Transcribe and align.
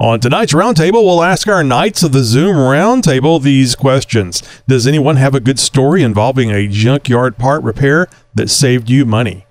On 0.00 0.18
tonight's 0.18 0.52
roundtable, 0.52 1.04
we'll 1.04 1.22
ask 1.22 1.46
our 1.46 1.62
Knights 1.62 2.02
of 2.02 2.10
the 2.10 2.24
Zoom 2.24 2.56
roundtable 2.56 3.40
these 3.40 3.76
questions. 3.76 4.42
Does 4.66 4.88
anyone 4.88 5.14
have 5.14 5.36
a 5.36 5.40
good 5.40 5.60
story 5.60 6.02
involving 6.02 6.50
a 6.50 6.66
junkyard 6.66 7.38
part 7.38 7.62
repair 7.62 8.08
that 8.34 8.50
saved 8.50 8.90
you 8.90 9.06
money? 9.06 9.46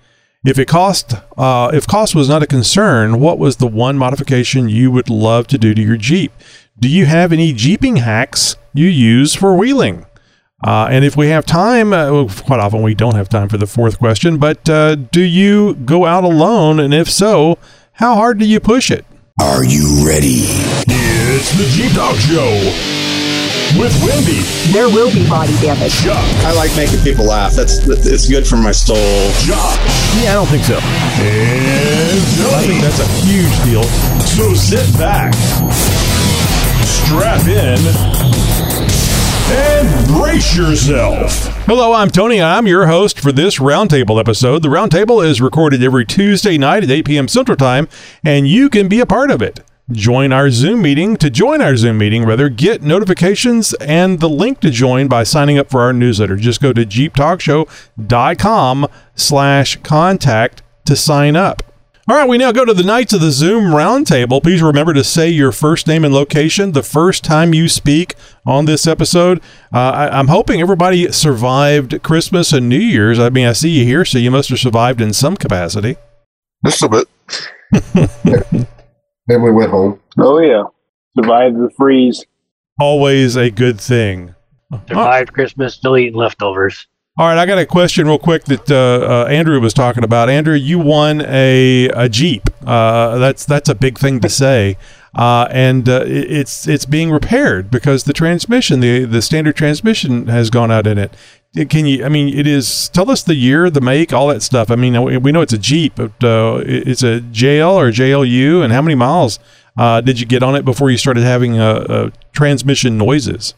If 0.46 0.60
it 0.60 0.68
cost, 0.68 1.14
uh, 1.38 1.72
if 1.74 1.88
cost 1.88 2.14
was 2.14 2.28
not 2.28 2.44
a 2.44 2.48
concern, 2.48 3.22
what 3.22 3.40
was 3.40 3.56
the 3.56 3.68
one 3.68 3.98
modification 3.98 4.68
you 4.68 4.92
would 4.92 5.10
love 5.10 5.48
to 5.48 5.58
do 5.58 5.74
to 5.74 5.82
your 5.82 5.96
Jeep? 5.96 6.34
Do 6.78 6.90
you 6.90 7.06
have 7.06 7.32
any 7.32 7.54
Jeeping 7.54 7.96
hacks 7.96 8.58
you 8.74 8.88
use 8.88 9.34
for 9.34 9.56
wheeling? 9.56 10.06
Uh, 10.62 10.90
and 10.92 11.06
if 11.06 11.16
we 11.16 11.30
have 11.30 11.46
time, 11.46 11.94
uh, 11.94 12.28
quite 12.46 12.60
often 12.60 12.82
we 12.82 12.96
don't 12.96 13.16
have 13.16 13.30
time 13.30 13.48
for 13.48 13.58
the 13.58 13.66
fourth 13.66 13.98
question, 13.98 14.40
but 14.40 14.68
uh, 14.68 14.96
do 14.96 15.22
you 15.22 15.76
go 15.76 16.04
out 16.06 16.26
alone? 16.26 16.82
And 16.82 16.94
if 16.94 17.10
so, 17.10 17.58
how 17.94 18.16
hard 18.16 18.40
do 18.40 18.46
you 18.46 18.60
push 18.60 18.92
it? 18.92 19.06
Are 19.42 19.64
you 19.64 20.06
ready? 20.08 20.46
It's 20.88 21.52
the 21.58 21.66
Jeep 21.74 21.92
Talk 21.94 22.16
Show 22.18 22.54
with 23.80 23.94
Wendy, 24.06 24.42
There 24.72 24.88
will 24.88 25.12
be 25.12 25.28
body 25.28 25.56
damage. 25.58 25.92
Chuck, 26.04 26.22
I 26.46 26.54
like 26.54 26.70
making 26.78 27.00
people 27.02 27.26
laugh. 27.26 27.54
That's 27.54 27.80
it's 27.88 28.30
good 28.30 28.46
for 28.46 28.58
my 28.58 28.72
soul. 28.72 28.96
Josh, 29.42 29.78
Yeah, 30.22 30.32
I 30.32 30.34
don't 30.38 30.46
think 30.48 30.64
so. 30.64 30.76
and 30.78 32.22
I 32.54 32.62
think 32.68 32.82
that's 32.82 33.00
a 33.00 33.08
huge 33.26 33.64
deal. 33.66 33.84
So 34.38 34.54
sit 34.54 34.86
back, 35.00 35.34
strap 36.86 37.42
in, 37.48 37.80
and 39.52 40.08
brace 40.08 40.56
yourself. 40.56 41.32
Hello, 41.66 41.94
I'm 41.94 42.10
Tony. 42.10 42.42
I'm 42.42 42.68
your 42.68 42.88
host 42.88 43.20
for 43.20 43.32
this 43.32 43.60
Roundtable 43.60 44.20
episode. 44.20 44.64
The 44.64 44.70
Roundtable 44.70 45.26
is 45.26 45.42
recorded 45.42 45.84
every 45.84 46.06
Tuesday 46.06 46.58
night 46.58 46.84
at 46.84 46.92
8 46.92 47.06
p.m. 47.06 47.28
Central 47.28 47.58
Time, 47.58 47.88
and 48.24 48.48
you 48.48 48.70
can 48.70 48.88
be 48.88 49.00
a 49.00 49.06
part 49.06 49.32
of 49.32 49.42
it. 49.42 49.60
Join 49.92 50.32
our 50.32 50.50
Zoom 50.50 50.82
meeting. 50.82 51.18
To 51.18 51.30
join 51.30 51.62
our 51.62 51.76
Zoom 51.76 51.98
meeting, 51.98 52.24
rather, 52.26 52.48
get 52.48 52.84
notifications 52.84 53.74
and 53.76 54.22
the 54.22 54.30
link 54.30 54.62
to 54.62 54.72
join 54.72 55.10
by 55.10 55.24
signing 55.24 55.58
up 55.58 55.70
for 55.70 55.82
our 55.82 55.92
newsletter. 55.92 56.38
Just 56.38 56.62
go 56.62 56.72
to 56.72 56.86
jeeptalkshow.com 56.86 58.88
slash 59.16 59.76
contact 59.84 60.62
to 60.86 60.96
sign 60.96 61.36
up. 61.36 61.73
All 62.06 62.18
right, 62.18 62.28
we 62.28 62.38
now 62.38 62.52
go 62.52 62.66
to 62.66 62.74
the 62.74 62.84
Knights 62.84 63.14
of 63.14 63.22
the 63.22 63.32
Zoom 63.32 63.72
Roundtable. 63.72 64.44
Please 64.44 64.62
remember 64.62 64.94
to 64.94 65.06
say 65.06 65.30
your 65.30 65.54
first 65.54 65.88
name 65.88 66.04
and 66.04 66.14
location 66.14 66.74
the 66.74 66.84
first 66.84 67.24
time 67.24 67.54
you 67.54 67.70
speak 67.70 68.16
on 68.46 68.66
this 68.66 68.86
episode. 68.86 69.40
Uh, 69.74 69.78
I, 69.78 70.20
I'm 70.20 70.28
hoping 70.28 70.60
everybody 70.60 71.10
survived 71.14 72.04
Christmas 72.04 72.52
and 72.52 72.68
New 72.68 72.76
Year's. 72.76 73.20
I 73.20 73.30
mean, 73.30 73.48
I 73.48 73.54
see 73.54 73.70
you 73.70 73.86
here, 73.86 74.04
so 74.04 74.18
you 74.18 74.32
must 74.32 74.50
have 74.50 74.60
survived 74.60 75.00
in 75.00 75.14
some 75.14 75.38
capacity. 75.38 75.96
Just 76.66 76.84
a 76.84 76.90
bit. 76.90 77.08
then 77.94 79.42
we 79.42 79.52
went 79.52 79.72
home. 79.72 80.02
Oh 80.18 80.42
yeah, 80.42 80.64
survived 81.16 81.56
the 81.56 81.70
freeze. 81.78 82.26
Always 82.82 83.38
a 83.38 83.50
good 83.50 83.80
thing. 83.80 84.36
Survived 84.90 85.32
Christmas, 85.32 85.76
still 85.76 85.98
eating 85.98 86.16
leftovers. 86.20 86.86
All 87.16 87.28
right, 87.28 87.38
I 87.38 87.46
got 87.46 87.60
a 87.60 87.66
question 87.68 88.08
real 88.08 88.18
quick 88.18 88.46
that 88.46 88.72
uh, 88.72 89.26
uh, 89.26 89.28
Andrew 89.30 89.60
was 89.62 89.72
talking 89.72 90.04
about. 90.04 90.30
Andrew, 90.30 90.56
you 90.56 90.80
won 90.80 91.22
a, 91.22 91.88
a 91.90 92.10
Jeep. 92.10 92.50
Uh, 92.66 93.20
that's 93.20 93.46
that's 93.46 93.70
a 93.70 93.76
big 93.76 94.00
thing 94.00 94.20
to 94.22 94.30
say, 94.30 94.78
uh, 95.14 95.48
and 95.52 95.88
uh, 95.88 96.06
it's 96.08 96.68
it's 96.68 96.88
being 96.88 97.12
repaired 97.12 97.70
because 97.70 98.06
the 98.06 98.14
transmission, 98.14 98.80
the 98.80 99.06
the 99.06 99.22
standard 99.22 99.56
transmission, 99.56 100.26
has 100.26 100.50
gone 100.50 100.72
out 100.72 100.88
in 100.88 100.98
it. 100.98 101.14
Can 101.70 101.86
you? 101.86 102.04
I 102.04 102.10
mean, 102.10 102.36
it 102.36 102.48
is. 102.48 102.90
Tell 102.90 103.12
us 103.12 103.22
the 103.22 103.36
year, 103.36 103.70
the 103.70 103.80
make, 103.80 104.12
all 104.12 104.30
that 104.30 104.42
stuff. 104.42 104.72
I 104.72 104.76
mean, 104.76 105.22
we 105.22 105.32
know 105.32 105.42
it's 105.42 105.54
a 105.54 105.60
Jeep, 105.60 105.94
but 105.94 106.24
uh, 106.24 106.64
it's 106.66 107.04
a 107.04 107.20
JL 107.20 107.76
or 107.76 107.92
JLU, 107.92 108.64
and 108.64 108.74
how 108.74 108.82
many 108.82 108.96
miles 108.96 109.38
uh, 109.78 110.02
did 110.02 110.20
you 110.20 110.26
get 110.26 110.42
on 110.42 110.56
it 110.56 110.66
before 110.66 110.90
you 110.90 110.98
started 110.98 111.22
having 111.22 111.60
uh, 111.60 111.74
uh, 111.88 112.10
transmission 112.32 112.98
noises? 112.98 113.54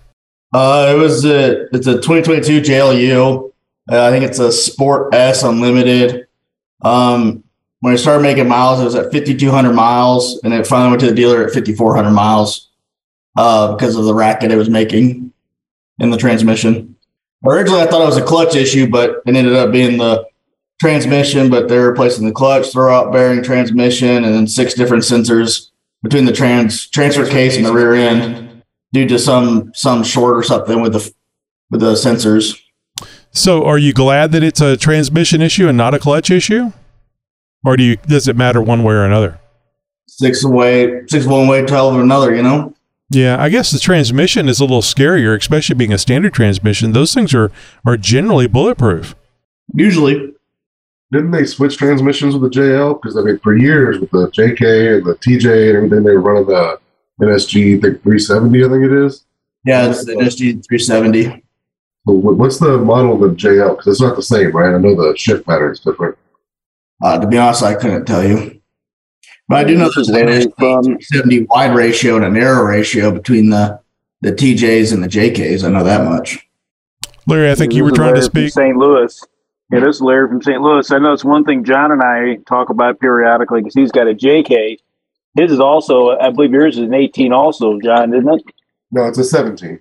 Uh, 0.54 0.94
it 0.96 0.98
was 0.98 1.26
a 1.26 1.64
it's 1.76 1.88
a 1.88 1.96
2022 1.96 2.62
JLU. 2.62 3.52
Uh, 3.92 4.06
I 4.06 4.10
think 4.10 4.26
it's 4.26 4.40
a 4.40 4.52
Sport 4.52 5.14
S 5.14 5.44
Unlimited. 5.44 6.28
Um, 6.82 7.44
when 7.82 7.94
I 7.94 7.98
started 7.98 8.24
making 8.24 8.48
miles, 8.48 8.82
it 8.82 8.86
was 8.86 8.96
at 8.96 9.12
5,200 9.12 9.74
miles, 9.74 10.40
and 10.44 10.54
it 10.54 10.66
finally 10.66 10.92
went 10.92 11.02
to 11.02 11.08
the 11.08 11.16
dealer 11.16 11.46
at 11.46 11.54
5,400 11.54 12.10
miles 12.12 12.70
uh, 13.38 13.74
because 13.74 13.96
of 13.96 14.06
the 14.06 14.14
racket 14.14 14.52
it 14.52 14.56
was 14.58 14.70
making 14.70 15.32
in 16.00 16.10
the 16.10 16.18
transmission. 16.18 16.96
Originally, 17.46 17.82
I 17.82 17.88
thought 17.88 18.02
it 18.02 18.08
was 18.08 18.18
a 18.18 18.26
clutch 18.26 18.56
issue, 18.56 18.90
but 18.90 19.22
it 19.26 19.36
ended 19.36 19.56
up 19.56 19.72
being 19.72 19.98
the 19.98 20.26
transmission. 20.80 21.50
But 21.50 21.68
they're 21.68 21.90
replacing 21.90 22.26
the 22.26 22.34
clutch, 22.34 22.72
throwout 22.72 23.12
bearing, 23.12 23.44
transmission, 23.44 24.24
and 24.24 24.34
then 24.34 24.48
six 24.48 24.74
different 24.74 25.04
sensors 25.04 25.70
between 26.02 26.26
the 26.26 26.34
trans 26.34 26.88
transfer 26.88 27.28
case 27.28 27.56
and 27.56 27.66
the 27.66 27.74
rear 27.74 27.94
end 27.94 28.45
due 28.96 29.06
to 29.06 29.20
some 29.20 29.74
some 29.76 30.04
short 30.04 30.38
or 30.38 30.44
something 30.44 30.82
with 30.82 30.94
the 30.94 31.14
with 31.70 31.82
the 31.82 31.94
sensors. 31.94 32.58
So, 33.32 33.66
are 33.66 33.78
you 33.78 33.92
glad 33.92 34.32
that 34.32 34.42
it's 34.42 34.62
a 34.62 34.78
transmission 34.78 35.42
issue 35.42 35.68
and 35.68 35.78
not 35.78 35.94
a 35.94 36.00
clutch 36.00 36.32
issue, 36.32 36.72
or 37.66 37.76
do 37.76 37.84
you 37.84 37.98
does 37.98 38.30
it 38.30 38.38
matter 38.38 38.62
one 38.62 38.84
way 38.84 38.94
or 38.94 39.04
another? 39.04 39.38
Six 40.08 40.46
away, 40.46 41.02
six 41.08 41.26
one 41.26 41.50
way, 41.50 41.66
twelve 41.66 42.00
another. 42.00 42.34
You 42.34 42.42
know. 42.42 42.74
Yeah, 43.10 43.36
I 43.40 43.50
guess 43.50 43.70
the 43.70 43.80
transmission 43.80 44.48
is 44.48 44.62
a 44.62 44.64
little 44.64 44.82
scarier, 44.82 45.38
especially 45.38 45.76
being 45.76 45.94
a 45.94 45.98
standard 45.98 46.34
transmission. 46.34 46.94
Those 46.94 47.14
things 47.14 47.34
are 47.34 47.52
are 47.86 47.98
generally 47.98 48.48
bulletproof. 48.48 49.14
Usually, 49.74 50.34
Didn't 51.12 51.32
they 51.32 51.44
switch 51.44 51.76
transmissions 51.76 52.38
with 52.38 52.54
the 52.54 52.60
JL? 52.62 53.02
Because 53.02 53.18
I 53.18 53.22
mean, 53.22 53.40
for 53.40 53.58
years 53.58 54.00
with 54.00 54.12
the 54.12 54.32
JK 54.32 54.98
and 54.98 55.06
the 55.06 55.16
TJ 55.16 55.68
and 55.68 55.78
everything, 55.78 56.04
they 56.04 56.14
were 56.14 56.22
running 56.22 56.48
the 56.48 56.80
NSG, 57.22 57.78
I 57.78 57.82
think 57.82 58.04
370, 58.04 58.66
I 58.66 58.68
think 58.70 58.84
it 58.84 58.92
is. 58.92 59.26
yeah, 59.66 59.90
it's 59.90 60.06
the 60.06 60.14
NSG 60.14 60.66
three 60.68 60.80
seventy. 60.80 61.44
What's 62.04 62.60
the 62.60 62.78
model 62.78 63.14
of 63.14 63.22
the 63.22 63.36
JL? 63.36 63.72
Because 63.78 63.88
it's 63.88 64.02
not 64.02 64.16
the 64.16 64.22
same, 64.22 64.52
right? 64.52 64.76
I 64.76 64.78
know 64.78 64.94
the 64.96 65.18
shift 65.18 65.46
pattern 65.46 65.72
is 65.72 65.80
different. 65.80 66.18
Uh, 67.04 67.20
to 67.20 67.28
be 67.28 67.38
honest, 67.38 67.64
I 67.64 67.74
couldn't 67.76 68.06
tell 68.06 68.24
you, 68.24 68.62
but 69.48 69.58
I 69.58 69.64
do 69.64 69.76
know 69.76 69.90
there's 69.96 70.10
an 70.10 70.28
Very 70.28 70.46
fun. 70.60 70.98
Seventy 71.02 71.46
wide 71.50 71.74
ratio 71.76 72.16
and 72.18 72.26
a 72.26 72.30
narrow 72.30 72.64
ratio 72.64 73.12
between 73.12 73.50
the 73.50 73.80
the 74.22 74.32
TJs 74.32 74.94
and 74.94 75.04
the 75.04 75.08
JKs. 75.08 75.64
I 75.64 75.70
know 75.70 75.84
that 75.84 76.06
much. 76.06 76.48
Larry, 77.28 77.50
I 77.52 77.56
think 77.56 77.74
you 77.74 77.84
were 77.84 77.92
trying 77.92 78.16
to 78.16 78.22
speak. 78.22 78.52
St. 78.52 78.78
Louis. 78.78 79.20
Yeah, 79.72 79.80
this 79.80 79.96
is 79.96 80.02
Larry 80.02 80.28
from 80.28 80.44
St. 80.44 80.62
Louis. 80.62 80.92
I 80.92 81.00
know 81.00 81.12
it's 81.12 81.26
one 81.26 81.44
thing 81.44 81.64
John 81.64 81.92
and 81.92 82.04
I 82.04 82.36
talk 82.48 82.70
about 82.70 83.00
periodically 83.00 83.62
because 83.62 83.74
he's 83.74 83.92
got 83.92 84.08
a 84.08 84.14
JK. 84.14 84.78
His 85.36 85.52
is 85.52 85.60
also, 85.60 86.18
I 86.18 86.30
believe 86.32 86.52
yours 86.52 86.78
is 86.78 86.84
an 86.84 86.94
18 86.94 87.34
also, 87.34 87.80
John, 87.82 88.14
isn't 88.14 88.28
it? 88.28 88.42
No, 88.92 89.06
it's 89.06 89.18
a 89.18 89.24
17. 89.24 89.80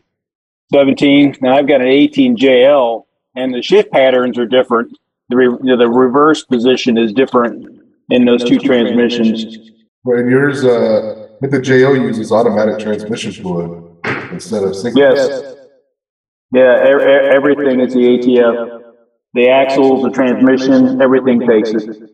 17. 0.73 1.37
Now 1.41 1.57
I've 1.57 1.69
got 1.69 1.81
an 1.81 1.87
18 1.87 2.37
JL, 2.37 3.05
and 3.37 3.55
the 3.55 3.63
shift 3.63 3.93
patterns 3.93 4.37
are 4.37 4.47
different. 4.47 4.97
The, 5.29 5.37
re, 5.37 5.45
you 5.47 5.59
know, 5.63 5.77
the 5.77 5.89
reverse 5.89 6.45
position 6.45 6.99
is 6.99 7.13
different 7.13 7.67
in 8.11 8.25
those, 8.25 8.45
two, 8.45 8.59
transmissions. 8.59 9.73
When 10.03 10.29
yours, 10.29 10.65
uh, 10.65 11.29
I 11.43 11.47
the 11.47 11.59
JL 11.61 11.95
uses 12.03 12.33
automatic 12.33 12.79
transmission 12.79 13.33
fluid 13.33 13.97
instead 14.33 14.65
of 14.65 14.75
synchronous. 14.75 15.19
Yes. 15.19 15.55
Yeah, 16.53 16.85
e- 16.85 16.91
e- 16.91 17.35
everything 17.35 17.81
is 17.81 17.95
the 17.95 18.01
ATF. 18.01 18.83
The 19.35 19.49
axles, 19.49 20.03
the 20.03 20.11
transmission, 20.11 21.01
everything 21.01 21.41
takes 21.41 21.71
it. 21.71 22.11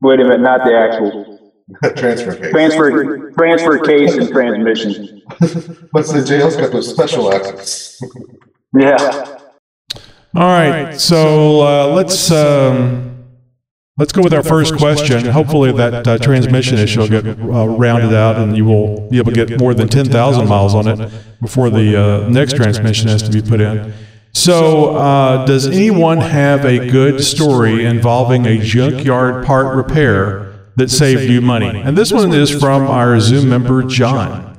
Wait 0.00 0.20
a 0.20 0.24
minute, 0.24 0.40
not 0.40 0.64
the 0.64 0.76
axles. 0.76 1.33
Transfer 1.96 2.36
case. 2.36 2.50
Transfer, 2.50 3.30
transfer 3.32 3.78
case 3.78 4.14
and 4.14 4.28
transmission. 4.30 5.22
But 5.92 6.06
the 6.06 6.24
JL's 6.26 6.56
got 6.56 6.72
those 6.72 6.90
special 6.90 7.32
axles. 7.32 8.02
Yeah. 8.76 9.38
All 10.34 10.48
right, 10.48 10.94
so 10.96 11.60
uh, 11.60 11.94
let's 11.94 12.28
um, 12.32 13.24
let's 13.96 14.10
go 14.10 14.20
with 14.20 14.34
our 14.34 14.42
first 14.42 14.76
question. 14.76 15.26
Hopefully, 15.26 15.70
that 15.70 16.08
uh, 16.08 16.18
transmission 16.18 16.78
issue 16.78 16.98
will 16.98 17.08
get 17.08 17.24
uh, 17.24 17.68
rounded 17.68 18.12
out, 18.12 18.34
and 18.34 18.56
you 18.56 18.64
will 18.64 19.08
be 19.08 19.18
able 19.18 19.30
to 19.30 19.46
get 19.46 19.60
more 19.60 19.74
than 19.74 19.86
ten 19.86 20.06
thousand 20.06 20.48
miles 20.48 20.74
on 20.74 20.88
it 20.88 21.08
before 21.40 21.70
the 21.70 21.96
uh, 21.96 22.28
next 22.28 22.56
transmission 22.56 23.06
has 23.06 23.22
to 23.22 23.30
be 23.30 23.40
put 23.40 23.60
in. 23.60 23.94
So, 24.32 24.96
uh, 24.96 25.46
does 25.46 25.68
anyone 25.68 26.18
have 26.18 26.64
a 26.64 26.90
good 26.90 27.22
story 27.22 27.84
involving 27.84 28.44
a 28.44 28.58
junkyard 28.58 29.46
part 29.46 29.76
repair 29.76 30.43
that 30.76 30.90
saved 30.90 31.22
you 31.30 31.40
money? 31.40 31.80
And 31.80 31.96
this 31.96 32.12
one 32.12 32.32
is 32.32 32.50
from 32.50 32.86
our 32.86 33.18
Zoom 33.20 33.48
member 33.48 33.82
John. 33.82 34.52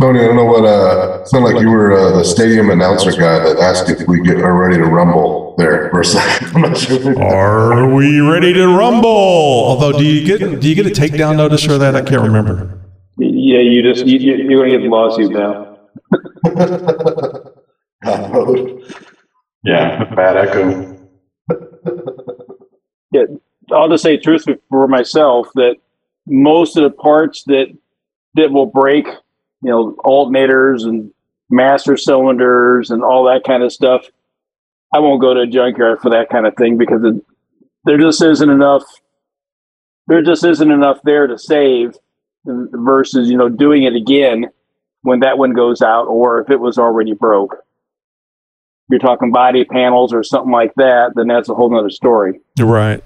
Tony, 0.00 0.20
I 0.20 0.24
don't 0.24 0.34
know 0.36 0.44
what, 0.44 0.64
uh, 0.64 1.20
it 1.20 1.28
sounded 1.28 1.52
like 1.54 1.62
you 1.62 1.70
were 1.70 1.92
uh, 1.92 2.18
the 2.18 2.24
stadium 2.24 2.68
announcer 2.70 3.12
guy 3.12 3.38
that 3.38 3.58
asked 3.60 3.88
if 3.88 4.08
we 4.08 4.20
get 4.22 4.40
are 4.40 4.52
ready 4.58 4.76
to 4.76 4.84
rumble 4.86 5.54
there 5.56 5.88
for 5.90 6.00
a 6.00 6.04
second. 6.16 6.48
I'm 6.56 6.62
not 6.62 6.76
sure. 6.76 7.22
Are 7.22 7.94
we 7.94 8.18
ready 8.20 8.52
to 8.54 8.66
rumble? 8.66 9.08
Although, 9.08 9.92
do 9.96 10.04
you 10.04 10.26
get 10.26 10.58
do 10.60 10.68
you 10.68 10.74
get 10.74 10.86
a 10.86 10.90
takedown 10.90 11.36
notice 11.36 11.64
for 11.64 11.78
that? 11.78 11.94
I 11.94 12.02
can't 12.02 12.22
remember. 12.22 12.80
Yeah, 13.18 13.60
you 13.60 13.82
just, 13.82 14.04
you, 14.04 14.18
you- 14.18 14.48
you're 14.50 14.64
gonna 14.66 14.76
get 14.76 14.82
the 14.82 14.88
lawsuit 14.88 15.30
now. 15.32 15.78
Yeah, 19.66 20.04
bad 20.14 20.36
echo. 20.36 21.08
I'll 23.72 23.88
just 23.88 24.02
say 24.02 24.16
truthfully 24.16 24.58
for 24.68 24.88
myself 24.88 25.48
that 25.54 25.76
most 26.26 26.76
of 26.76 26.84
the 26.84 26.90
parts 26.90 27.44
that 27.44 27.66
that 28.34 28.50
will 28.50 28.66
break, 28.66 29.06
you 29.06 29.70
know, 29.70 29.94
alternators 30.04 30.84
and 30.84 31.12
master 31.50 31.96
cylinders 31.96 32.90
and 32.90 33.02
all 33.02 33.24
that 33.24 33.44
kind 33.44 33.62
of 33.62 33.72
stuff. 33.72 34.06
I 34.94 34.98
won't 34.98 35.20
go 35.20 35.34
to 35.34 35.40
a 35.40 35.46
junkyard 35.46 36.00
for 36.00 36.10
that 36.10 36.30
kind 36.30 36.46
of 36.46 36.56
thing 36.56 36.78
because 36.78 37.02
it, 37.04 37.14
there 37.84 37.98
just 37.98 38.22
isn't 38.22 38.48
enough. 38.48 38.84
There 40.06 40.22
just 40.22 40.44
isn't 40.44 40.70
enough 40.70 40.98
there 41.04 41.26
to 41.26 41.38
save 41.38 41.94
versus 42.44 43.30
you 43.30 43.36
know 43.36 43.48
doing 43.48 43.84
it 43.84 43.94
again 43.94 44.46
when 45.02 45.20
that 45.20 45.38
one 45.38 45.52
goes 45.52 45.82
out 45.82 46.06
or 46.06 46.40
if 46.40 46.50
it 46.50 46.60
was 46.60 46.78
already 46.78 47.14
broke. 47.14 47.56
You're 48.90 49.00
talking 49.00 49.32
body 49.32 49.64
panels 49.64 50.12
or 50.12 50.22
something 50.22 50.52
like 50.52 50.72
that, 50.76 51.12
then 51.14 51.26
that's 51.26 51.48
a 51.48 51.54
whole 51.54 51.70
nother 51.70 51.90
story. 51.90 52.40
Right. 52.58 53.02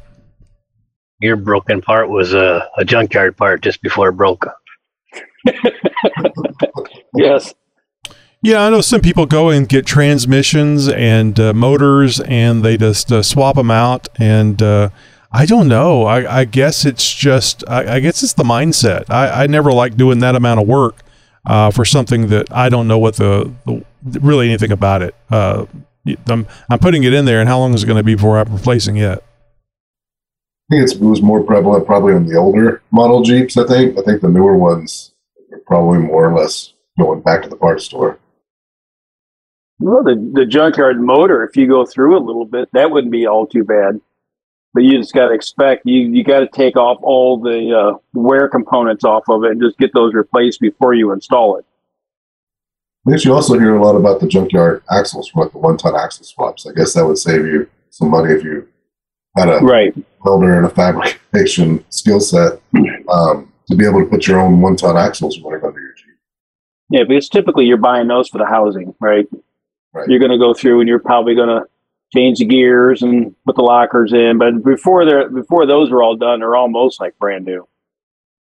Your 1.21 1.37
broken 1.37 1.83
part 1.83 2.09
was 2.09 2.33
a, 2.33 2.69
a 2.77 2.85
junkyard 2.85 3.37
part 3.37 3.63
just 3.63 3.83
before 3.83 4.09
it 4.09 4.13
broke. 4.13 4.47
Yes. 7.15 7.55
Yeah, 8.43 8.65
I 8.65 8.71
know 8.71 8.81
some 8.81 9.01
people 9.01 9.27
go 9.27 9.49
and 9.49 9.69
get 9.69 9.85
transmissions 9.85 10.89
and 10.89 11.39
uh, 11.41 11.53
motors, 11.53 12.21
and 12.21 12.63
they 12.63 12.77
just 12.77 13.11
uh, 13.11 13.23
swap 13.23 13.57
them 13.57 13.71
out. 13.71 14.07
And 14.21 14.63
uh, 14.63 14.91
I 15.33 15.45
don't 15.45 15.67
know. 15.67 16.05
I, 16.05 16.41
I 16.41 16.45
guess 16.45 16.85
it's 16.85 17.13
just. 17.13 17.65
I, 17.67 17.97
I 17.97 18.01
guess 18.01 18.23
it's 18.23 18.35
the 18.35 18.45
mindset. 18.45 19.11
I, 19.11 19.43
I 19.43 19.47
never 19.49 19.73
like 19.73 19.97
doing 19.97 20.21
that 20.21 20.37
amount 20.37 20.61
of 20.61 20.69
work 20.69 21.01
uh, 21.47 21.73
for 21.73 21.85
something 21.85 22.29
that 22.29 22.53
I 22.53 22.69
don't 22.69 22.87
know 22.87 22.99
what 22.99 23.17
the, 23.17 23.53
the 23.67 23.85
really 24.21 24.47
anything 24.47 24.71
about 24.71 25.03
it. 25.03 25.17
Uh, 25.29 25.67
I'm 26.29 26.47
I'm 26.71 26.79
putting 26.79 27.03
it 27.03 27.13
in 27.13 27.25
there, 27.25 27.41
and 27.41 27.49
how 27.49 27.59
long 27.59 27.75
is 27.75 27.83
it 27.83 27.87
going 27.87 27.97
to 27.97 28.05
be 28.05 28.15
before 28.15 28.39
I'm 28.39 28.53
replacing 28.53 28.99
it? 28.99 29.23
I 30.71 30.75
think 30.75 30.85
it's, 30.85 30.95
it 30.95 31.01
was 31.01 31.23
more 31.23 31.43
prevalent 31.43 31.87
probably 31.87 32.13
on 32.13 32.27
the 32.27 32.37
older 32.37 32.83
model 32.91 33.23
Jeeps. 33.23 33.57
I 33.57 33.67
think. 33.67 33.99
I 33.99 34.03
think 34.03 34.21
the 34.21 34.29
newer 34.29 34.57
ones 34.57 35.13
are 35.53 35.61
probably 35.67 35.99
more 35.99 36.29
or 36.29 36.39
less 36.39 36.75
going 36.99 37.21
back 37.23 37.43
to 37.43 37.49
the 37.49 37.57
parts 37.57 37.85
store. 37.85 38.19
Well, 39.81 40.03
the, 40.03 40.33
the 40.35 40.45
junkyard 40.45 41.01
motor, 41.01 41.45
if 41.45 41.57
you 41.57 41.69
go 41.69 41.87
through 41.87 42.19
a 42.19 42.25
little 42.25 42.45
bit, 42.45 42.69
that 42.73 42.91
wouldn't 42.91 43.13
be 43.13 43.27
all 43.27 43.47
too 43.47 43.65
bad. 43.65 44.01
But 44.75 44.83
you 44.83 44.99
just 44.99 45.15
got 45.15 45.29
to 45.29 45.35
expect 45.35 45.87
you 45.87 46.01
you 46.01 46.23
got 46.23 46.41
to 46.41 46.49
take 46.49 46.77
off 46.77 46.99
all 47.03 47.41
the 47.41 47.75
uh, 47.75 47.99
wear 48.13 48.49
components 48.49 49.05
off 49.05 49.25
of 49.31 49.45
it 49.45 49.53
and 49.53 49.63
just 49.63 49.79
get 49.79 49.95
those 49.95 50.13
replaced 50.13 50.61
before 50.61 50.93
you 50.93 51.13
install 51.13 51.57
it. 51.57 51.65
I 53.07 53.13
guess 53.13 53.25
you 53.25 53.33
also 53.33 53.59
hear 53.59 53.75
a 53.75 53.83
lot 53.83 53.97
about 53.97 54.21
the 54.21 54.29
junkyard 54.29 54.83
axles 54.91 55.31
from 55.31 55.43
like 55.43 55.53
the 55.53 55.59
one 55.59 55.79
ton 55.79 55.97
axle 55.97 56.27
swaps. 56.27 56.67
I 56.67 56.73
guess 56.75 56.93
that 56.93 57.07
would 57.07 57.17
save 57.17 57.47
you 57.47 57.71
some 57.89 58.11
money 58.11 58.35
if 58.35 58.45
you 58.45 58.69
had 59.39 59.49
a 59.49 59.59
Right. 59.65 59.95
welder 60.25 60.57
and 60.57 60.67
a 60.67 60.71
fabrication 60.71 61.85
skill 61.91 62.21
set 62.21 62.61
um, 63.09 63.53
to 63.69 63.77
be 63.77 63.87
able 63.87 64.01
to 64.01 64.07
put 64.07 64.27
your 64.27 64.41
own 64.41 64.61
one 64.61 64.77
ton 64.77 64.97
axles 64.97 65.39
running 65.41 65.65
under 65.65 65.81
your 65.81 65.93
Jeep. 65.95 66.07
Yeah, 66.91 67.05
because 67.07 67.29
typically 67.29 67.67
you're 67.67 67.77
buying 67.77 68.09
those 68.09 68.29
for 68.29 68.39
the 68.39 68.47
housing, 68.47 68.95
right? 69.01 69.27
Right. 69.93 70.09
You're 70.09 70.19
going 70.19 70.31
to 70.33 70.39
go 70.39 70.55
through 70.55 70.81
and 70.81 70.89
you're 70.89 70.99
probably 70.99 71.35
going 71.35 71.49
to 71.49 71.65
change 72.15 72.39
the 72.39 72.45
gears 72.47 73.03
and 73.03 73.35
put 73.45 73.57
the 73.57 73.63
lockers 73.63 74.13
in. 74.13 74.39
But 74.39 74.63
before 74.65 75.05
they're 75.05 75.29
before 75.29 75.67
those 75.67 75.91
are 75.91 76.03
all 76.03 76.17
done, 76.17 76.41
they're 76.41 76.57
almost 76.57 77.01
like 77.01 77.19
brand 77.19 77.45
new. 77.45 77.67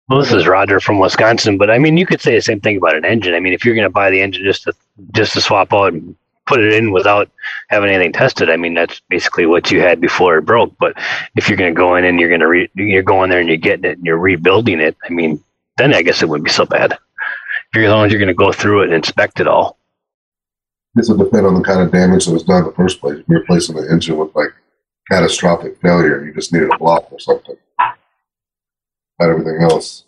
Well, 0.07 0.19
this 0.19 0.31
is 0.33 0.45
Roger 0.47 0.79
from 0.79 0.99
Wisconsin, 0.99 1.57
but 1.57 1.71
I 1.71 1.79
mean, 1.79 1.97
you 1.97 2.05
could 2.05 2.21
say 2.21 2.35
the 2.35 2.41
same 2.41 2.61
thing 2.61 2.77
about 2.77 2.95
an 2.95 3.05
engine. 3.05 3.33
I 3.33 3.39
mean, 3.39 3.53
if 3.53 3.65
you're 3.65 3.73
going 3.73 3.87
to 3.87 3.89
buy 3.89 4.11
the 4.11 4.21
engine 4.21 4.43
just 4.43 4.63
to 4.63 4.73
just 5.13 5.33
to 5.33 5.41
swap 5.41 5.73
out 5.73 5.93
and 5.93 6.15
put 6.45 6.59
it 6.59 6.73
in 6.73 6.91
without 6.91 7.29
having 7.69 7.89
anything 7.89 8.13
tested, 8.13 8.49
I 8.49 8.57
mean, 8.57 8.73
that's 8.73 9.01
basically 9.09 9.45
what 9.45 9.71
you 9.71 9.81
had 9.81 9.99
before 9.99 10.37
it 10.37 10.45
broke. 10.45 10.77
But 10.77 10.93
if 11.35 11.49
you're 11.49 11.57
going 11.57 11.73
to 11.73 11.77
go 11.77 11.95
in 11.95 12.05
and 12.05 12.19
you're 12.19 12.29
going 12.29 12.41
to 12.41 12.47
re- 12.47 12.69
you're 12.75 13.03
going 13.03 13.29
there 13.29 13.39
and 13.39 13.47
you're 13.47 13.57
getting 13.57 13.85
it 13.85 13.97
and 13.97 14.05
you're 14.05 14.17
rebuilding 14.17 14.79
it, 14.79 14.95
I 15.03 15.09
mean, 15.09 15.43
then 15.77 15.93
I 15.93 16.01
guess 16.01 16.21
it 16.21 16.29
wouldn't 16.29 16.45
be 16.45 16.51
so 16.51 16.65
bad. 16.65 16.93
If 16.93 17.81
you're 17.81 17.89
long 17.89 18.05
as 18.05 18.11
you're 18.11 18.19
going 18.19 18.27
to 18.27 18.33
go 18.33 18.51
through 18.51 18.81
it 18.81 18.85
and 18.85 18.93
inspect 18.93 19.39
it 19.39 19.47
all. 19.47 19.77
This 20.93 21.09
would 21.09 21.19
depend 21.19 21.45
on 21.45 21.55
the 21.55 21.63
kind 21.63 21.81
of 21.81 21.91
damage 21.91 22.25
that 22.25 22.31
was 22.31 22.43
done 22.43 22.59
in 22.59 22.65
the 22.65 22.71
first 22.71 23.01
place. 23.01 23.19
If 23.19 23.27
you're 23.27 23.39
replacing 23.39 23.75
the 23.75 23.91
engine 23.91 24.15
with 24.15 24.33
like 24.35 24.53
catastrophic 25.11 25.81
failure, 25.81 26.23
you 26.23 26.33
just 26.33 26.53
needed 26.53 26.69
a 26.73 26.77
block 26.77 27.11
or 27.11 27.19
something. 27.19 27.57
Not 29.19 29.29
everything 29.29 29.61
else. 29.61 30.05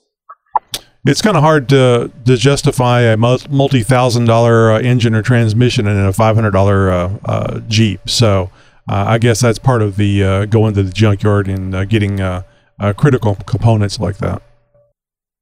It's 1.08 1.22
kind 1.22 1.38
of 1.38 1.44
hard 1.44 1.70
to 1.70 2.12
to 2.26 2.36
justify 2.36 3.02
a 3.02 3.16
multi 3.16 3.82
thousand 3.82 4.26
dollar 4.26 4.74
uh, 4.74 4.80
engine 4.80 5.16
or 5.16 5.22
transmission 5.22 5.88
in 5.88 5.98
a 5.98 6.12
five 6.12 6.36
hundred 6.36 6.52
dollar 6.52 6.92
uh, 6.92 7.18
uh, 7.24 7.60
Jeep. 7.70 8.10
So 8.10 8.52
uh, 8.90 9.06
I 9.08 9.18
guess 9.18 9.40
that's 9.40 9.58
part 9.58 9.82
of 9.82 9.96
the 9.96 10.22
uh, 10.22 10.46
going 10.46 10.74
to 10.74 10.84
the 10.84 10.92
junkyard 10.92 11.48
and 11.48 11.88
getting 11.90 12.18
critical 12.98 13.36
components 13.36 14.00
like 14.02 14.18
that. 14.18 14.42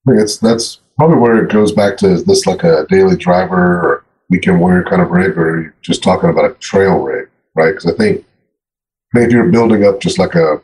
I 0.08 0.12
it's 0.22 0.38
that's 0.38 0.82
probably 0.98 1.18
where 1.18 1.44
it 1.44 1.52
goes 1.52 1.72
back 1.72 1.98
to 1.98 2.12
is 2.12 2.26
this 2.26 2.46
like 2.46 2.64
a 2.64 2.86
daily 2.90 3.18
driver 3.18 3.56
or 3.56 4.06
weekend 4.30 4.60
warrior 4.60 4.84
kind 4.84 5.02
of 5.02 5.10
rig, 5.10 5.36
or 5.36 5.50
are 5.50 5.62
you 5.64 5.74
just 5.82 6.04
talking 6.04 6.30
about 6.30 6.50
a 6.50 6.54
trail 6.56 7.00
rig, 7.00 7.28
right? 7.56 7.72
Because 7.72 7.88
I 7.88 7.98
think 7.98 8.24
I 9.16 9.20
think 9.20 9.28
if 9.30 9.34
you're 9.34 9.50
building 9.50 9.84
up 9.84 10.00
just 10.00 10.20
like 10.20 10.36
a 10.36 10.62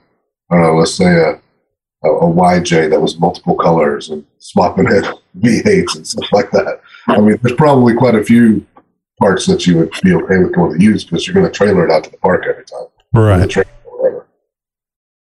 I 0.51 0.55
don't 0.55 0.61
know, 0.61 0.75
let's 0.75 0.93
say 0.93 1.15
a 1.15 1.41
a, 2.03 2.09
a 2.09 2.33
YJ 2.33 2.89
that 2.89 3.01
was 3.01 3.19
multiple 3.19 3.55
colors 3.55 4.09
and 4.09 4.25
swapping 4.39 4.87
in 4.87 5.03
V8s 5.39 5.95
and 5.95 6.07
stuff 6.07 6.31
like 6.31 6.51
that. 6.51 6.81
I 7.07 7.19
mean, 7.19 7.37
there's 7.41 7.55
probably 7.55 7.93
quite 7.93 8.15
a 8.15 8.23
few 8.23 8.65
parts 9.19 9.45
that 9.45 9.67
you 9.67 9.77
would 9.77 9.91
be 10.03 10.13
okay 10.13 10.39
with 10.39 10.53
going 10.53 10.77
to 10.77 10.83
use 10.83 11.03
because 11.03 11.27
you're 11.27 11.35
going 11.35 11.45
to 11.45 11.51
trailer 11.51 11.85
it 11.85 11.91
out 11.91 12.03
to 12.03 12.09
the 12.09 12.17
park 12.17 12.45
every 12.47 12.65
time. 12.65 12.87
Right. 13.13 13.49
trailer 13.49 13.69
or 13.85 14.01
whatever. 14.01 14.27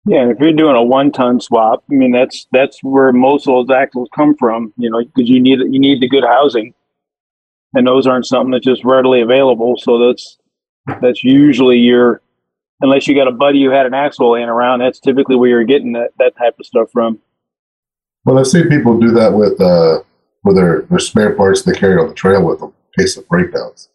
Yeah, 0.06 0.30
if 0.30 0.38
you're 0.38 0.52
doing 0.52 0.76
a 0.76 0.82
one-ton 0.82 1.40
swap, 1.40 1.84
I 1.90 1.94
mean 1.94 2.12
that's 2.12 2.46
that's 2.52 2.78
where 2.82 3.12
most 3.12 3.48
of 3.48 3.66
those 3.66 3.74
axles 3.74 4.08
come 4.14 4.36
from. 4.36 4.72
You 4.76 4.90
know, 4.90 5.02
because 5.02 5.28
you 5.28 5.40
need 5.40 5.58
you 5.60 5.80
need 5.80 6.00
the 6.00 6.08
good 6.08 6.24
housing, 6.24 6.74
and 7.74 7.86
those 7.86 8.06
aren't 8.06 8.26
something 8.26 8.50
that's 8.50 8.66
just 8.66 8.84
readily 8.84 9.22
available. 9.22 9.76
So 9.78 10.06
that's 10.06 10.38
that's 11.00 11.24
usually 11.24 11.78
your 11.78 12.20
unless 12.84 13.08
you 13.08 13.14
got 13.14 13.26
a 13.26 13.32
buddy 13.32 13.64
who 13.64 13.70
had 13.70 13.86
an 13.86 13.94
axle 13.94 14.32
laying 14.32 14.48
around. 14.48 14.80
That's 14.80 15.00
typically 15.00 15.36
where 15.36 15.48
you're 15.48 15.64
getting 15.64 15.92
that 15.92 16.10
that 16.18 16.36
type 16.36 16.58
of 16.60 16.66
stuff 16.66 16.90
from. 16.92 17.18
Well, 18.24 18.38
I've 18.38 18.46
seen 18.46 18.68
people 18.68 18.98
do 19.00 19.10
that 19.12 19.32
with 19.32 19.60
uh, 19.60 20.02
with 20.44 20.56
their, 20.56 20.82
their 20.82 20.98
spare 20.98 21.34
parts 21.34 21.62
they 21.62 21.72
carry 21.72 21.98
on 21.98 22.08
the 22.08 22.14
trail 22.14 22.44
with 22.44 22.60
them 22.60 22.72
in 22.96 23.02
case 23.02 23.16
of 23.16 23.26
breakdowns. 23.28 23.88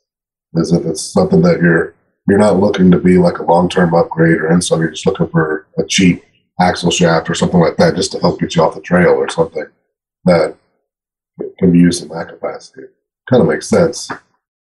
As 0.60 0.74
if 0.74 0.86
it's 0.86 1.02
something 1.02 1.42
that 1.44 1.62
you're 1.62 1.94
you're 2.28 2.40
not 2.40 2.60
looking 2.60 2.92
to 2.92 2.98
be 2.98 3.18
like 3.18 3.38
a 3.38 3.44
long 3.44 3.70
term 3.70 3.94
upgrade 3.94 4.38
or 4.38 4.52
install. 4.52 4.80
You're 4.80 4.92
just 4.92 5.06
looking 5.06 5.30
for 5.30 5.68
a 5.78 5.86
cheap 5.86 6.24
axle 6.60 6.92
shaft 6.92 7.30
or 7.30 7.36
something 7.36 7.60
like 7.60 7.78
that 7.78 7.96
just 7.96 8.12
to 8.12 8.20
help 8.20 8.40
get 8.40 8.56
you 8.56 8.64
off 8.64 8.76
the 8.76 8.82
trail 8.82 9.12
or 9.12 9.30
something 9.30 9.66
that 10.26 10.58
can 11.60 11.72
be 11.72 11.80
used 11.80 12.04
in 12.04 12.10
that 12.10 12.28
capacity. 12.28 12.88
Kind 13.30 13.42
of 13.42 13.48
makes 13.48 13.68
sense. 13.68 14.10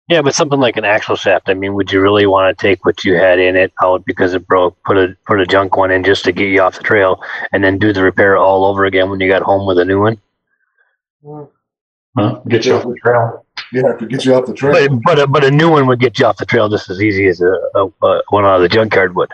Yeah, 0.09 0.23
but 0.23 0.33
something 0.33 0.59
like 0.59 0.75
an 0.75 0.85
axle 0.85 1.15
shaft. 1.15 1.49
I 1.49 1.53
mean, 1.53 1.75
would 1.75 1.91
you 1.91 2.01
really 2.01 2.25
want 2.25 2.57
to 2.57 2.59
take 2.67 2.83
what 2.83 3.05
you 3.05 3.13
had 3.15 3.37
in 3.37 3.55
it 3.55 3.71
out 3.83 4.03
because 4.05 4.33
it 4.33 4.47
broke, 4.47 4.75
put 4.83 4.97
a 4.97 5.15
put 5.27 5.39
a 5.39 5.45
junk 5.45 5.77
one 5.77 5.91
in 5.91 6.03
just 6.03 6.23
to 6.25 6.31
get 6.31 6.49
you 6.49 6.61
off 6.61 6.77
the 6.77 6.83
trail, 6.83 7.23
and 7.53 7.63
then 7.63 7.77
do 7.77 7.93
the 7.93 8.01
repair 8.01 8.35
all 8.35 8.65
over 8.65 8.85
again 8.85 9.11
when 9.11 9.19
you 9.19 9.29
got 9.29 9.43
home 9.43 9.67
with 9.67 9.77
a 9.77 9.85
new 9.85 10.01
one? 10.01 10.19
Huh? 12.17 12.41
Get 12.47 12.65
you 12.65 12.73
off 12.73 12.83
the 12.83 12.95
trail. 13.03 13.45
Yeah, 13.71 13.93
to 13.99 14.07
get 14.07 14.25
you 14.25 14.33
off 14.33 14.47
the 14.47 14.53
trail. 14.55 14.89
But 14.89 15.01
but 15.03 15.19
a, 15.19 15.27
but 15.27 15.43
a 15.43 15.51
new 15.51 15.69
one 15.69 15.85
would 15.85 15.99
get 15.99 16.17
you 16.17 16.25
off 16.25 16.37
the 16.37 16.45
trail 16.45 16.69
just 16.69 16.89
as 16.89 17.03
easy 17.03 17.27
as 17.27 17.39
a, 17.41 17.59
a, 17.75 17.85
a 18.01 18.21
one 18.29 18.45
out 18.45 18.55
of 18.55 18.61
the 18.61 18.69
junkyard 18.69 19.15
would. 19.15 19.29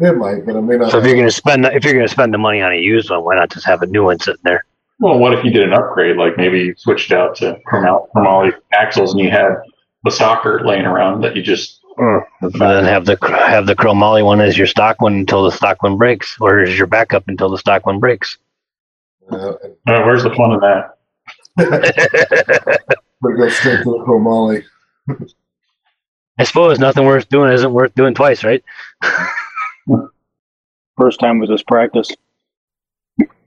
It 0.00 0.16
might, 0.16 0.46
but 0.46 0.56
it 0.56 0.62
may 0.62 0.78
not. 0.78 0.90
So 0.90 1.00
if 1.00 1.04
you're 1.04 1.16
gonna 1.16 1.30
spend 1.30 1.66
if 1.66 1.84
you're 1.84 1.92
gonna 1.92 2.08
spend 2.08 2.32
the 2.32 2.38
money 2.38 2.62
on 2.62 2.72
a 2.72 2.76
used 2.76 3.10
one, 3.10 3.24
why 3.24 3.34
not 3.34 3.50
just 3.50 3.66
have 3.66 3.82
a 3.82 3.86
new 3.86 4.04
one 4.04 4.18
sitting 4.18 4.40
there? 4.42 4.64
Well, 5.00 5.18
what 5.18 5.32
if 5.32 5.44
you 5.44 5.50
did 5.50 5.64
an 5.64 5.72
upgrade? 5.72 6.16
Like 6.16 6.36
maybe 6.36 6.60
you 6.60 6.74
switched 6.76 7.10
out 7.10 7.34
to 7.36 7.58
chromal- 7.66 8.08
chromoly 8.14 8.52
axles 8.72 9.12
and 9.12 9.20
you 9.20 9.30
had 9.30 9.48
the 10.04 10.10
stalker 10.10 10.60
laying 10.64 10.84
around 10.84 11.22
that 11.22 11.34
you 11.36 11.42
just. 11.42 11.80
And 12.40 12.52
then 12.52 12.84
have 12.84 13.04
the 13.06 13.18
have 13.48 13.66
the 13.66 13.74
chromoly 13.74 14.24
one 14.24 14.40
as 14.40 14.56
your 14.56 14.66
stock 14.66 15.00
one 15.02 15.14
until 15.14 15.42
the 15.44 15.50
stock 15.50 15.82
one 15.82 15.98
breaks, 15.98 16.36
or 16.40 16.60
as 16.60 16.76
your 16.78 16.86
backup 16.86 17.28
until 17.28 17.50
the 17.50 17.58
stock 17.58 17.84
one 17.86 17.98
breaks. 17.98 18.38
uh, 19.30 19.36
Uh, 19.36 19.56
where's 19.86 20.22
the 20.22 20.30
fun 20.34 20.52
in 20.52 20.60
that? 20.60 20.96
but 23.20 23.30
go 23.36 23.48
straight 23.48 23.78
to 23.78 23.84
the 23.84 24.04
chromoly. 24.06 24.64
I 26.38 26.44
suppose 26.44 26.78
nothing 26.78 27.04
worth 27.04 27.28
doing 27.28 27.52
isn't 27.52 27.72
worth 27.72 27.94
doing 27.94 28.14
twice, 28.14 28.44
right? 28.44 28.62
First 30.96 31.20
time 31.20 31.38
was 31.38 31.48
just 31.50 31.66
practice. 31.66 32.10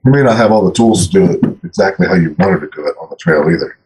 You 0.04 0.10
may 0.10 0.22
not 0.22 0.36
have 0.36 0.52
all 0.52 0.64
the 0.64 0.72
tools 0.72 1.06
to 1.08 1.12
do 1.12 1.24
it 1.32 1.58
exactly 1.64 2.06
how 2.06 2.14
you 2.14 2.34
wanted 2.38 2.60
to 2.60 2.70
do 2.74 2.86
it 2.86 2.94
on 3.00 3.08
the 3.08 3.16
trail 3.16 3.50
either. 3.50 3.78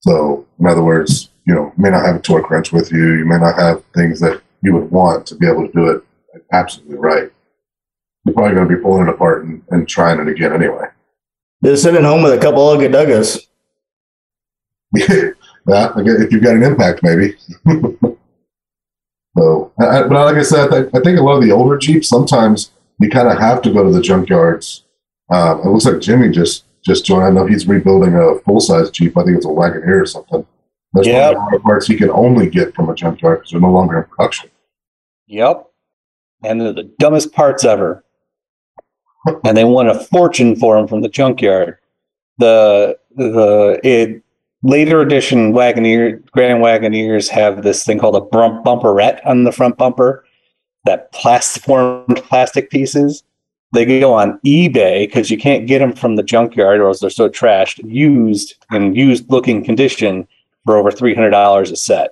So, 0.00 0.46
in 0.58 0.66
other 0.66 0.82
words, 0.82 1.30
you 1.46 1.54
know, 1.54 1.72
you 1.76 1.82
may 1.82 1.90
not 1.90 2.04
have 2.04 2.16
a 2.16 2.20
torque 2.20 2.50
wrench 2.50 2.72
with 2.72 2.92
you. 2.92 3.14
You 3.14 3.24
may 3.24 3.38
not 3.38 3.58
have 3.58 3.82
things 3.94 4.20
that 4.20 4.42
you 4.62 4.74
would 4.74 4.90
want 4.90 5.26
to 5.26 5.34
be 5.34 5.46
able 5.46 5.66
to 5.66 5.72
do 5.72 5.88
it 5.88 6.02
absolutely 6.52 6.96
right. 6.96 7.32
You're 8.24 8.34
probably 8.34 8.54
going 8.54 8.68
to 8.68 8.76
be 8.76 8.82
pulling 8.82 9.06
it 9.06 9.14
apart 9.14 9.44
and, 9.44 9.62
and 9.70 9.88
trying 9.88 10.20
it 10.20 10.28
again 10.28 10.52
anyway. 10.52 10.86
Just 11.64 11.82
sitting 11.82 12.04
home 12.04 12.22
with 12.22 12.34
a 12.34 12.38
couple 12.38 12.70
of 12.70 12.80
Duggas. 12.80 13.46
yeah, 14.94 15.30
I 15.68 16.02
guess 16.02 16.20
if 16.20 16.32
you've 16.32 16.42
got 16.42 16.56
an 16.56 16.62
impact, 16.62 17.00
maybe. 17.02 17.34
so, 19.38 19.72
I, 19.78 20.02
but 20.02 20.10
like 20.10 20.36
I 20.36 20.42
said, 20.42 20.72
I, 20.72 20.80
I 20.96 21.00
think 21.00 21.18
a 21.18 21.22
lot 21.22 21.36
of 21.36 21.42
the 21.42 21.52
older 21.52 21.78
Jeeps 21.78 22.08
sometimes 22.08 22.70
you 23.00 23.10
kind 23.10 23.28
of 23.28 23.38
have 23.38 23.62
to 23.62 23.72
go 23.72 23.84
to 23.84 23.90
the 23.90 24.00
junkyards. 24.00 24.82
Um, 25.30 25.60
it 25.60 25.66
looks 25.66 25.84
like 25.86 26.00
Jimmy 26.00 26.30
just 26.30 26.64
just 26.84 27.04
joined. 27.04 27.24
I 27.24 27.30
know 27.30 27.46
he's 27.46 27.66
rebuilding 27.66 28.14
a 28.14 28.38
full 28.40 28.60
size 28.60 28.90
Jeep. 28.90 29.16
I 29.16 29.24
think 29.24 29.36
it's 29.36 29.46
a 29.46 29.48
Wagoneer 29.48 30.02
or 30.02 30.06
something. 30.06 30.46
There's 30.92 31.08
Yep. 31.08 31.34
probably 31.34 31.58
parts 31.58 31.86
he 31.86 31.96
can 31.96 32.10
only 32.10 32.48
get 32.48 32.74
from 32.74 32.88
a 32.88 32.94
junkyard 32.94 33.40
because 33.40 33.50
they're 33.50 33.60
no 33.60 33.72
longer 33.72 33.98
in 33.98 34.04
production. 34.04 34.50
Yep. 35.26 35.66
And 36.44 36.60
they're 36.60 36.72
the 36.72 36.90
dumbest 36.98 37.32
parts 37.32 37.64
ever. 37.64 38.04
And 39.44 39.56
they 39.56 39.64
want 39.64 39.88
a 39.88 39.98
fortune 39.98 40.54
for 40.54 40.76
them 40.76 40.86
from 40.86 41.00
the 41.02 41.08
junkyard. 41.08 41.78
The 42.38 42.96
the 43.16 43.80
it, 43.82 44.22
later 44.62 45.00
edition 45.00 45.52
Wagoneer 45.52 46.24
Grand 46.30 46.62
Wagoneers 46.62 47.28
have 47.30 47.62
this 47.62 47.84
thing 47.84 47.98
called 47.98 48.14
a 48.14 48.20
bump, 48.20 48.64
bumperette 48.64 49.20
on 49.26 49.42
the 49.44 49.52
front 49.52 49.76
bumper. 49.76 50.24
That 50.84 51.10
plastic 51.12 51.64
formed 51.64 52.22
plastic 52.22 52.70
pieces. 52.70 53.24
They 53.76 54.00
go 54.00 54.14
on 54.14 54.40
eBay 54.40 55.06
because 55.06 55.30
you 55.30 55.36
can't 55.36 55.66
get 55.66 55.80
them 55.80 55.92
from 55.92 56.16
the 56.16 56.22
junkyard 56.22 56.80
or 56.80 56.88
else 56.88 57.00
they're 57.00 57.10
so 57.10 57.28
trashed. 57.28 57.78
Used 57.84 58.54
in 58.72 58.94
used 58.94 59.30
looking 59.30 59.62
condition 59.62 60.26
for 60.64 60.78
over 60.78 60.90
three 60.90 61.14
hundred 61.14 61.30
dollars 61.30 61.70
a 61.70 61.76
set. 61.76 62.10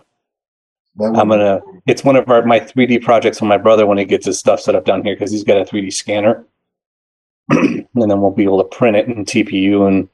I'm 1.01 1.31
gonna. 1.31 1.63
It's 1.87 2.05
one 2.05 2.17
of 2.17 2.29
our 2.29 2.45
my 2.45 2.61
3D 2.61 3.03
projects 3.03 3.39
for 3.39 3.47
my 3.47 3.57
brother 3.57 3.87
when 3.87 3.97
he 3.97 4.05
gets 4.05 4.27
his 4.27 4.39
stuff 4.39 4.61
set 4.61 4.75
up 4.75 4.85
down 4.85 5.03
here 5.05 5.15
because 5.15 5.33
he's 5.33 5.43
got 5.43 5.57
a 5.57 5.65
3D 5.65 5.91
scanner, 5.95 6.45
and 7.49 7.87
then 7.95 8.21
we'll 8.21 8.31
be 8.31 8.45
able 8.45 8.63
to 8.63 8.77
print 8.77 8.99
it 8.99 9.09
in 9.09 9.25
TPU 9.25 9.89
and 9.89 10.07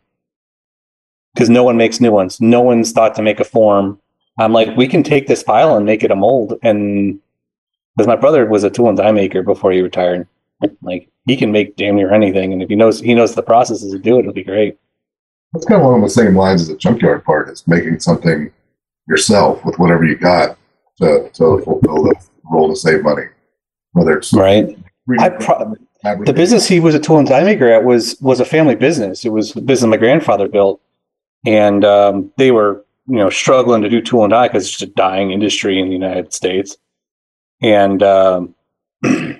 because 1.34 1.50
no 1.50 1.64
one 1.64 1.76
makes 1.76 2.00
new 2.00 2.12
ones. 2.12 2.40
No 2.40 2.60
one's 2.60 2.92
thought 2.92 3.16
to 3.16 3.22
make 3.22 3.40
a 3.40 3.44
form. 3.44 4.00
I'm 4.38 4.52
like, 4.52 4.76
we 4.76 4.86
can 4.86 5.02
take 5.02 5.26
this 5.26 5.42
file 5.42 5.76
and 5.76 5.84
make 5.84 6.04
it 6.04 6.12
a 6.12 6.16
mold, 6.16 6.60
and 6.62 7.18
because 7.96 8.06
my 8.06 8.14
brother 8.14 8.46
was 8.46 8.62
a 8.62 8.70
tool 8.70 8.88
and 8.88 8.96
die 8.96 9.10
maker 9.10 9.42
before 9.42 9.72
he 9.72 9.82
retired, 9.82 10.28
like 10.80 11.09
he 11.26 11.36
can 11.36 11.52
make 11.52 11.76
damn 11.76 11.96
near 11.96 12.12
anything, 12.12 12.52
and 12.52 12.62
if 12.62 12.68
he 12.68 12.76
knows 12.76 13.00
he 13.00 13.14
knows 13.14 13.34
the 13.34 13.42
processes 13.42 13.92
to 13.92 13.98
do 13.98 14.16
it, 14.16 14.20
it'll 14.20 14.32
be 14.32 14.44
great. 14.44 14.78
That's 15.52 15.66
kind 15.66 15.80
of 15.80 15.86
along 15.86 16.02
the 16.02 16.10
same 16.10 16.36
lines 16.36 16.62
as 16.62 16.68
the 16.68 16.76
junkyard 16.76 17.24
part 17.24 17.48
is 17.48 17.66
making 17.66 18.00
something 18.00 18.52
yourself 19.08 19.64
with 19.64 19.78
whatever 19.78 20.04
you 20.04 20.16
got 20.16 20.56
to, 20.98 21.28
to 21.30 21.60
fulfill 21.62 22.04
the 22.04 22.14
role 22.50 22.68
to 22.68 22.76
save 22.76 23.02
money. 23.02 23.24
Whether 23.92 24.18
it's 24.18 24.32
Right. 24.32 24.78
I 25.18 25.30
pro- 25.30 25.74
the 26.02 26.32
business 26.32 26.66
he 26.66 26.80
was 26.80 26.94
a 26.94 27.00
tool 27.00 27.18
and 27.18 27.28
die 27.28 27.42
maker 27.42 27.70
at 27.70 27.84
was 27.84 28.18
was 28.20 28.40
a 28.40 28.44
family 28.44 28.74
business. 28.74 29.24
It 29.24 29.30
was 29.30 29.54
a 29.56 29.60
business 29.60 29.88
my 29.88 29.96
grandfather 29.96 30.48
built, 30.48 30.80
and 31.44 31.84
um, 31.84 32.32
they 32.38 32.52
were 32.52 32.84
you 33.06 33.16
know 33.16 33.28
struggling 33.28 33.82
to 33.82 33.88
do 33.88 34.00
tool 34.00 34.24
and 34.24 34.30
die 34.30 34.48
because 34.48 34.64
it's 34.64 34.78
just 34.78 34.90
a 34.90 34.94
dying 34.94 35.32
industry 35.32 35.78
in 35.78 35.88
the 35.88 35.94
United 35.94 36.32
States. 36.32 36.76
And 37.60 38.02
um, 38.02 38.54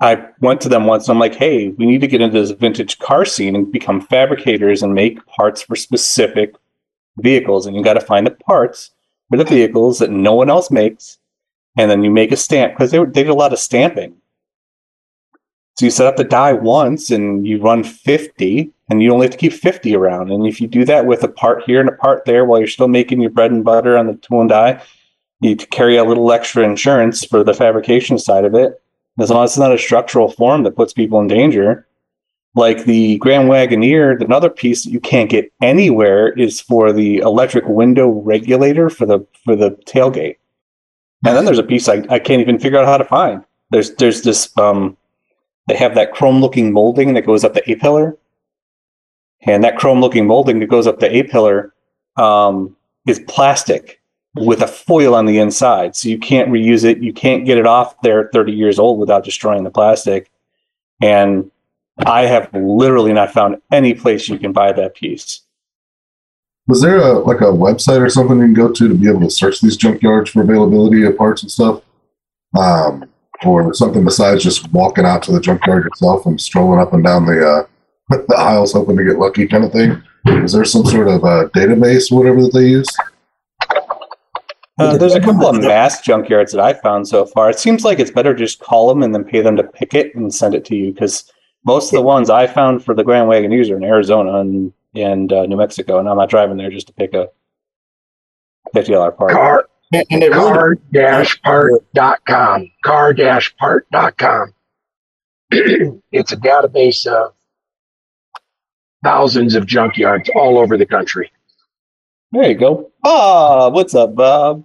I 0.00 0.26
went 0.40 0.60
to 0.62 0.68
them 0.68 0.86
once. 0.86 1.08
And 1.08 1.14
I'm 1.14 1.20
like, 1.20 1.34
hey, 1.34 1.68
we 1.68 1.86
need 1.86 2.00
to 2.00 2.06
get 2.06 2.20
into 2.20 2.40
this 2.40 2.52
vintage 2.52 2.98
car 2.98 3.24
scene 3.24 3.54
and 3.54 3.70
become 3.70 4.00
fabricators 4.00 4.82
and 4.82 4.94
make 4.94 5.24
parts 5.26 5.62
for 5.62 5.76
specific 5.76 6.54
vehicles. 7.18 7.66
And 7.66 7.76
you 7.76 7.82
got 7.82 7.94
to 7.94 8.00
find 8.00 8.26
the 8.26 8.30
parts 8.30 8.92
for 9.28 9.36
the 9.36 9.44
vehicles 9.44 9.98
that 9.98 10.10
no 10.10 10.34
one 10.34 10.50
else 10.50 10.70
makes, 10.70 11.18
and 11.78 11.90
then 11.90 12.02
you 12.02 12.10
make 12.10 12.32
a 12.32 12.36
stamp 12.36 12.72
because 12.72 12.90
they, 12.90 12.98
they 12.98 13.22
did 13.22 13.28
a 13.28 13.34
lot 13.34 13.52
of 13.52 13.58
stamping. 13.58 14.16
So 15.78 15.86
you 15.86 15.90
set 15.90 16.06
up 16.06 16.16
the 16.16 16.24
die 16.24 16.52
once 16.52 17.10
and 17.10 17.46
you 17.46 17.60
run 17.60 17.84
50 17.84 18.70
and 18.90 19.02
you 19.02 19.12
only 19.12 19.26
have 19.26 19.32
to 19.32 19.38
keep 19.38 19.52
50 19.52 19.94
around. 19.94 20.30
And 20.30 20.46
if 20.46 20.60
you 20.60 20.66
do 20.66 20.84
that 20.84 21.06
with 21.06 21.22
a 21.22 21.28
part 21.28 21.62
here 21.62 21.80
and 21.80 21.88
a 21.88 21.92
part 21.92 22.24
there 22.24 22.44
while 22.44 22.58
you're 22.58 22.68
still 22.68 22.88
making 22.88 23.20
your 23.20 23.30
bread 23.30 23.50
and 23.50 23.64
butter 23.64 23.96
on 23.96 24.06
the 24.06 24.14
tool 24.16 24.40
and 24.40 24.50
die, 24.50 24.82
you 25.40 25.50
need 25.50 25.60
to 25.60 25.66
carry 25.68 25.96
a 25.96 26.04
little 26.04 26.32
extra 26.32 26.64
insurance 26.64 27.24
for 27.24 27.44
the 27.44 27.54
fabrication 27.54 28.18
side 28.18 28.44
of 28.44 28.54
it. 28.54 28.82
As 29.18 29.30
long 29.30 29.44
as 29.44 29.52
it's 29.52 29.58
not 29.58 29.74
a 29.74 29.78
structural 29.78 30.30
form 30.30 30.62
that 30.62 30.76
puts 30.76 30.92
people 30.92 31.20
in 31.20 31.28
danger. 31.28 31.86
Like 32.56 32.84
the 32.84 33.16
Grand 33.18 33.48
Wagoneer, 33.48 34.20
another 34.20 34.50
piece 34.50 34.84
that 34.84 34.90
you 34.90 34.98
can't 34.98 35.30
get 35.30 35.52
anywhere 35.62 36.32
is 36.32 36.60
for 36.60 36.92
the 36.92 37.18
electric 37.18 37.64
window 37.68 38.08
regulator 38.08 38.90
for 38.90 39.06
the 39.06 39.24
for 39.44 39.54
the 39.54 39.70
tailgate. 39.86 40.36
And 41.24 41.36
then 41.36 41.44
there's 41.44 41.60
a 41.60 41.62
piece 41.62 41.88
I, 41.88 42.04
I 42.10 42.18
can't 42.18 42.40
even 42.40 42.58
figure 42.58 42.78
out 42.78 42.86
how 42.86 42.98
to 42.98 43.04
find. 43.04 43.44
There's 43.70 43.94
there's 43.94 44.22
this 44.22 44.56
um 44.58 44.96
they 45.68 45.76
have 45.76 45.94
that 45.94 46.12
chrome 46.12 46.40
looking 46.40 46.72
molding 46.72 47.14
that 47.14 47.26
goes 47.26 47.44
up 47.44 47.54
the 47.54 47.70
A 47.70 47.76
pillar. 47.76 48.18
And 49.42 49.62
that 49.62 49.78
chrome 49.78 50.00
looking 50.00 50.26
molding 50.26 50.58
that 50.58 50.66
goes 50.66 50.88
up 50.88 50.98
the 50.98 51.16
A 51.16 51.22
pillar 51.22 51.72
um, 52.16 52.76
is 53.06 53.20
plastic 53.28 53.99
with 54.34 54.62
a 54.62 54.66
foil 54.66 55.14
on 55.14 55.26
the 55.26 55.38
inside. 55.38 55.96
So 55.96 56.08
you 56.08 56.18
can't 56.18 56.50
reuse 56.50 56.84
it. 56.84 56.98
You 56.98 57.12
can't 57.12 57.44
get 57.44 57.58
it 57.58 57.66
off 57.66 58.00
there 58.02 58.30
30 58.32 58.52
years 58.52 58.78
old 58.78 58.98
without 58.98 59.24
destroying 59.24 59.64
the 59.64 59.70
plastic. 59.70 60.30
And 61.02 61.50
I 61.98 62.22
have 62.22 62.52
literally 62.54 63.12
not 63.12 63.32
found 63.32 63.60
any 63.72 63.94
place 63.94 64.28
you 64.28 64.38
can 64.38 64.52
buy 64.52 64.72
that 64.72 64.94
piece. 64.94 65.42
Was 66.68 66.80
there 66.82 66.98
a 66.98 67.18
like 67.18 67.40
a 67.40 67.44
website 67.44 68.00
or 68.00 68.08
something 68.08 68.38
you 68.38 68.44
can 68.44 68.54
go 68.54 68.70
to 68.70 68.88
to 68.88 68.94
be 68.94 69.08
able 69.08 69.20
to 69.20 69.30
search 69.30 69.60
these 69.60 69.76
junkyards 69.76 70.28
for 70.28 70.42
availability 70.42 71.04
of 71.04 71.16
parts 71.16 71.42
and 71.42 71.50
stuff? 71.50 71.82
Um, 72.56 73.08
or 73.44 73.72
something 73.74 74.04
besides 74.04 74.44
just 74.44 74.70
walking 74.72 75.04
out 75.04 75.22
to 75.24 75.32
the 75.32 75.40
junkyard 75.40 75.84
yourself 75.84 76.26
and 76.26 76.40
strolling 76.40 76.80
up 76.80 76.92
and 76.92 77.02
down 77.02 77.26
the 77.26 77.46
uh, 77.46 77.66
the 78.28 78.36
aisles 78.36 78.72
hoping 78.72 78.96
to 78.96 79.04
get 79.04 79.18
lucky 79.18 79.46
kind 79.46 79.64
of 79.64 79.72
thing? 79.72 80.00
Is 80.26 80.52
there 80.52 80.64
some 80.64 80.84
sort 80.84 81.08
of 81.08 81.24
uh, 81.24 81.48
database, 81.54 82.12
whatever 82.12 82.42
that 82.42 82.52
they 82.52 82.68
use? 82.68 82.86
Uh, 84.80 84.96
there's 84.96 85.14
a 85.14 85.20
couple 85.20 85.46
of 85.46 85.60
mass 85.60 86.00
junkyards 86.00 86.52
that 86.52 86.60
I 86.60 86.72
found 86.72 87.06
so 87.06 87.26
far. 87.26 87.50
It 87.50 87.58
seems 87.58 87.84
like 87.84 87.98
it's 87.98 88.10
better 88.10 88.34
just 88.34 88.60
call 88.60 88.88
them 88.88 89.02
and 89.02 89.14
then 89.14 89.24
pay 89.24 89.42
them 89.42 89.56
to 89.56 89.62
pick 89.62 89.92
it 89.94 90.14
and 90.14 90.34
send 90.34 90.54
it 90.54 90.64
to 90.66 90.76
you 90.76 90.92
because 90.92 91.30
most 91.64 91.92
of 91.92 91.96
the 91.96 92.02
ones 92.02 92.30
I 92.30 92.46
found 92.46 92.82
for 92.84 92.94
the 92.94 93.04
Grand 93.04 93.28
Wagoneers 93.28 93.70
are 93.70 93.76
in 93.76 93.84
Arizona 93.84 94.40
and, 94.40 94.72
and 94.94 95.32
uh, 95.32 95.44
New 95.44 95.56
Mexico, 95.56 95.98
and 95.98 96.08
I'm 96.08 96.16
not 96.16 96.30
driving 96.30 96.56
there 96.56 96.70
just 96.70 96.86
to 96.86 96.92
pick 96.94 97.12
a 97.12 97.28
fifty 98.72 98.92
dollar 98.92 99.10
part. 99.10 99.32
Car 99.32 99.68
And, 99.92 100.06
and 100.10 100.22
it 100.22 100.30
really 100.30 100.76
car-part.com. 101.44 102.72
Car-part.com. 102.82 104.54
it's 106.12 106.32
a 106.32 106.36
database 106.36 107.06
of 107.06 107.34
thousands 109.04 109.54
of 109.54 109.66
junkyards 109.66 110.30
all 110.34 110.58
over 110.58 110.78
the 110.78 110.86
country. 110.86 111.30
There 112.32 112.48
you 112.48 112.54
go, 112.54 112.92
Bob. 113.02 113.74
What's 113.74 113.94
up, 113.94 114.14
Bob? 114.14 114.64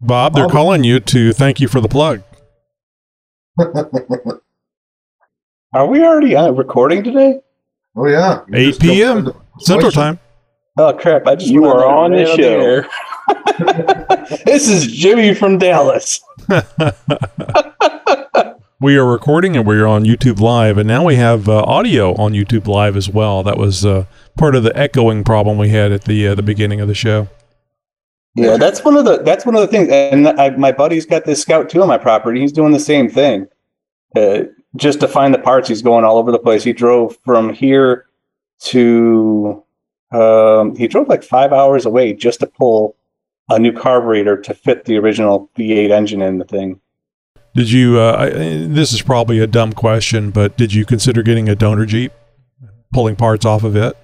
Bob, 0.00 0.34
they're 0.34 0.48
calling 0.48 0.84
you 0.84 1.00
to 1.00 1.32
thank 1.32 1.60
you 1.60 1.68
for 1.68 1.80
the 1.80 1.88
plug. 1.88 2.22
Are 5.74 5.86
we 5.86 6.02
already 6.02 6.34
uh, 6.36 6.50
recording 6.50 7.02
today? 7.04 7.40
Oh 7.96 8.06
yeah, 8.06 8.42
You 8.48 8.56
8 8.56 8.64
just 8.66 8.80
jumped 8.80 8.94
p.m. 8.96 9.18
into- 9.18 9.34
Central 9.60 9.90
Time. 9.90 10.18
Oh 10.78 10.92
crap! 10.92 11.26
I 11.26 11.34
just 11.34 11.50
You 11.50 11.62
went 11.62 11.74
are 11.74 11.86
on 11.86 12.12
the 12.12 12.30
out 12.30 12.36
show. 12.38 12.60
air. 12.60 12.88
this 14.46 14.68
is 14.68 14.86
Jimmy 14.86 15.34
from 15.34 15.58
Dallas. 15.58 16.20
We 18.80 18.96
are 18.96 19.04
recording 19.04 19.56
and 19.56 19.66
we're 19.66 19.88
on 19.88 20.04
YouTube 20.04 20.38
Live, 20.38 20.78
and 20.78 20.86
now 20.86 21.04
we 21.04 21.16
have 21.16 21.48
uh, 21.48 21.62
audio 21.64 22.14
on 22.14 22.32
YouTube 22.32 22.68
Live 22.68 22.96
as 22.96 23.08
well. 23.08 23.42
That 23.42 23.58
was 23.58 23.84
uh, 23.84 24.04
part 24.36 24.54
of 24.54 24.62
the 24.62 24.70
echoing 24.78 25.24
problem 25.24 25.58
we 25.58 25.70
had 25.70 25.90
at 25.90 26.04
the 26.04 26.28
uh, 26.28 26.36
the 26.36 26.44
beginning 26.44 26.80
of 26.80 26.86
the 26.86 26.94
show. 26.94 27.26
Yeah, 28.34 28.56
that's 28.56 28.84
one 28.84 28.96
of 28.96 29.04
the 29.04 29.18
that's 29.22 29.44
one 29.44 29.54
of 29.54 29.60
the 29.60 29.66
things. 29.66 29.88
And 29.88 30.28
I, 30.28 30.50
my 30.50 30.72
buddy's 30.72 31.06
got 31.06 31.24
this 31.24 31.42
scout 31.42 31.68
too 31.68 31.82
on 31.82 31.88
my 31.88 31.98
property. 31.98 32.40
He's 32.40 32.52
doing 32.52 32.72
the 32.72 32.80
same 32.80 33.08
thing. 33.08 33.48
Uh, 34.14 34.44
just 34.76 35.00
to 35.00 35.08
find 35.08 35.34
the 35.34 35.38
parts, 35.38 35.68
he's 35.68 35.82
going 35.82 36.04
all 36.04 36.18
over 36.18 36.30
the 36.30 36.38
place. 36.38 36.62
He 36.62 36.72
drove 36.72 37.16
from 37.24 37.52
here 37.52 38.06
to 38.60 39.64
um, 40.12 40.76
he 40.76 40.86
drove 40.88 41.08
like 41.08 41.22
five 41.22 41.52
hours 41.52 41.84
away 41.84 42.12
just 42.12 42.40
to 42.40 42.46
pull 42.46 42.96
a 43.48 43.58
new 43.58 43.72
carburetor 43.72 44.36
to 44.36 44.54
fit 44.54 44.84
the 44.84 44.96
original 44.96 45.50
V8 45.56 45.90
engine 45.90 46.22
in 46.22 46.38
the 46.38 46.44
thing. 46.44 46.80
Did 47.54 47.70
you? 47.70 47.98
Uh, 47.98 48.16
I, 48.18 48.28
this 48.30 48.92
is 48.92 49.02
probably 49.02 49.38
a 49.40 49.46
dumb 49.46 49.72
question, 49.72 50.30
but 50.30 50.56
did 50.56 50.72
you 50.72 50.84
consider 50.84 51.22
getting 51.22 51.48
a 51.48 51.54
donor 51.54 51.86
Jeep, 51.86 52.12
pulling 52.92 53.16
parts 53.16 53.44
off 53.44 53.64
of 53.64 53.74
it? 53.74 53.96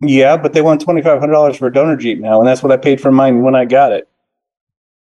Yeah, 0.00 0.36
but 0.36 0.52
they 0.52 0.62
want 0.62 0.80
twenty 0.80 1.02
five 1.02 1.18
hundred 1.18 1.32
dollars 1.32 1.56
for 1.56 1.66
a 1.66 1.72
donor 1.72 1.96
Jeep 1.96 2.20
now, 2.20 2.38
and 2.38 2.48
that's 2.48 2.62
what 2.62 2.70
I 2.72 2.76
paid 2.76 3.00
for 3.00 3.10
mine 3.10 3.42
when 3.42 3.54
I 3.54 3.64
got 3.64 3.92
it. 3.92 4.08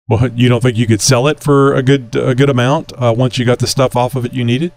Well, 0.09 0.29
you 0.35 0.49
don't 0.49 0.61
think 0.61 0.77
you 0.77 0.87
could 0.89 1.01
sell 1.01 1.29
it 1.29 1.41
for 1.41 1.75
a 1.75 1.83
good 1.83 2.17
a 2.17 2.35
good 2.35 2.51
amount 2.51 2.93
uh, 2.97 3.15
once 3.17 3.39
you 3.39 3.45
got 3.45 3.61
the 3.61 3.69
stuff 3.69 3.95
off 3.97 4.17
of 4.17 4.25
it 4.25 4.33
you 4.33 4.45
needed? 4.45 4.73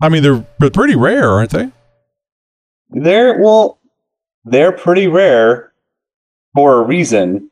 I 0.00 0.08
mean, 0.08 0.22
they're 0.22 0.46
they're 0.60 0.70
pretty 0.70 0.94
rare, 0.94 1.30
aren't 1.30 1.50
they? 1.50 1.72
They're 2.90 3.40
well, 3.40 3.78
they're 4.44 4.72
pretty 4.72 5.08
rare 5.08 5.72
for 6.54 6.78
a 6.78 6.82
reason 6.82 7.50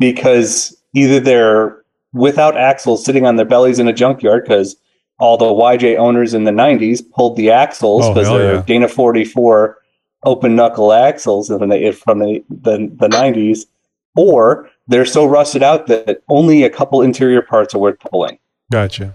because 0.00 0.76
either 0.94 1.20
they're 1.20 1.84
without 2.12 2.56
axles 2.56 3.04
sitting 3.04 3.26
on 3.26 3.36
their 3.36 3.46
bellies 3.46 3.78
in 3.78 3.86
a 3.88 3.92
junkyard 3.92 4.42
because 4.44 4.76
all 5.20 5.36
the 5.36 5.44
YJ 5.44 5.96
owners 5.96 6.34
in 6.34 6.44
the 6.44 6.50
90s 6.50 7.00
pulled 7.12 7.36
the 7.36 7.50
axles 7.50 8.04
Oh, 8.04 8.12
because 8.12 8.26
hell 8.26 8.38
they're 8.38 8.54
yeah. 8.56 8.62
Dana 8.66 8.88
44 8.88 9.78
open 10.24 10.56
knuckle 10.56 10.92
axles 10.92 11.48
from 11.48 11.68
the 11.68 11.92
from 11.92 12.18
the, 12.18 12.44
the, 12.48 12.90
the 12.96 13.08
90s, 13.08 13.66
or 14.16 14.70
they're 14.86 15.04
so 15.06 15.26
rusted 15.26 15.62
out 15.62 15.86
that 15.86 16.22
only 16.28 16.62
a 16.62 16.70
couple 16.70 17.02
interior 17.02 17.42
parts 17.42 17.74
are 17.74 17.78
worth 17.78 17.98
pulling 18.00 18.38
Gotcha. 18.70 19.14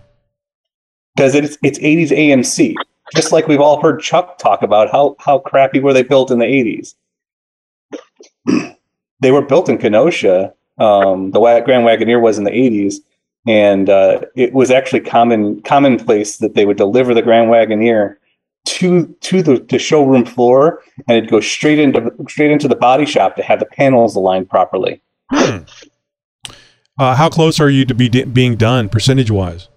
because 1.16 1.36
it's 1.36 1.58
it's 1.64 1.80
80s 1.80 2.10
AMC. 2.10 2.76
just 3.16 3.32
like 3.32 3.48
we've 3.48 3.62
all 3.62 3.82
heard 3.82 4.02
Chuck 4.02 4.38
talk 4.38 4.62
about 4.62 4.92
how 4.92 5.16
how 5.20 5.40
crappy 5.40 5.80
were 5.80 5.94
they 5.94 6.04
built 6.04 6.32
in 6.32 6.40
the 6.40 6.46
eighties. 6.46 6.96
they 9.20 9.32
were 9.32 9.42
built 9.42 9.70
in 9.70 9.78
Kenosha. 9.78 10.54
Um, 10.78 11.32
the 11.32 11.40
Grand 11.66 11.86
Wagoneer 11.86 12.22
was 12.22 12.38
in 12.38 12.46
the 12.46 12.54
eighties, 12.54 13.02
and 13.48 13.90
uh, 13.90 14.22
it 14.36 14.54
was 14.54 14.72
actually 14.72 15.02
common 15.02 15.62
commonplace 15.64 16.38
that 16.38 16.54
they 16.54 16.66
would 16.66 16.78
deliver 16.78 17.14
the 17.14 17.22
Grand 17.22 17.50
Wagoneer 17.50 18.16
to 18.66 19.08
to 19.22 19.42
the, 19.42 19.66
the 19.70 19.80
showroom 19.80 20.26
floor, 20.26 20.82
and 21.08 21.18
it'd 21.18 21.30
go 21.30 21.40
straight 21.40 21.80
into 21.80 22.12
straight 22.28 22.52
into 22.52 22.68
the 22.68 22.76
body 22.76 23.06
shop 23.06 23.36
to 23.36 23.44
have 23.44 23.60
the 23.60 23.66
panels 23.66 24.16
aligned 24.16 24.50
properly. 24.50 25.02
Hmm. 25.32 25.60
Uh, 26.98 27.16
how 27.16 27.30
close 27.30 27.60
are 27.60 27.70
you 27.70 27.86
to 27.86 27.96
be 27.96 28.10
being 28.26 28.56
done 28.56 28.90
percentage 28.90 29.32
wise? 29.32 29.70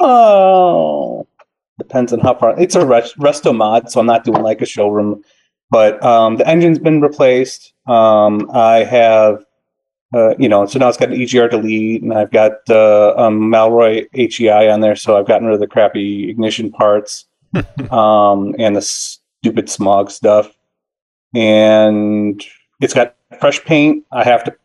Oh, 0.00 1.26
depends 1.78 2.12
on 2.12 2.20
how 2.20 2.34
far. 2.34 2.58
It's 2.58 2.74
a 2.74 2.84
rest, 2.84 3.18
resto 3.18 3.54
mod, 3.54 3.90
so 3.90 4.00
I'm 4.00 4.06
not 4.06 4.24
doing 4.24 4.42
like 4.42 4.62
a 4.62 4.66
showroom. 4.66 5.22
But 5.70 6.02
um, 6.02 6.36
the 6.36 6.48
engine's 6.48 6.78
been 6.78 7.00
replaced. 7.00 7.72
Um, 7.86 8.50
I 8.52 8.84
have, 8.84 9.44
uh, 10.14 10.36
you 10.38 10.48
know, 10.48 10.66
so 10.66 10.78
now 10.78 10.88
it's 10.88 10.96
got 10.96 11.10
an 11.10 11.18
EGR 11.18 11.50
delete, 11.50 12.02
and 12.02 12.14
I've 12.14 12.30
got 12.30 12.52
uh, 12.70 13.14
um, 13.16 13.50
Mallory 13.50 14.08
HEI 14.12 14.70
on 14.70 14.80
there, 14.80 14.96
so 14.96 15.16
I've 15.16 15.26
gotten 15.26 15.46
rid 15.46 15.54
of 15.54 15.60
the 15.60 15.66
crappy 15.66 16.30
ignition 16.30 16.70
parts 16.70 17.26
um, 17.90 18.54
and 18.58 18.76
the 18.76 18.82
stupid 18.82 19.68
smog 19.68 20.10
stuff. 20.10 20.56
And 21.34 22.42
it's 22.80 22.94
got 22.94 23.16
fresh 23.40 23.62
paint. 23.64 24.04
I 24.12 24.24
have 24.24 24.44
to 24.44 24.56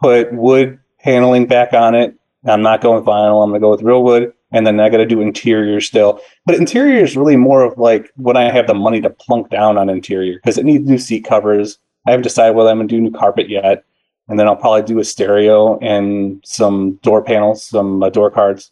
put 0.00 0.32
wood 0.32 0.78
paneling 1.02 1.46
back 1.46 1.72
on 1.72 1.94
it. 1.94 2.14
I'm 2.44 2.62
not 2.62 2.80
going 2.80 3.02
vinyl. 3.04 3.42
I'm 3.42 3.50
going 3.50 3.60
to 3.60 3.64
go 3.64 3.70
with 3.70 3.82
real 3.82 4.02
wood. 4.02 4.32
And 4.52 4.66
then 4.66 4.80
I 4.80 4.88
got 4.88 4.98
to 4.98 5.06
do 5.06 5.20
interior 5.20 5.80
still. 5.80 6.20
But 6.44 6.56
interior 6.56 7.02
is 7.02 7.16
really 7.16 7.36
more 7.36 7.62
of 7.62 7.78
like 7.78 8.10
when 8.16 8.36
I 8.36 8.50
have 8.50 8.66
the 8.66 8.74
money 8.74 9.00
to 9.00 9.10
plunk 9.10 9.50
down 9.50 9.78
on 9.78 9.88
interior 9.88 10.36
because 10.36 10.58
it 10.58 10.64
needs 10.64 10.88
new 10.88 10.98
seat 10.98 11.24
covers. 11.24 11.78
I 12.06 12.12
haven't 12.12 12.24
decided 12.24 12.56
whether 12.56 12.70
I'm 12.70 12.78
going 12.78 12.88
to 12.88 12.94
do 12.94 13.00
new 13.00 13.10
carpet 13.10 13.48
yet. 13.48 13.84
And 14.30 14.38
then 14.38 14.46
I'll 14.46 14.56
probably 14.56 14.82
do 14.82 15.00
a 15.00 15.04
stereo 15.04 15.78
and 15.80 16.40
some 16.44 17.00
door 17.02 17.22
panels, 17.22 17.64
some 17.64 18.02
uh, 18.02 18.10
door 18.10 18.30
cards. 18.30 18.70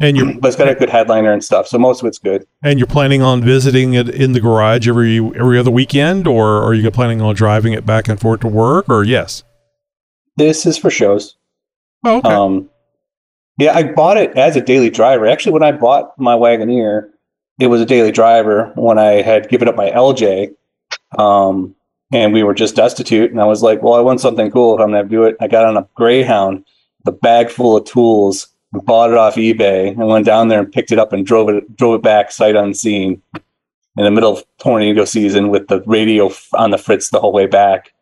And 0.00 0.16
you're, 0.16 0.34
but 0.34 0.48
it's 0.48 0.56
got 0.56 0.68
a 0.68 0.74
good 0.74 0.90
headliner 0.90 1.32
and 1.32 1.42
stuff, 1.42 1.68
so 1.68 1.78
most 1.78 2.02
of 2.02 2.08
it's 2.08 2.18
good. 2.18 2.44
And 2.64 2.80
you're 2.80 2.88
planning 2.88 3.22
on 3.22 3.42
visiting 3.42 3.94
it 3.94 4.08
in 4.08 4.32
the 4.32 4.40
garage 4.40 4.88
every 4.88 5.18
every 5.18 5.56
other 5.56 5.70
weekend, 5.70 6.26
or 6.26 6.64
are 6.64 6.74
you 6.74 6.90
planning 6.90 7.22
on 7.22 7.36
driving 7.36 7.74
it 7.74 7.86
back 7.86 8.08
and 8.08 8.20
forth 8.20 8.40
to 8.40 8.48
work? 8.48 8.88
Or 8.88 9.04
yes, 9.04 9.44
this 10.36 10.66
is 10.66 10.76
for 10.76 10.90
shows. 10.90 11.36
Oh, 12.04 12.18
okay. 12.18 12.28
Um, 12.28 12.68
yeah, 13.58 13.72
I 13.72 13.92
bought 13.92 14.16
it 14.16 14.36
as 14.36 14.56
a 14.56 14.60
daily 14.60 14.90
driver. 14.90 15.26
Actually, 15.26 15.52
when 15.52 15.62
I 15.62 15.70
bought 15.70 16.18
my 16.18 16.34
Wagoneer, 16.34 17.10
it 17.60 17.68
was 17.68 17.80
a 17.80 17.86
daily 17.86 18.10
driver 18.10 18.72
when 18.74 18.98
I 18.98 19.22
had 19.22 19.48
given 19.48 19.68
up 19.68 19.76
my 19.76 19.90
LJ. 19.90 20.56
Um, 21.16 21.76
and 22.14 22.32
we 22.32 22.44
were 22.44 22.54
just 22.54 22.76
destitute. 22.76 23.32
And 23.32 23.40
I 23.40 23.44
was 23.44 23.62
like, 23.62 23.82
well, 23.82 23.94
I 23.94 24.00
want 24.00 24.20
something 24.20 24.50
cool 24.50 24.74
if 24.74 24.80
I'm 24.80 24.92
going 24.92 25.02
to 25.02 25.08
do 25.08 25.24
it. 25.24 25.36
I 25.40 25.48
got 25.48 25.66
on 25.66 25.76
a 25.76 25.86
Greyhound, 25.94 26.64
the 27.04 27.12
bag 27.12 27.50
full 27.50 27.76
of 27.76 27.84
tools, 27.84 28.46
bought 28.72 29.10
it 29.10 29.18
off 29.18 29.34
eBay, 29.34 29.88
and 29.88 30.06
went 30.06 30.24
down 30.24 30.48
there 30.48 30.60
and 30.60 30.72
picked 30.72 30.92
it 30.92 30.98
up 30.98 31.12
and 31.12 31.26
drove 31.26 31.48
it 31.48 31.76
drove 31.76 31.96
it 31.96 32.02
back 32.02 32.30
sight 32.30 32.54
unseen 32.54 33.20
in 33.96 34.04
the 34.04 34.10
middle 34.10 34.32
of 34.32 34.44
tornado 34.58 35.04
season 35.04 35.50
with 35.50 35.66
the 35.68 35.82
radio 35.82 36.30
on 36.54 36.70
the 36.70 36.78
fritz 36.78 37.10
the 37.10 37.20
whole 37.20 37.32
way 37.32 37.46
back. 37.46 37.92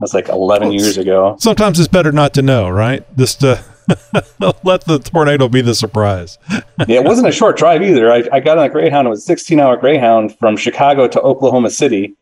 That's 0.00 0.14
like 0.14 0.28
11 0.28 0.68
well, 0.68 0.76
years 0.76 0.98
ago. 0.98 1.36
Sometimes 1.38 1.78
it's 1.78 1.88
better 1.88 2.12
not 2.12 2.34
to 2.34 2.42
know, 2.42 2.68
right? 2.68 3.04
Just 3.16 3.44
uh, 3.44 3.56
let 4.64 4.84
the 4.84 4.98
tornado 5.02 5.48
be 5.48 5.60
the 5.60 5.74
surprise. 5.74 6.38
yeah, 6.88 6.98
it 7.00 7.04
wasn't 7.04 7.28
a 7.28 7.32
short 7.32 7.56
drive 7.56 7.82
either. 7.82 8.10
I, 8.10 8.28
I 8.32 8.40
got 8.40 8.58
on 8.58 8.64
a 8.64 8.68
Greyhound. 8.68 9.06
It 9.06 9.10
was 9.10 9.20
a 9.20 9.26
16 9.26 9.60
hour 9.60 9.76
Greyhound 9.76 10.36
from 10.38 10.56
Chicago 10.56 11.06
to 11.08 11.20
Oklahoma 11.20 11.70
City. 11.70 12.16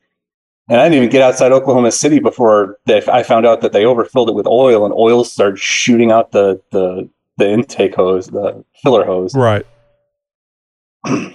And 0.71 0.81
I 0.81 0.85
didn't 0.85 0.99
even 0.99 1.09
get 1.09 1.21
outside 1.21 1.51
Oklahoma 1.51 1.91
City 1.91 2.21
before 2.21 2.79
they, 2.87 3.03
I 3.09 3.25
found 3.25 3.45
out 3.45 3.61
that 3.63 3.73
they 3.73 3.85
overfilled 3.85 4.29
it 4.29 4.37
with 4.37 4.47
oil 4.47 4.85
and 4.85 4.95
oil 4.95 5.25
started 5.25 5.59
shooting 5.59 6.13
out 6.13 6.31
the, 6.31 6.63
the, 6.71 7.09
the 7.39 7.51
intake 7.51 7.97
hose, 7.97 8.29
the 8.29 8.65
filler 8.81 9.05
hose. 9.05 9.35
Right. 9.35 9.67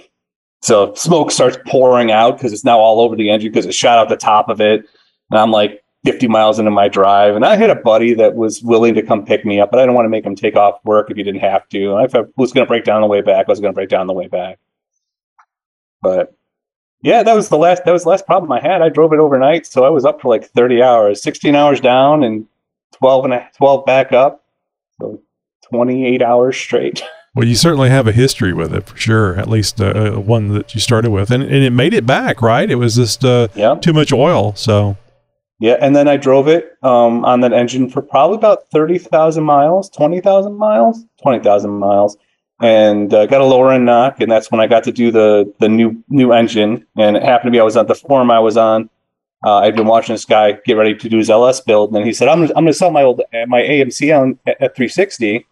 so 0.62 0.94
smoke 0.94 1.30
starts 1.30 1.58
pouring 1.66 2.10
out 2.10 2.38
because 2.38 2.54
it's 2.54 2.64
now 2.64 2.78
all 2.78 2.98
over 2.98 3.14
the 3.14 3.28
engine 3.28 3.52
because 3.52 3.66
it 3.66 3.74
shot 3.74 3.98
out 3.98 4.08
the 4.08 4.16
top 4.16 4.48
of 4.48 4.62
it. 4.62 4.88
And 5.30 5.38
I'm 5.38 5.50
like, 5.50 5.82
50 6.06 6.28
miles 6.28 6.58
into 6.58 6.70
my 6.70 6.88
drive. 6.88 7.34
And 7.34 7.44
I 7.44 7.56
had 7.56 7.68
a 7.68 7.74
buddy 7.74 8.14
that 8.14 8.36
was 8.36 8.62
willing 8.62 8.94
to 8.94 9.02
come 9.02 9.26
pick 9.26 9.44
me 9.44 9.60
up, 9.60 9.70
but 9.70 9.80
I 9.80 9.82
didn't 9.82 9.96
want 9.96 10.06
to 10.06 10.10
make 10.10 10.24
him 10.24 10.36
take 10.36 10.54
off 10.54 10.82
work 10.84 11.10
if 11.10 11.16
he 11.16 11.24
didn't 11.24 11.40
have 11.40 11.68
to. 11.70 11.96
And 11.96 12.06
if 12.06 12.14
I 12.14 12.22
was 12.36 12.52
going 12.52 12.64
to 12.64 12.68
break 12.68 12.84
down 12.84 13.00
the 13.00 13.08
way 13.08 13.22
back, 13.22 13.46
I 13.48 13.52
was 13.52 13.58
going 13.58 13.72
to 13.72 13.76
break 13.76 13.88
down 13.88 14.06
the 14.06 14.12
way 14.14 14.28
back. 14.28 14.60
But 16.00 16.35
yeah, 17.06 17.22
that 17.22 17.36
was 17.36 17.48
the 17.50 17.56
last, 17.56 17.84
that 17.84 17.92
was 17.92 18.02
the 18.02 18.08
last 18.08 18.26
problem 18.26 18.50
I 18.50 18.60
had. 18.60 18.82
I 18.82 18.88
drove 18.88 19.12
it 19.12 19.20
overnight. 19.20 19.64
So 19.64 19.84
I 19.84 19.90
was 19.90 20.04
up 20.04 20.20
for 20.20 20.28
like 20.28 20.44
30 20.44 20.82
hours, 20.82 21.22
16 21.22 21.54
hours 21.54 21.80
down 21.80 22.24
and 22.24 22.48
12 22.98 23.26
and 23.26 23.34
a, 23.34 23.48
12 23.56 23.86
back 23.86 24.12
up. 24.12 24.44
So 25.00 25.22
28 25.70 26.20
hours 26.20 26.56
straight. 26.56 27.02
Well, 27.36 27.46
you 27.46 27.54
certainly 27.54 27.90
have 27.90 28.08
a 28.08 28.12
history 28.12 28.54
with 28.54 28.74
it 28.74 28.86
for 28.86 28.96
sure. 28.96 29.38
At 29.38 29.46
least 29.46 29.78
uh, 29.78 30.14
uh, 30.14 30.18
one 30.18 30.48
that 30.54 30.74
you 30.74 30.80
started 30.80 31.10
with, 31.10 31.30
and, 31.30 31.42
and 31.42 31.62
it 31.62 31.68
made 31.68 31.92
it 31.92 32.06
back, 32.06 32.40
right? 32.40 32.70
It 32.70 32.76
was 32.76 32.94
just 32.96 33.26
uh, 33.26 33.48
yep. 33.54 33.82
too 33.82 33.92
much 33.92 34.10
oil. 34.10 34.54
So 34.54 34.96
yeah, 35.60 35.76
and 35.78 35.94
then 35.94 36.08
I 36.08 36.16
drove 36.16 36.48
it 36.48 36.78
um, 36.82 37.26
on 37.26 37.42
that 37.42 37.52
engine 37.52 37.90
for 37.90 38.00
probably 38.00 38.38
about 38.38 38.70
thirty 38.70 38.96
thousand 38.96 39.44
miles, 39.44 39.90
twenty 39.90 40.22
thousand 40.22 40.54
miles, 40.54 41.04
twenty 41.20 41.44
thousand 41.44 41.72
miles, 41.72 42.16
and 42.60 43.12
uh, 43.12 43.26
got 43.26 43.40
a 43.40 43.44
lower 43.44 43.72
end 43.72 43.84
knock, 43.84 44.20
and 44.20 44.30
that's 44.30 44.50
when 44.50 44.60
I 44.60 44.66
got 44.66 44.84
to 44.84 44.92
do 44.92 45.10
the 45.10 45.52
the 45.58 45.68
new 45.68 46.02
new 46.08 46.32
engine. 46.32 46.86
And 46.96 47.16
it 47.16 47.22
happened 47.22 47.48
to 47.48 47.50
be 47.52 47.60
I 47.60 47.64
was 47.64 47.76
on 47.76 47.86
the 47.86 47.94
forum 47.94 48.30
I 48.30 48.38
was 48.38 48.56
on. 48.56 48.88
Uh, 49.44 49.58
I'd 49.58 49.76
been 49.76 49.86
watching 49.86 50.14
this 50.14 50.24
guy 50.24 50.52
get 50.64 50.74
ready 50.74 50.94
to 50.94 51.08
do 51.08 51.18
his 51.18 51.30
LS 51.30 51.60
build, 51.60 51.94
and 51.94 52.04
he 52.04 52.12
said, 52.12 52.28
"I'm 52.28 52.42
I'm 52.42 52.48
going 52.48 52.66
to 52.66 52.72
sell 52.72 52.90
my 52.90 53.02
old 53.02 53.20
my 53.46 53.60
AMC 53.60 54.18
on 54.18 54.38
at 54.46 54.74
360 54.74 55.46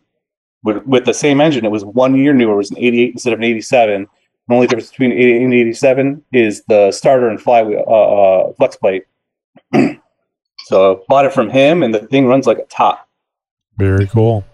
with 0.62 0.84
with 0.86 1.04
the 1.04 1.14
same 1.14 1.40
engine. 1.40 1.64
It 1.64 1.70
was 1.70 1.84
one 1.84 2.16
year 2.16 2.32
newer. 2.32 2.54
It 2.54 2.56
was 2.56 2.70
an 2.70 2.78
88 2.78 3.12
instead 3.12 3.32
of 3.32 3.38
an 3.38 3.44
87. 3.44 4.06
The 4.48 4.54
only 4.54 4.66
difference 4.66 4.90
between 4.90 5.12
88 5.12 5.42
and 5.42 5.54
87 5.54 6.24
is 6.32 6.64
the 6.64 6.92
starter 6.92 7.28
and 7.28 7.40
flywheel 7.40 7.84
uh, 7.86 8.48
uh, 8.48 8.52
flex 8.54 8.76
plate." 8.76 9.04
so 10.64 11.04
bought 11.08 11.26
it 11.26 11.32
from 11.32 11.50
him, 11.50 11.82
and 11.82 11.94
the 11.94 12.00
thing 12.00 12.26
runs 12.26 12.46
like 12.46 12.58
a 12.58 12.66
top. 12.66 13.06
Very 13.76 14.06
cool. 14.06 14.44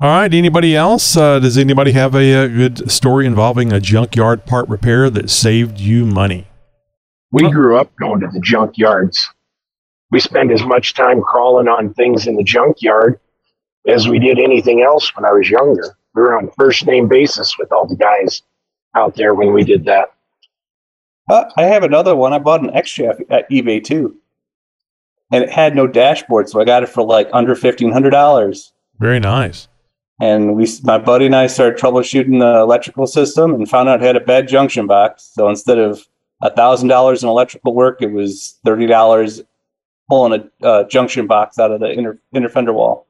All 0.00 0.08
right. 0.08 0.32
Anybody 0.32 0.76
else? 0.76 1.16
Uh, 1.16 1.40
does 1.40 1.58
anybody 1.58 1.90
have 1.90 2.14
a, 2.14 2.44
a, 2.44 2.48
good 2.48 2.88
story 2.88 3.26
involving 3.26 3.72
a 3.72 3.80
junkyard 3.80 4.46
part 4.46 4.68
repair 4.68 5.10
that 5.10 5.28
saved 5.28 5.80
you 5.80 6.06
money? 6.06 6.46
We 7.32 7.50
grew 7.50 7.76
up 7.76 7.94
going 7.96 8.20
to 8.20 8.28
the 8.28 8.38
junkyards. 8.38 9.26
We 10.12 10.20
spent 10.20 10.52
as 10.52 10.62
much 10.62 10.94
time 10.94 11.20
crawling 11.20 11.66
on 11.66 11.94
things 11.94 12.28
in 12.28 12.36
the 12.36 12.44
junkyard 12.44 13.18
as 13.88 14.06
we 14.06 14.20
did 14.20 14.38
anything 14.38 14.82
else 14.82 15.14
when 15.16 15.24
I 15.24 15.32
was 15.32 15.50
younger. 15.50 15.96
We 16.14 16.22
were 16.22 16.38
on 16.38 16.50
first 16.56 16.86
name 16.86 17.08
basis 17.08 17.58
with 17.58 17.72
all 17.72 17.86
the 17.86 17.96
guys 17.96 18.42
out 18.94 19.16
there 19.16 19.34
when 19.34 19.52
we 19.52 19.64
did 19.64 19.84
that. 19.86 20.14
Uh, 21.28 21.50
I 21.56 21.64
have 21.64 21.82
another 21.82 22.14
one. 22.14 22.32
I 22.32 22.38
bought 22.38 22.62
an 22.62 22.74
extra 22.74 23.16
at 23.30 23.50
eBay 23.50 23.82
too, 23.82 24.16
and 25.30 25.44
it 25.44 25.50
had 25.50 25.76
no 25.76 25.86
dashboard, 25.86 26.48
so 26.48 26.60
I 26.60 26.64
got 26.64 26.82
it 26.82 26.88
for 26.88 27.02
like 27.02 27.28
under 27.32 27.54
fifteen 27.54 27.92
hundred 27.92 28.10
dollars. 28.10 28.72
Very 28.98 29.20
nice. 29.20 29.68
And 30.20 30.56
we, 30.56 30.66
my 30.82 30.98
buddy 30.98 31.26
and 31.26 31.36
I, 31.36 31.46
started 31.46 31.78
troubleshooting 31.78 32.40
the 32.40 32.60
electrical 32.60 33.06
system 33.06 33.54
and 33.54 33.68
found 33.68 33.88
out 33.88 34.02
it 34.02 34.06
had 34.06 34.16
a 34.16 34.20
bad 34.20 34.48
junction 34.48 34.86
box. 34.86 35.30
So 35.34 35.48
instead 35.48 35.78
of 35.78 36.06
a 36.42 36.50
thousand 36.50 36.88
dollars 36.88 37.22
in 37.22 37.28
electrical 37.28 37.74
work, 37.74 38.02
it 38.02 38.10
was 38.10 38.58
thirty 38.64 38.86
dollars 38.86 39.42
pulling 40.08 40.40
a 40.40 40.66
uh, 40.66 40.84
junction 40.84 41.26
box 41.26 41.58
out 41.58 41.70
of 41.70 41.80
the 41.80 41.92
inner 41.92 42.18
inner 42.32 42.48
fender 42.48 42.72
wall. 42.72 43.06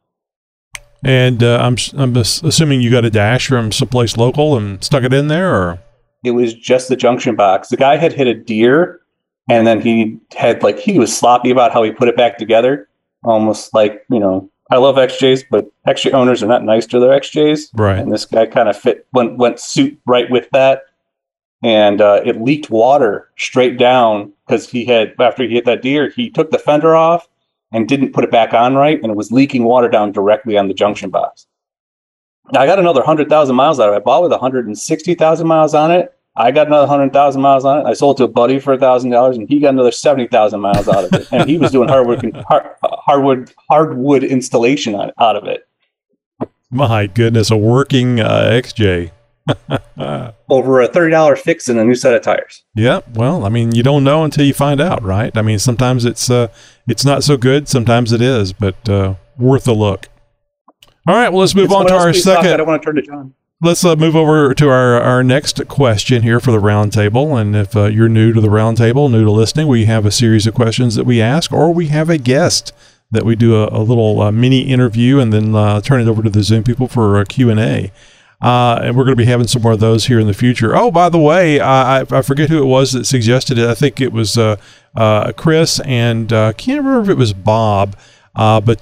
And 1.05 1.43
uh, 1.43 1.59
I'm 1.63 1.77
I'm 1.97 2.17
assuming 2.17 2.81
you 2.81 2.91
got 2.91 3.05
a 3.05 3.11
dash 3.11 3.47
from 3.47 3.73
someplace 3.73 4.17
local 4.17 4.57
and 4.57 4.83
stuck 4.83 5.05
it 5.05 5.13
in 5.13 5.29
there, 5.29 5.55
or 5.55 5.79
it 6.25 6.33
was 6.33 6.53
just 6.53 6.89
the 6.89 6.97
junction 6.97 7.37
box. 7.37 7.69
The 7.69 7.77
guy 7.77 7.97
had 7.97 8.13
hit 8.13 8.27
a 8.27 8.35
deer, 8.35 9.01
and 9.49 9.67
then 9.67 9.81
he 9.81 10.19
had 10.37 10.63
like 10.63 10.79
he 10.79 10.99
was 10.99 11.17
sloppy 11.17 11.51
about 11.51 11.73
how 11.73 11.83
he 11.85 11.93
put 11.93 12.09
it 12.09 12.17
back 12.17 12.37
together, 12.37 12.89
almost 13.25 13.73
like 13.73 14.05
you 14.11 14.19
know. 14.19 14.51
I 14.71 14.77
love 14.77 14.97
XJs, 14.97 15.45
but 15.51 15.71
XJ 15.87 16.13
owners 16.13 16.43
are 16.43 16.47
not 16.47 16.65
nice 16.65 16.87
to 16.87 17.01
their 17.01 17.19
XJs. 17.19 17.71
Right. 17.75 17.99
And 17.99 18.13
this 18.13 18.27
guy 18.27 18.47
kind 18.47 18.69
of 18.69 18.77
fit 18.77 19.07
went 19.13 19.39
went 19.39 19.61
suit 19.61 19.99
right 20.07 20.31
with 20.31 20.51
that, 20.51 20.83
and 21.63 22.01
uh, 22.01 22.21
it 22.25 22.41
leaked 22.41 22.71
water 22.71 23.31
straight 23.37 23.79
down 23.79 24.33
because 24.47 24.69
he 24.69 24.85
had 24.85 25.15
after 25.19 25.45
he 25.45 25.55
hit 25.55 25.65
that 25.65 25.83
deer, 25.83 26.11
he 26.11 26.31
took 26.31 26.51
the 26.51 26.59
fender 26.59 26.95
off 26.95 27.29
and 27.73 27.89
didn't 27.89 28.13
put 28.13 28.25
it 28.25 28.31
back 28.31 28.55
on 28.55 28.75
right, 28.75 29.01
and 29.03 29.11
it 29.11 29.17
was 29.17 29.33
leaking 29.33 29.65
water 29.65 29.89
down 29.89 30.13
directly 30.13 30.57
on 30.57 30.69
the 30.69 30.75
junction 30.75 31.11
box. 31.11 31.47
Now, 32.51 32.61
I 32.61 32.67
got 32.67 32.79
another 32.79 33.01
100,000 33.01 33.55
miles 33.55 33.79
out 33.79 33.91
of 33.91 33.95
it. 33.95 33.99
I 33.99 34.01
bought 34.01 34.23
with 34.23 34.31
160,000 34.31 35.47
miles 35.47 35.75
on 35.75 35.91
it. 35.91 36.18
I 36.39 36.53
got 36.53 36.69
another 36.69 36.87
100,000 36.87 37.43
miles 37.43 37.65
on 37.65 37.81
it. 37.81 37.87
I 37.87 37.95
sold 37.95 38.17
it 38.17 38.19
to 38.19 38.25
a 38.25 38.29
buddy 38.29 38.61
for 38.61 38.73
a 38.73 38.79
$1,000 38.79 39.35
and 39.35 39.49
he 39.49 39.59
got 39.59 39.71
another 39.71 39.91
70,000 39.91 40.61
miles 40.61 40.89
out 40.89 41.05
of 41.05 41.13
it. 41.13 41.29
and 41.33 41.49
he 41.49 41.59
was 41.59 41.73
doing 41.73 41.89
hardwood, 41.89 42.33
hard, 42.49 42.67
hardwood, 42.83 43.53
hardwood 43.69 44.23
installation 44.23 44.95
on, 44.95 45.11
out 45.19 45.35
of 45.37 45.45
it. 45.45 45.69
My 46.71 47.07
goodness, 47.07 47.51
a 47.51 47.57
working 47.57 48.21
uh, 48.21 48.51
XJ. 48.53 49.11
over 50.51 50.83
a 50.83 50.89
thirty 50.89 51.11
dollar 51.11 51.35
fix 51.35 51.71
and 51.71 51.79
a 51.79 51.85
new 51.85 51.95
set 51.95 52.13
of 52.13 52.21
tires. 52.21 52.65
Yeah, 52.75 53.01
well, 53.15 53.47
I 53.47 53.49
mean, 53.49 53.75
you 53.75 53.83
don't 53.83 54.05
know 54.05 54.23
until 54.23 54.45
you 54.45 54.53
find 54.53 54.79
out, 54.79 55.03
right? 55.03 55.35
I 55.35 55.41
mean, 55.41 55.59
sometimes 55.59 56.05
it's 56.05 56.29
uh, 56.29 56.49
it's 56.87 57.07
not 57.07 57.25
so 57.25 57.39
good, 57.39 57.67
sometimes 57.67 58.13
it 58.13 58.21
is, 58.21 58.53
but 58.53 58.89
uh, 58.91 59.15
worth 59.39 59.67
a 59.67 59.73
look. 59.73 60.09
All 61.07 61.15
right, 61.15 61.31
well, 61.31 61.41
let's 61.41 61.55
move 61.55 61.73
on 61.73 61.87
to 61.87 61.95
our 61.95 62.13
second. 62.13 62.53
I 62.53 62.57
don't 62.59 62.67
want 62.67 62.83
to 62.83 62.87
turn 62.87 62.97
to 62.97 63.03
John. 63.03 63.33
Let's 63.61 63.85
uh, 63.85 63.97
move 63.97 64.15
over 64.15 64.55
to 64.55 64.69
our, 64.69 65.01
our 65.01 65.25
next 65.25 65.67
question 65.67 66.23
here 66.23 66.39
for 66.39 66.53
the 66.53 66.61
roundtable. 66.61 67.37
And 67.41 67.57
if 67.57 67.75
uh, 67.75 67.87
you're 67.87 68.09
new 68.09 68.33
to 68.33 68.41
the 68.41 68.47
roundtable, 68.47 69.11
new 69.11 69.25
to 69.25 69.33
listening, 69.33 69.67
we 69.67 69.87
have 69.87 70.07
a 70.07 70.13
series 70.13 70.47
of 70.47 70.55
questions 70.55 70.95
that 70.95 71.03
we 71.03 71.21
ask, 71.21 71.51
or 71.51 71.75
we 71.75 71.89
have 71.89 72.09
a 72.09 72.19
guest 72.19 72.73
that 73.11 73.25
we 73.25 73.35
do 73.35 73.57
a, 73.57 73.67
a 73.73 73.83
little 73.83 74.21
uh, 74.21 74.31
mini 74.31 74.61
interview 74.61 75.19
and 75.19 75.33
then 75.33 75.57
uh, 75.57 75.81
turn 75.81 76.01
it 76.01 76.07
over 76.07 76.23
to 76.23 76.31
the 76.31 76.45
Zoom 76.45 76.63
people 76.63 76.87
for 76.87 77.21
a 77.21 77.27
Q&A. 77.27 77.91
Uh, 78.41 78.79
and 78.81 78.97
we're 78.97 79.03
going 79.03 79.17
to 79.17 79.21
be 79.21 79.25
having 79.25 79.49
some 79.49 79.63
more 79.63 79.73
of 79.73 79.81
those 79.81 80.07
here 80.07 80.21
in 80.21 80.29
the 80.29 80.35
future. 80.35 80.77
Oh, 80.77 80.93
by 80.93 81.09
the 81.09 81.19
way, 81.19 81.59
I, 81.59 82.03
I 82.03 82.23
forget 82.23 82.51
who 82.51 82.63
it 82.63 82.67
was 82.67 82.93
that 82.93 83.07
suggested 83.07 83.59
it. 83.59 83.69
I 83.69 83.75
think 83.75 84.01
it 84.01 84.13
was 84.13 84.39
uh, 84.39 84.57
Chris, 85.37 85.81
and 85.81 86.33
I 86.33 86.53
can't 86.53 86.79
remember 86.79 87.03
if 87.03 87.09
it 87.09 87.19
was 87.19 87.33
Bob. 87.33 87.97
But 88.37 88.81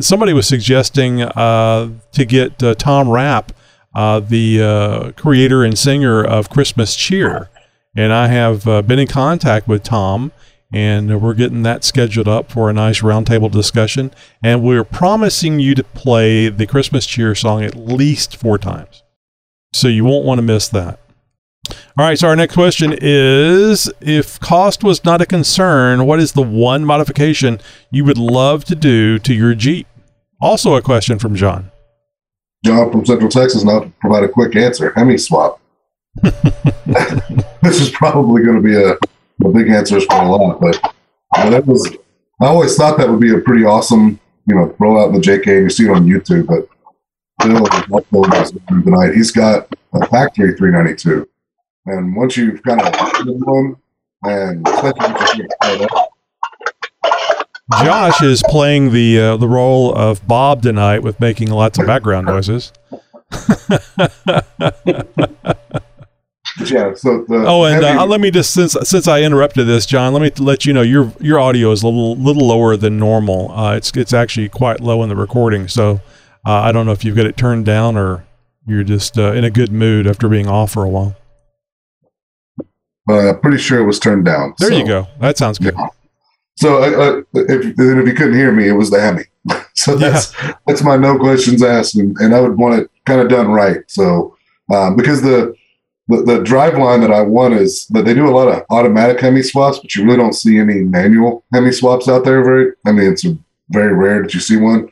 somebody 0.00 0.32
was 0.32 0.48
suggesting 0.48 1.18
to 1.18 2.24
get 2.26 2.58
Tom 2.78 3.10
Rapp, 3.10 3.52
Uh, 3.94 4.20
the 4.20 4.62
uh, 4.62 5.12
creator 5.12 5.64
and 5.64 5.78
singer 5.78 6.22
of 6.22 6.50
Christmas 6.50 6.94
Cheer. 6.94 7.48
And 7.96 8.12
I 8.12 8.28
have 8.28 8.68
uh, 8.68 8.82
been 8.82 8.98
in 8.98 9.08
contact 9.08 9.66
with 9.66 9.82
Tom, 9.82 10.30
and 10.72 11.20
we're 11.20 11.34
getting 11.34 11.62
that 11.62 11.82
scheduled 11.82 12.28
up 12.28 12.50
for 12.50 12.68
a 12.68 12.72
nice 12.72 13.00
roundtable 13.00 13.50
discussion. 13.50 14.12
And 14.42 14.62
we're 14.62 14.84
promising 14.84 15.58
you 15.58 15.74
to 15.74 15.82
play 15.82 16.48
the 16.48 16.66
Christmas 16.66 17.06
cheer 17.06 17.34
song 17.34 17.64
at 17.64 17.74
least 17.74 18.36
four 18.36 18.58
times. 18.58 19.02
So 19.72 19.88
you 19.88 20.04
won't 20.04 20.24
want 20.24 20.38
to 20.38 20.42
miss 20.42 20.68
that. 20.68 21.00
All 21.98 22.06
right, 22.06 22.18
so 22.18 22.28
our 22.28 22.36
next 22.36 22.54
question 22.54 22.94
is 23.00 23.90
If 24.00 24.38
cost 24.40 24.84
was 24.84 25.04
not 25.04 25.20
a 25.20 25.26
concern, 25.26 26.06
what 26.06 26.20
is 26.20 26.32
the 26.32 26.42
one 26.42 26.84
modification 26.84 27.60
you 27.90 28.04
would 28.04 28.18
love 28.18 28.64
to 28.66 28.74
do 28.74 29.18
to 29.18 29.34
your 29.34 29.54
Jeep? 29.54 29.86
Also, 30.40 30.74
a 30.74 30.82
question 30.82 31.18
from 31.18 31.34
John. 31.34 31.70
John 32.64 32.90
from 32.90 33.06
Central 33.06 33.30
Texas, 33.30 33.62
and 33.62 33.70
I'll 33.70 33.92
provide 34.00 34.24
a 34.24 34.28
quick 34.28 34.56
answer 34.56 34.92
Hemi 34.96 35.18
swap. 35.18 35.60
this 36.22 37.80
is 37.80 37.90
probably 37.90 38.42
going 38.42 38.56
to 38.56 38.62
be 38.62 38.76
a 38.76 38.96
a 39.44 39.48
big 39.50 39.68
answer 39.68 40.00
for 40.00 40.16
a 40.16 40.28
lot. 40.28 40.60
But 40.60 40.80
that 41.34 41.66
was 41.66 41.86
I 42.40 42.46
always 42.46 42.76
thought 42.76 42.98
that 42.98 43.08
would 43.08 43.20
be 43.20 43.34
a 43.34 43.38
pretty 43.38 43.64
awesome, 43.64 44.20
you 44.46 44.54
know, 44.54 44.74
roll 44.78 45.00
out 45.00 45.08
in 45.08 45.14
the 45.14 45.20
JK 45.20 45.46
and 45.46 45.64
you 45.64 45.70
see 45.70 45.84
it 45.84 45.90
on 45.90 46.06
YouTube. 46.06 46.46
But 46.46 46.68
Bill 47.40 47.64
tonight, 48.82 49.14
he's 49.14 49.30
got 49.30 49.72
a 49.92 50.06
factory 50.06 50.54
392, 50.54 51.28
and 51.86 52.16
once 52.16 52.36
you've 52.36 52.62
kind 52.62 52.80
of 52.80 52.94
one 53.26 53.76
and 54.24 54.66
Josh 57.70 58.22
is 58.22 58.42
playing 58.48 58.92
the 58.92 59.20
uh, 59.20 59.36
the 59.36 59.48
role 59.48 59.94
of 59.94 60.26
Bob 60.26 60.62
tonight 60.62 61.02
with 61.02 61.20
making 61.20 61.50
lots 61.50 61.78
of 61.78 61.86
background 61.86 62.26
noises. 62.26 62.72
yeah. 66.64 66.94
So 66.94 67.24
the 67.28 67.44
oh, 67.46 67.64
and 67.64 67.84
uh, 67.84 68.06
let 68.06 68.20
me 68.20 68.30
just 68.30 68.54
since 68.54 68.74
since 68.84 69.06
I 69.06 69.20
interrupted 69.20 69.66
this, 69.66 69.84
John, 69.84 70.14
let 70.14 70.22
me 70.22 70.30
let 70.42 70.64
you 70.64 70.72
know 70.72 70.80
your 70.80 71.12
your 71.20 71.38
audio 71.38 71.70
is 71.72 71.82
a 71.82 71.86
little 71.86 72.16
little 72.16 72.46
lower 72.46 72.74
than 72.76 72.98
normal. 72.98 73.50
Uh, 73.52 73.76
it's 73.76 73.94
it's 73.94 74.14
actually 74.14 74.48
quite 74.48 74.80
low 74.80 75.02
in 75.02 75.10
the 75.10 75.16
recording, 75.16 75.68
so 75.68 76.00
uh, 76.46 76.52
I 76.52 76.72
don't 76.72 76.86
know 76.86 76.92
if 76.92 77.04
you've 77.04 77.16
got 77.16 77.26
it 77.26 77.36
turned 77.36 77.66
down 77.66 77.98
or 77.98 78.24
you're 78.66 78.84
just 78.84 79.18
uh, 79.18 79.32
in 79.32 79.44
a 79.44 79.50
good 79.50 79.72
mood 79.72 80.06
after 80.06 80.26
being 80.28 80.46
off 80.46 80.72
for 80.72 80.84
a 80.84 80.88
while. 80.88 81.16
Uh, 83.10 83.34
pretty 83.34 83.58
sure 83.58 83.78
it 83.78 83.86
was 83.86 83.98
turned 83.98 84.24
down. 84.24 84.54
There 84.58 84.70
so. 84.70 84.76
you 84.76 84.86
go. 84.86 85.06
That 85.20 85.36
sounds 85.36 85.58
good. 85.58 85.74
Yeah. 85.76 85.88
So 86.58 86.82
uh, 86.82 87.22
if 87.34 87.78
if 87.78 88.06
you 88.08 88.14
couldn't 88.14 88.34
hear 88.34 88.50
me, 88.50 88.66
it 88.66 88.72
was 88.72 88.90
the 88.90 89.00
Hemi. 89.00 89.22
so 89.74 89.94
that's 89.94 90.34
yeah. 90.42 90.54
that's 90.66 90.82
my 90.82 90.96
no 90.96 91.16
questions 91.16 91.62
asked, 91.62 91.94
and, 91.94 92.16
and 92.18 92.34
I 92.34 92.40
would 92.40 92.58
want 92.58 92.80
it 92.80 92.90
kind 93.06 93.20
of 93.20 93.28
done 93.28 93.46
right. 93.46 93.78
So 93.86 94.36
um, 94.74 94.96
because 94.96 95.22
the 95.22 95.54
the, 96.08 96.22
the 96.22 96.42
drive 96.42 96.76
line 96.76 97.00
that 97.02 97.12
I 97.12 97.20
want 97.20 97.54
is 97.54 97.86
that 97.88 98.04
they 98.04 98.12
do 98.12 98.26
a 98.26 98.34
lot 98.34 98.48
of 98.48 98.64
automatic 98.70 99.20
Hemi 99.20 99.42
swaps, 99.42 99.78
but 99.78 99.94
you 99.94 100.04
really 100.04 100.16
don't 100.16 100.32
see 100.32 100.58
any 100.58 100.80
manual 100.80 101.44
Hemi 101.52 101.70
swaps 101.70 102.08
out 102.08 102.24
there. 102.24 102.42
Very, 102.42 102.72
I 102.84 102.90
mean, 102.90 103.12
it's 103.12 103.24
very 103.68 103.94
rare 103.94 104.22
that 104.22 104.34
you 104.34 104.40
see 104.40 104.56
one, 104.56 104.88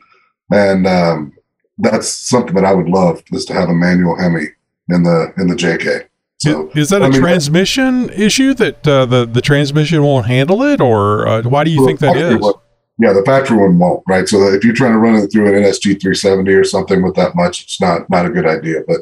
and 0.49 0.87
um, 0.87 1.33
that's 1.79 2.07
something 2.07 2.55
that 2.55 2.63
I 2.63 2.73
would 2.73 2.87
love 2.87 3.21
is 3.33 3.43
to 3.45 3.53
have 3.53 3.67
a 3.67 3.73
manual 3.73 4.17
Hemi 4.17 4.45
in 4.87 5.03
the 5.03 5.33
in 5.37 5.47
the 5.47 5.55
JK. 5.55 6.06
So, 6.39 6.69
is 6.75 6.89
that 6.89 7.01
a 7.01 7.05
I 7.05 7.09
mean, 7.09 7.19
transmission 7.19 8.11
issue 8.11 8.53
that 8.55 8.87
uh, 8.87 9.05
the 9.05 9.25
the 9.25 9.41
transmission 9.41 10.03
won't 10.03 10.27
handle 10.27 10.61
it, 10.61 10.79
or 10.79 11.27
uh, 11.27 11.41
why 11.43 11.63
do 11.63 11.71
you 11.71 11.83
think 11.85 11.99
that 11.99 12.15
is? 12.15 12.39
One, 12.39 12.53
yeah, 12.99 13.13
the 13.13 13.23
factory 13.23 13.57
one 13.57 13.79
won't, 13.79 14.03
right? 14.07 14.27
So 14.27 14.53
if 14.53 14.63
you're 14.63 14.75
trying 14.75 14.91
to 14.91 14.99
run 14.99 15.15
it 15.15 15.31
through 15.31 15.47
an 15.47 15.63
NSG 15.63 15.99
370 16.01 16.51
or 16.53 16.63
something 16.63 17.01
with 17.01 17.15
that 17.15 17.35
much, 17.35 17.63
it's 17.63 17.81
not 17.81 18.07
not 18.09 18.27
a 18.27 18.29
good 18.29 18.45
idea. 18.45 18.81
But 18.87 19.01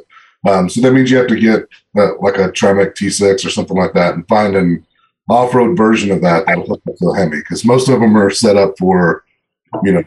um, 0.50 0.70
so 0.70 0.80
that 0.82 0.94
means 0.94 1.12
you 1.12 1.18
have 1.18 1.28
to 1.28 1.40
get 1.40 1.68
uh, 1.98 2.18
like 2.20 2.38
a 2.38 2.52
Tremec 2.52 2.94
T6 2.96 3.46
or 3.46 3.50
something 3.50 3.78
like 3.78 3.94
that 3.94 4.14
and 4.14 4.28
find 4.28 4.56
an 4.56 4.86
off-road 5.30 5.76
version 5.76 6.12
of 6.12 6.22
that 6.22 6.46
that'll 6.46 6.68
hook 6.68 6.82
up 6.88 6.96
to 6.96 7.06
the 7.06 7.14
Hemi 7.14 7.38
because 7.38 7.66
most 7.66 7.90
of 7.90 8.00
them 8.00 8.16
are 8.16 8.30
set 8.30 8.56
up 8.56 8.78
for, 8.78 9.24
you 9.84 9.92
know, 9.92 10.04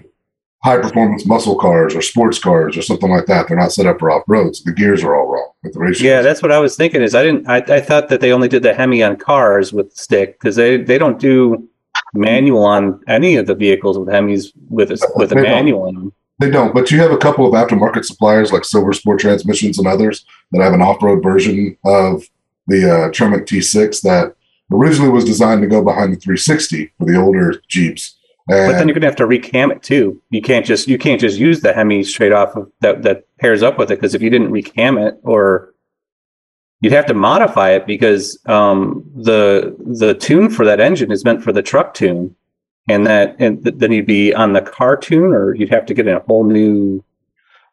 high 0.64 0.78
performance 0.78 1.24
muscle 1.24 1.56
cars 1.56 1.94
or 1.94 2.02
sports 2.02 2.38
cars 2.38 2.76
or 2.76 2.82
something 2.82 3.10
like 3.10 3.26
that. 3.26 3.48
They're 3.48 3.56
not 3.56 3.72
set 3.72 3.86
up 3.86 3.98
for 3.98 4.10
off 4.10 4.24
roads. 4.26 4.62
The 4.62 4.72
gears 4.72 5.04
are 5.04 5.14
all 5.14 5.26
wrong 5.26 5.50
with 5.62 5.72
the 5.72 5.78
ratio. 5.78 6.10
Yeah, 6.10 6.22
that's 6.22 6.42
what 6.42 6.52
I 6.52 6.58
was 6.58 6.76
thinking. 6.76 7.02
Is 7.02 7.14
I 7.14 7.22
didn't. 7.22 7.48
I, 7.48 7.58
I 7.58 7.80
thought 7.80 8.08
that 8.08 8.20
they 8.20 8.32
only 8.32 8.48
did 8.48 8.62
the 8.62 8.74
Hemi 8.74 9.02
on 9.02 9.16
cars 9.16 9.72
with 9.72 9.92
stick 9.94 10.38
because 10.38 10.56
they 10.56 10.76
they 10.78 10.98
don't 10.98 11.18
do 11.18 11.68
manual 12.14 12.64
on 12.64 13.00
any 13.06 13.36
of 13.36 13.46
the 13.46 13.54
vehicles 13.54 13.98
with 13.98 14.08
Hemis 14.08 14.52
with 14.68 14.90
a, 14.90 15.12
with 15.16 15.32
a 15.32 15.36
manual 15.36 15.88
on 15.88 15.94
them. 15.94 16.12
They 16.40 16.50
don't, 16.50 16.72
but 16.72 16.90
you 16.90 17.00
have 17.00 17.10
a 17.10 17.18
couple 17.18 17.46
of 17.46 17.52
aftermarket 17.52 18.04
suppliers 18.04 18.52
like 18.52 18.64
Silver 18.64 18.92
Sport 18.92 19.18
Transmissions 19.18 19.78
and 19.78 19.88
others 19.88 20.24
that 20.52 20.62
have 20.62 20.72
an 20.72 20.82
off-road 20.82 21.20
version 21.20 21.76
of 21.84 22.22
the 22.68 22.88
uh, 22.88 23.08
Tremec 23.08 23.44
T6 23.44 24.02
that 24.02 24.36
originally 24.72 25.10
was 25.10 25.24
designed 25.24 25.62
to 25.62 25.66
go 25.66 25.82
behind 25.82 26.12
the 26.12 26.16
360 26.16 26.92
for 26.96 27.06
the 27.06 27.16
older 27.16 27.60
Jeeps. 27.66 28.17
And 28.48 28.72
but 28.72 28.78
then 28.78 28.88
you're 28.88 28.94
gonna 28.94 29.06
have 29.06 29.16
to 29.16 29.26
recam 29.26 29.70
it 29.70 29.82
too. 29.82 30.20
You 30.30 30.40
can't 30.40 30.64
just 30.64 30.88
you 30.88 30.98
can't 30.98 31.20
just 31.20 31.38
use 31.38 31.60
the 31.60 31.72
Hemi 31.72 32.02
straight 32.02 32.32
off 32.32 32.56
of 32.56 32.70
that 32.80 33.02
that 33.02 33.24
pairs 33.38 33.62
up 33.62 33.78
with 33.78 33.90
it 33.90 33.96
because 33.96 34.14
if 34.14 34.22
you 34.22 34.30
didn't 34.30 34.50
recam 34.50 34.98
it 35.06 35.18
or 35.22 35.74
you'd 36.80 36.92
have 36.92 37.06
to 37.06 37.14
modify 37.14 37.70
it 37.70 37.86
because 37.86 38.38
um, 38.46 39.04
the 39.14 39.76
the 39.78 40.14
tune 40.14 40.48
for 40.48 40.64
that 40.64 40.80
engine 40.80 41.12
is 41.12 41.24
meant 41.24 41.42
for 41.42 41.52
the 41.52 41.62
truck 41.62 41.92
tune 41.92 42.34
and 42.88 43.06
that 43.06 43.36
and 43.38 43.62
th- 43.62 43.76
then 43.76 43.92
you'd 43.92 44.06
be 44.06 44.32
on 44.34 44.54
the 44.54 44.62
car 44.62 44.96
tune, 44.96 45.32
or 45.32 45.54
you'd 45.54 45.70
have 45.70 45.86
to 45.86 45.94
get 45.94 46.06
a 46.06 46.20
whole 46.20 46.44
new. 46.44 47.04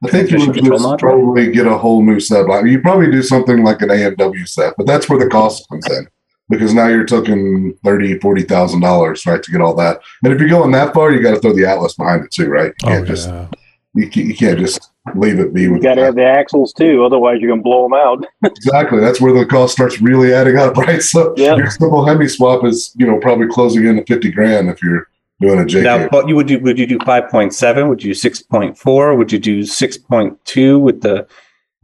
I 0.03 0.09
think 0.09 0.29
you 0.29 0.45
would 0.45 0.53
just 0.53 0.99
probably 0.99 1.51
get 1.51 1.67
a 1.67 1.77
whole 1.77 2.03
new 2.03 2.19
set. 2.19 2.45
You 2.65 2.81
probably 2.81 3.09
do 3.09 3.23
something 3.23 3.63
like 3.63 3.81
an 3.81 3.89
AMW 3.89 4.47
set, 4.47 4.73
but 4.77 4.85
that's 4.85 5.09
where 5.09 5.17
the 5.17 5.29
cost 5.29 5.67
comes 5.69 5.89
in 5.89 6.07
because 6.49 6.73
now 6.73 6.88
you're 6.88 7.05
talking 7.05 7.77
thirty, 7.84 8.19
forty 8.19 8.43
thousand 8.43 8.81
dollars, 8.81 9.25
right, 9.25 9.41
to 9.41 9.51
get 9.51 9.62
all 9.62 9.75
that. 9.75 9.99
And 10.23 10.34
if 10.34 10.39
you're 10.39 10.49
going 10.49 10.71
that 10.71 10.93
far, 10.93 11.12
you 11.12 11.21
got 11.21 11.31
to 11.31 11.39
throw 11.39 11.53
the 11.53 11.65
Atlas 11.65 11.95
behind 11.95 12.25
it 12.25 12.31
too, 12.31 12.47
right? 12.47 12.73
You 12.81 12.88
oh, 12.88 12.88
can't 12.88 13.03
oh, 13.03 13.08
just 13.08 13.29
yeah. 13.29 13.47
you, 13.95 14.10
can't, 14.10 14.27
you 14.27 14.36
can't 14.36 14.60
just 14.60 14.91
leave 15.15 15.39
it 15.39 15.53
be. 15.53 15.63
You 15.63 15.79
got 15.79 15.95
to 15.95 16.03
have 16.03 16.15
the 16.15 16.25
axles 16.25 16.73
too, 16.73 17.03
otherwise 17.03 17.38
you're 17.39 17.49
going 17.49 17.62
to 17.62 17.63
blow 17.63 17.84
them 17.84 17.93
out. 17.93 18.25
exactly, 18.43 18.99
that's 18.99 19.21
where 19.21 19.34
the 19.34 19.45
cost 19.45 19.73
starts 19.73 20.01
really 20.01 20.34
adding 20.34 20.58
up, 20.58 20.75
right? 20.77 21.01
So 21.01 21.34
yep. 21.38 21.58
your 21.58 21.69
simple 21.69 22.05
Hemi 22.05 22.27
swap 22.27 22.63
is 22.65 22.93
you 22.95 23.08
know 23.08 23.19
probably 23.19 23.47
closing 23.47 23.86
in 23.86 23.95
to 23.97 24.05
fifty 24.05 24.31
grand 24.31 24.69
if 24.69 24.81
you're 24.81 25.08
doing 25.41 25.60
a 25.60 25.63
JK. 25.63 25.84
Now, 25.84 26.08
but 26.10 26.27
you 26.27 26.36
would 26.36 26.47
do 26.47 26.60
would 26.60 26.79
you 26.79 26.88
do 26.88 26.99
five 27.05 27.29
point 27.29 27.53
seven? 27.53 27.89
Would 27.89 28.03
you 28.03 28.12
do 28.12 28.15
six 28.15 28.41
point 28.41 28.77
four? 28.77 29.15
Would 29.15 29.31
you 29.31 29.39
do 29.39 29.63
six 29.63 29.97
point 29.97 30.43
two 30.45 30.79
with 30.79 31.01
the 31.01 31.27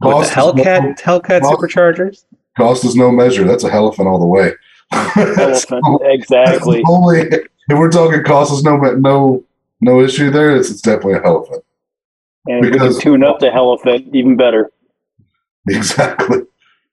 with 0.00 0.28
the 0.28 0.34
Hellcat 0.34 0.64
no, 0.64 0.94
Hellcat 0.94 1.40
cost, 1.40 1.44
superchargers? 1.44 2.24
Cost 2.56 2.84
is 2.84 2.96
no 2.96 3.10
measure. 3.10 3.44
That's 3.44 3.64
a 3.64 3.72
elephant 3.72 4.08
all 4.08 4.18
the 4.18 4.26
way. 4.26 4.52
Elephant, 5.16 5.84
exactly. 6.02 6.82
Only 6.88 7.20
if 7.20 7.78
we're 7.78 7.90
talking 7.90 8.22
cost 8.24 8.52
is 8.52 8.62
no 8.62 8.76
no 8.76 9.44
no 9.80 10.00
issue 10.00 10.30
there. 10.30 10.56
It's, 10.56 10.70
it's 10.70 10.82
definitely 10.82 11.14
a 11.14 11.24
elephant. 11.24 11.64
And 12.46 12.62
because, 12.62 12.96
we 12.96 13.02
can 13.02 13.12
tune 13.12 13.24
up 13.24 13.38
the 13.38 13.52
elephant 13.52 14.14
even 14.14 14.36
better. 14.36 14.72
Exactly. 15.68 16.38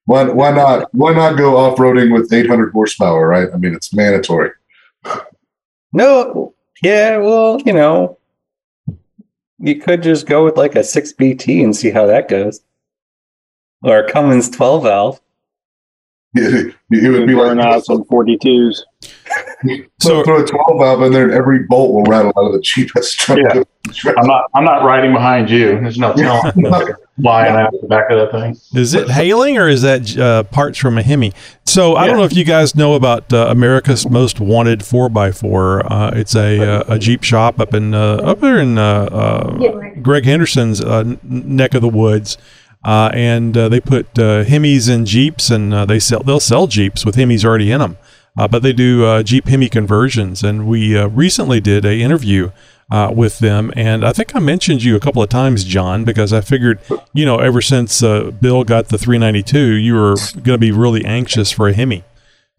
Why, 0.06 0.24
why 0.24 0.52
not? 0.52 0.90
Why 0.94 1.14
not 1.14 1.38
go 1.38 1.58
off 1.58 1.78
roading 1.78 2.14
with 2.14 2.32
800 2.32 2.72
horsepower? 2.72 3.28
Right? 3.28 3.48
I 3.54 3.58
mean, 3.58 3.74
it's 3.74 3.94
mandatory. 3.94 4.52
No, 5.92 6.54
yeah, 6.84 7.18
well, 7.18 7.60
you 7.66 7.74
know, 7.74 8.18
you 9.60 9.80
could 9.80 10.04
just 10.04 10.28
go 10.28 10.46
with 10.46 10.58
like 10.58 10.76
a 10.76 10.80
6BT 10.80 11.64
and 11.64 11.76
see 11.76 11.90
how 11.90 12.06
that 12.06 12.30
goes. 12.30 12.62
Or 13.84 14.00
a 14.00 14.12
Cummins 14.12 14.50
12 14.50 14.84
valve. 14.84 15.22
It, 16.34 16.76
it 16.92 17.10
would 17.10 17.28
be 17.28 17.34
burn 17.34 17.58
like 17.58 17.68
out 17.68 17.86
some 17.86 18.04
42s. 18.04 18.82
so 20.02 20.24
throw 20.24 20.44
a 20.44 20.46
12 20.46 20.80
valve 20.80 21.02
in 21.04 21.12
there 21.12 21.24
and 21.24 21.34
every 21.34 21.64
bolt 21.70 21.94
will 21.94 22.04
rattle 22.04 22.34
out 22.38 22.48
of 22.48 22.54
the 22.54 22.62
cheapest 22.62 23.18
truck. 23.20 23.40
Yeah. 23.40 23.64
I'm 24.18 24.28
not 24.28 24.46
I'm 24.54 24.66
not 24.66 24.84
riding 24.84 25.14
behind 25.14 25.50
you. 25.50 25.80
There's 25.80 25.98
no 25.98 26.14
telling. 26.14 26.94
flying 27.22 27.56
out 27.56 27.72
the 27.72 27.88
back 27.88 28.12
of 28.12 28.20
that 28.20 28.32
thing. 28.32 28.58
Is 28.80 28.94
it 28.94 29.10
hailing 29.10 29.58
or 29.58 29.68
is 29.68 29.82
that 29.82 30.18
uh, 30.18 30.44
parts 30.44 30.78
from 30.78 30.98
a 30.98 31.02
Hemi? 31.02 31.34
So 31.66 31.96
I 31.96 32.06
don't 32.06 32.18
know 32.18 32.24
if 32.24 32.36
you 32.36 32.44
guys 32.44 32.76
know 32.76 32.94
about 32.94 33.32
uh, 33.34 33.48
America's 33.50 34.08
Most 34.08 34.40
Wanted 34.40 34.82
4x4. 34.82 35.88
Uh, 35.90 36.12
it's 36.16 36.36
a, 36.36 36.60
uh, 36.62 36.96
a 36.96 37.00
Jeep 37.00 37.24
shop 37.24 37.60
up 37.60 37.74
in 37.74 37.94
uh, 37.94 38.18
up 38.18 38.42
there 38.42 38.60
in 38.60 38.78
uh, 38.78 38.84
uh, 39.12 39.90
Greg 40.02 40.26
Henderson's 40.26 40.82
uh, 40.82 41.16
neck 41.24 41.74
of 41.74 41.82
the 41.82 41.90
woods. 41.90 42.38
Uh, 42.84 43.12
and 43.14 43.58
uh, 43.58 43.68
they 43.68 43.80
put 43.80 44.08
uh, 44.18 44.44
Hemis 44.46 44.90
in 44.90 45.06
Jeeps, 45.06 45.50
and 45.50 45.74
uh, 45.74 45.86
they 45.86 46.00
sell 46.00 46.24
they'll 46.24 46.40
sell 46.40 46.68
Jeeps 46.68 47.06
with 47.06 47.16
Hemis 47.16 47.44
already 47.44 47.72
in 47.72 47.80
them. 47.80 47.98
Uh, 48.38 48.48
but 48.48 48.64
they 48.64 48.72
do 48.72 49.06
uh, 49.06 49.24
Jeep 49.24 49.48
Hemi 49.48 49.68
conversions, 49.68 50.44
and 50.44 50.68
we 50.68 50.98
uh, 50.98 51.08
recently 51.08 51.60
did 51.60 51.84
a 51.84 51.96
interview 52.00 52.52
uh, 52.92 53.12
with 53.14 53.40
them, 53.40 53.72
and 53.76 54.06
I 54.06 54.14
think 54.14 54.36
I 54.36 54.40
mentioned 54.40 54.84
you 54.84 54.96
a 54.96 55.00
couple 55.00 55.22
of 55.22 55.30
times, 55.30 55.64
John, 55.64 56.04
because 56.06 56.34
I 56.34 56.42
figured, 56.42 56.80
you 57.14 57.26
know, 57.26 57.38
ever 57.38 57.62
since 57.62 58.02
uh, 58.02 58.32
Bill 58.32 58.64
got 58.64 58.88
the 58.88 58.98
392, 58.98 59.74
you 59.74 59.94
were 59.94 60.16
going 60.34 60.56
to 60.56 60.58
be 60.58 60.72
really 60.72 61.06
anxious 61.06 61.52
for 61.52 61.68
a 61.68 61.74
Hemi. 61.74 62.04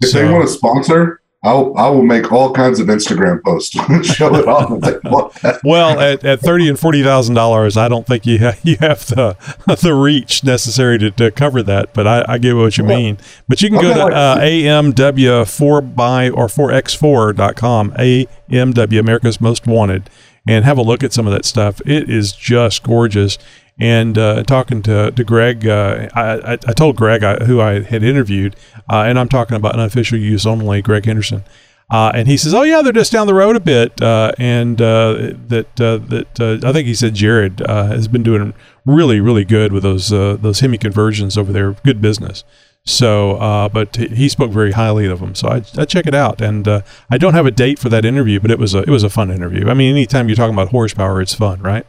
If 0.01 0.13
they 0.13 0.25
want 0.31 0.47
to 0.47 0.53
sponsor, 0.53 1.20
I'll 1.43 1.75
I 1.77 1.89
will 1.89 2.03
make 2.03 2.31
all 2.31 2.53
kinds 2.53 2.81
of 2.81 2.89
Instagram 2.89 3.43
posts 3.43 3.75
and 3.75 4.05
show 4.17 4.35
it 4.35 4.47
off. 4.47 5.63
Well, 5.65 5.99
at, 5.99 6.23
at 6.23 6.41
thirty 6.41 6.69
and 6.69 6.79
forty 6.79 7.03
thousand 7.03 7.35
dollars, 7.35 7.79
I 7.79 7.89
don't 7.89 8.07
think 8.07 8.27
you 8.27 8.39
ha- 8.39 8.59
you 8.63 8.77
have 8.81 9.07
the 9.07 9.37
the 9.83 9.95
reach 9.95 10.45
necessary 10.45 10.99
to, 10.99 11.11
to 11.13 11.31
cover 11.31 11.63
that. 11.63 11.95
But 11.95 12.07
I, 12.07 12.25
I 12.29 12.39
get 12.39 12.57
what 12.57 12.77
you 12.77 12.85
mean. 12.85 13.17
But 13.49 13.63
you 13.63 13.71
can 13.71 13.81
go 13.81 13.95
to 13.95 14.15
uh, 14.15 14.39
AMW 14.39 15.49
four 15.49 15.81
by 15.81 16.29
or 16.29 16.49
four 16.49 16.73
x 16.73 16.93
four 16.93 17.33
dot 17.33 17.57
com 17.57 17.93
AMW 17.93 19.01
America's 19.01 19.41
Most 19.41 19.67
Wanted 19.67 20.11
and 20.47 20.65
have 20.65 20.79
a 20.79 20.83
look 20.83 21.03
at 21.03 21.13
some 21.13 21.27
of 21.27 21.33
that 21.33 21.45
stuff. 21.45 21.81
It 21.87 22.11
is 22.11 22.33
just 22.33 22.83
gorgeous. 22.83 23.39
And 23.81 24.19
uh, 24.19 24.43
talking 24.43 24.83
to 24.83 25.11
to 25.11 25.25
Greg, 25.25 25.67
uh, 25.67 26.09
I, 26.15 26.53
I 26.53 26.53
I 26.53 26.73
told 26.75 26.97
Greg 26.97 27.23
I, 27.25 27.37
who 27.45 27.61
I 27.61 27.81
had 27.81 28.03
interviewed, 28.03 28.55
uh, 28.91 29.05
and 29.07 29.19
I'm 29.19 29.29
talking 29.29 29.57
about 29.57 29.75
an 29.75 29.81
unofficial 29.81 30.19
use 30.19 30.45
only. 30.45 30.83
Greg 30.83 31.07
Henderson. 31.07 31.45
Uh, 31.91 32.13
and 32.15 32.29
he 32.29 32.37
says, 32.37 32.55
"Oh 32.55 32.63
yeah, 32.63 32.83
they're 32.83 32.93
just 32.93 33.11
down 33.11 33.27
the 33.27 33.35
road 33.35 33.57
a 33.57 33.61
bit." 33.61 34.01
Uh, 34.01 34.33
and 34.39 34.81
uh, 34.81 35.33
that 35.49 35.81
uh, 35.81 35.97
that 35.97 36.41
uh, 36.41 36.69
I 36.69 36.73
think 36.73 36.87
he 36.87 36.95
said 36.95 37.15
Jared 37.15 37.63
uh, 37.63 37.87
has 37.87 38.07
been 38.07 38.23
doing 38.23 38.55
really 38.87 39.19
really 39.19 39.45
good 39.45 39.73
with 39.73 39.83
those 39.83 40.13
uh, 40.13 40.37
those 40.41 40.61
Hemi 40.61 40.79
conversions 40.79 41.37
over 41.37 41.53
there. 41.53 41.73
Good 41.73 42.01
business. 42.01 42.45
So, 42.87 43.33
uh, 43.37 43.69
but 43.69 43.97
he 43.97 44.07
he 44.09 44.29
spoke 44.29 44.53
very 44.53 44.73
highly 44.73 45.07
of 45.07 45.21
them. 45.21 45.35
So 45.35 45.49
I, 45.49 45.63
I 45.77 45.85
check 45.85 46.07
it 46.07 46.15
out, 46.15 46.41
and 46.41 46.69
uh, 46.69 46.83
I 47.11 47.19
don't 47.19 47.35
have 47.35 47.47
a 47.47 47.51
date 47.51 47.79
for 47.79 47.89
that 47.89 48.05
interview, 48.05 48.39
but 48.41 48.53
it 48.53 48.59
was 48.59 48.73
a 48.73 48.83
it 48.83 48.91
was 48.91 49.03
a 49.03 49.11
fun 49.11 49.31
interview. 49.31 49.69
I 49.69 49.75
mean, 49.75 49.91
anytime 49.91 50.29
you're 50.29 50.37
talking 50.37 50.55
about 50.55 50.69
horsepower, 50.69 51.21
it's 51.21 51.35
fun, 51.35 51.61
right? 51.61 51.87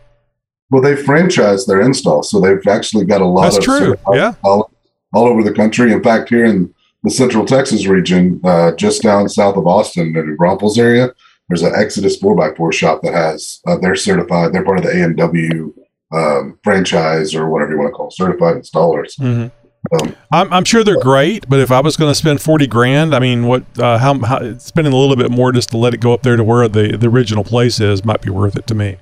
Well, 0.72 0.82
they 0.82 0.96
franchise 0.96 1.66
their 1.66 1.82
install, 1.82 2.24
so 2.24 2.40
they've 2.40 2.66
actually 2.68 3.06
got 3.06 3.22
a 3.22 3.26
lot 3.26 3.44
That's 3.44 3.58
of 3.58 3.64
true, 3.64 3.96
yeah. 4.14 4.34
all, 4.44 4.72
all 5.14 5.28
over 5.28 5.44
the 5.44 5.54
country. 5.54 5.92
In 5.92 6.02
fact, 6.02 6.30
here 6.30 6.46
in 6.46 6.74
the 7.04 7.10
Central 7.10 7.46
Texas 7.46 7.86
region, 7.88 8.40
uh, 8.44 8.72
just 8.76 9.02
down 9.02 9.28
south 9.28 9.58
of 9.58 9.68
Austin, 9.68 10.08
in 10.08 10.14
the 10.14 10.36
Rumples 10.40 10.80
area, 10.80 11.14
there's 11.50 11.64
an 11.64 11.74
Exodus 11.76 12.22
4x4 12.22 12.74
shop 12.74 13.02
that 13.02 13.14
has 13.14 13.60
uh, 13.68 13.78
they're 13.78 13.96
certified. 13.96 14.54
They're 14.54 14.64
part 14.64 14.78
of 14.78 14.86
the 14.86 14.92
AMW 14.92 15.74
um, 16.14 16.58
franchise 16.64 17.36
or 17.36 17.50
whatever 17.50 17.72
you 17.72 17.80
want 17.80 17.90
to 17.90 17.94
call 17.94 18.08
it, 18.08 18.14
certified 18.14 18.56
installers. 18.56 19.20
Mm-hmm. 19.20 19.48
Um, 19.94 20.16
I'm, 20.32 20.54
I'm 20.54 20.64
sure 20.64 20.84
they're 20.84 21.02
great, 21.02 21.50
but 21.50 21.60
if 21.60 21.72
I 21.72 21.82
was 21.82 21.98
going 21.98 22.12
to 22.12 22.16
spend 22.16 22.42
forty 22.42 22.68
grand, 22.68 23.16
I 23.16 23.20
mean, 23.20 23.48
what 23.48 23.64
uh, 23.80 23.98
how, 23.98 24.18
how 24.20 24.58
spending 24.60 24.94
a 24.94 24.96
little 24.96 25.16
bit 25.16 25.32
more 25.32 25.52
just 25.52 25.72
to 25.72 25.78
let 25.78 25.94
it 25.94 26.00
go 26.00 26.14
up 26.14 26.22
there 26.22 26.38
to 26.38 26.44
where 26.44 26.68
the 26.68 26.96
the 26.98 27.08
original 27.08 27.44
place 27.44 27.80
is 27.80 28.06
might 28.06 28.22
be 28.22 28.30
worth 28.30 28.56
it 28.56 28.68
to 28.68 28.76
me. 28.76 28.98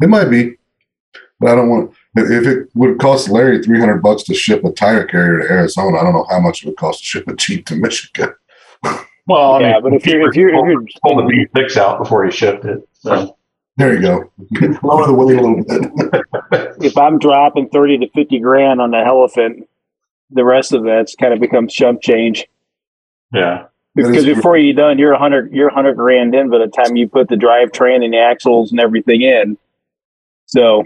It 0.00 0.08
might 0.08 0.26
be, 0.26 0.56
but 1.40 1.50
I 1.50 1.54
don't 1.54 1.68
want. 1.68 1.92
If 2.16 2.30
if 2.30 2.46
it 2.46 2.68
would 2.74 2.98
cost 2.98 3.28
Larry 3.28 3.62
three 3.62 3.78
hundred 3.78 4.02
bucks 4.02 4.22
to 4.24 4.34
ship 4.34 4.64
a 4.64 4.72
tire 4.72 5.04
carrier 5.04 5.40
to 5.40 5.52
Arizona, 5.52 5.98
I 5.98 6.02
don't 6.04 6.12
know 6.14 6.26
how 6.30 6.40
much 6.40 6.62
it 6.62 6.66
would 6.68 6.76
cost 6.76 7.00
to 7.00 7.04
ship 7.06 7.28
a 7.28 7.34
Jeep 7.34 7.66
to 7.66 7.76
Michigan. 7.76 8.30
Well, 9.26 9.52
I 9.54 9.60
Yeah, 9.60 9.72
mean, 9.74 9.82
but 9.82 9.92
if 9.94 10.06
you're- 10.06 10.24
if 10.26 10.34
you're- 10.36 10.56
if 10.58 10.64
you're- 10.64 10.86
pull 11.04 11.16
the 11.16 11.22
V6 11.54 11.76
out 11.76 11.98
before 11.98 12.24
you 12.24 12.30
shipped 12.30 12.64
it. 12.64 12.86
So 12.94 13.36
There 13.76 13.92
you 13.94 14.00
go. 14.00 14.30
Lower 14.82 15.06
the 15.06 15.12
weight 15.14 15.38
a 15.38 15.42
little 15.42 15.64
bit. 16.50 16.74
if 16.82 16.96
I'm 16.96 17.18
dropping 17.18 17.68
thirty 17.68 17.98
to 17.98 18.08
fifty 18.10 18.38
grand 18.40 18.80
on 18.80 18.90
the 18.90 18.98
elephant, 18.98 19.68
the 20.30 20.44
rest 20.44 20.72
of 20.72 20.82
that's 20.84 21.14
kind 21.14 21.32
of 21.34 21.40
becomes 21.40 21.72
chump 21.74 22.00
change. 22.00 22.46
yeah, 23.32 23.66
Because 23.94 24.24
before 24.24 24.56
you're 24.56 24.74
done, 24.74 24.98
you're 24.98 25.12
a 25.12 25.18
hundred 25.18 25.52
you're 25.52 25.68
a 25.68 25.74
hundred 25.74 25.96
grand 25.96 26.34
in 26.34 26.48
by 26.50 26.58
the 26.58 26.66
time 26.66 26.96
you 26.96 27.06
put 27.08 27.28
the 27.28 27.36
drivetrain 27.36 28.02
and 28.02 28.12
the 28.14 28.18
axles 28.18 28.70
and 28.72 28.80
everything 28.80 29.22
in. 29.22 29.56
So 30.46 30.84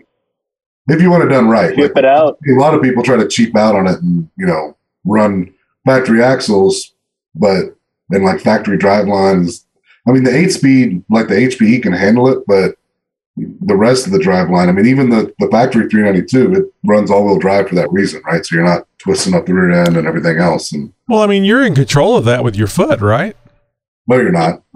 if 0.88 1.00
you 1.00 1.10
want 1.10 1.24
it 1.24 1.28
done 1.28 1.48
right, 1.48 1.74
flip 1.74 1.92
like, 1.94 2.04
it 2.04 2.08
out. 2.08 2.38
a 2.48 2.60
lot 2.60 2.74
of 2.74 2.82
people 2.82 3.02
try 3.02 3.16
to 3.16 3.28
cheap 3.28 3.56
out 3.56 3.74
on 3.74 3.86
it 3.86 4.00
and 4.00 4.28
you 4.36 4.46
know 4.46 4.76
run 5.04 5.52
factory 5.86 6.22
axles, 6.22 6.92
but 7.34 7.76
and 8.10 8.24
like 8.24 8.40
factory 8.40 8.76
drive 8.76 9.06
lines. 9.06 9.66
I 10.06 10.12
mean, 10.12 10.24
the 10.24 10.36
eight 10.36 10.50
speed, 10.50 11.04
like 11.08 11.28
the 11.28 11.34
HPE, 11.34 11.82
can 11.82 11.92
handle 11.92 12.28
it, 12.28 12.40
but 12.46 12.76
the 13.36 13.76
rest 13.76 14.06
of 14.06 14.12
the 14.12 14.18
drive 14.18 14.50
line, 14.50 14.68
I 14.68 14.72
mean, 14.72 14.86
even 14.86 15.10
the 15.10 15.32
the 15.38 15.48
factory 15.48 15.88
392, 15.88 16.52
it 16.52 16.74
runs 16.84 17.10
all 17.10 17.24
wheel 17.24 17.38
drive 17.38 17.68
for 17.68 17.76
that 17.76 17.92
reason, 17.92 18.22
right? 18.26 18.44
So 18.44 18.56
you're 18.56 18.64
not 18.64 18.86
twisting 18.98 19.34
up 19.34 19.46
the 19.46 19.54
rear 19.54 19.70
end 19.70 19.96
and 19.96 20.06
everything 20.06 20.38
else. 20.38 20.72
And 20.72 20.92
Well, 21.08 21.22
I 21.22 21.26
mean, 21.26 21.44
you're 21.44 21.64
in 21.64 21.74
control 21.74 22.16
of 22.16 22.24
that 22.26 22.44
with 22.44 22.56
your 22.56 22.66
foot, 22.66 23.00
right? 23.00 23.36
no, 24.08 24.16
you're 24.16 24.32
not. 24.32 24.62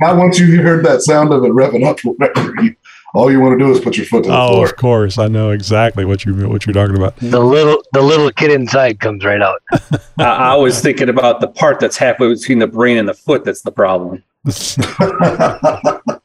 not 0.00 0.16
once 0.16 0.38
you 0.38 0.62
heard 0.62 0.84
that 0.84 1.02
sound 1.02 1.32
of 1.32 1.44
it 1.44 1.52
revving 1.52 1.86
up, 1.86 2.00
whatever, 2.00 2.54
you, 2.62 2.74
all 3.14 3.30
you 3.32 3.40
want 3.40 3.58
to 3.58 3.64
do 3.64 3.70
is 3.72 3.80
put 3.80 3.96
your 3.96 4.06
foot 4.06 4.24
to 4.24 4.30
the 4.30 4.36
Oh, 4.36 4.48
floor. 4.52 4.66
of 4.66 4.76
course, 4.76 5.18
I 5.18 5.28
know 5.28 5.50
exactly 5.50 6.04
what 6.04 6.24
you 6.24 6.34
what 6.48 6.66
you're 6.66 6.74
talking 6.74 6.96
about. 6.96 7.16
The 7.16 7.40
little 7.40 7.82
the 7.92 8.02
little 8.02 8.30
kid 8.30 8.50
inside 8.50 9.00
comes 9.00 9.24
right 9.24 9.40
out. 9.42 9.62
I, 10.18 10.24
I 10.24 10.54
was 10.56 10.80
thinking 10.80 11.08
about 11.08 11.40
the 11.40 11.48
part 11.48 11.80
that's 11.80 11.96
halfway 11.96 12.28
between 12.28 12.58
the 12.58 12.66
brain 12.66 12.96
and 12.98 13.08
the 13.08 13.14
foot. 13.14 13.44
That's 13.44 13.62
the 13.62 13.72
problem. 13.72 14.22
the 14.44 16.20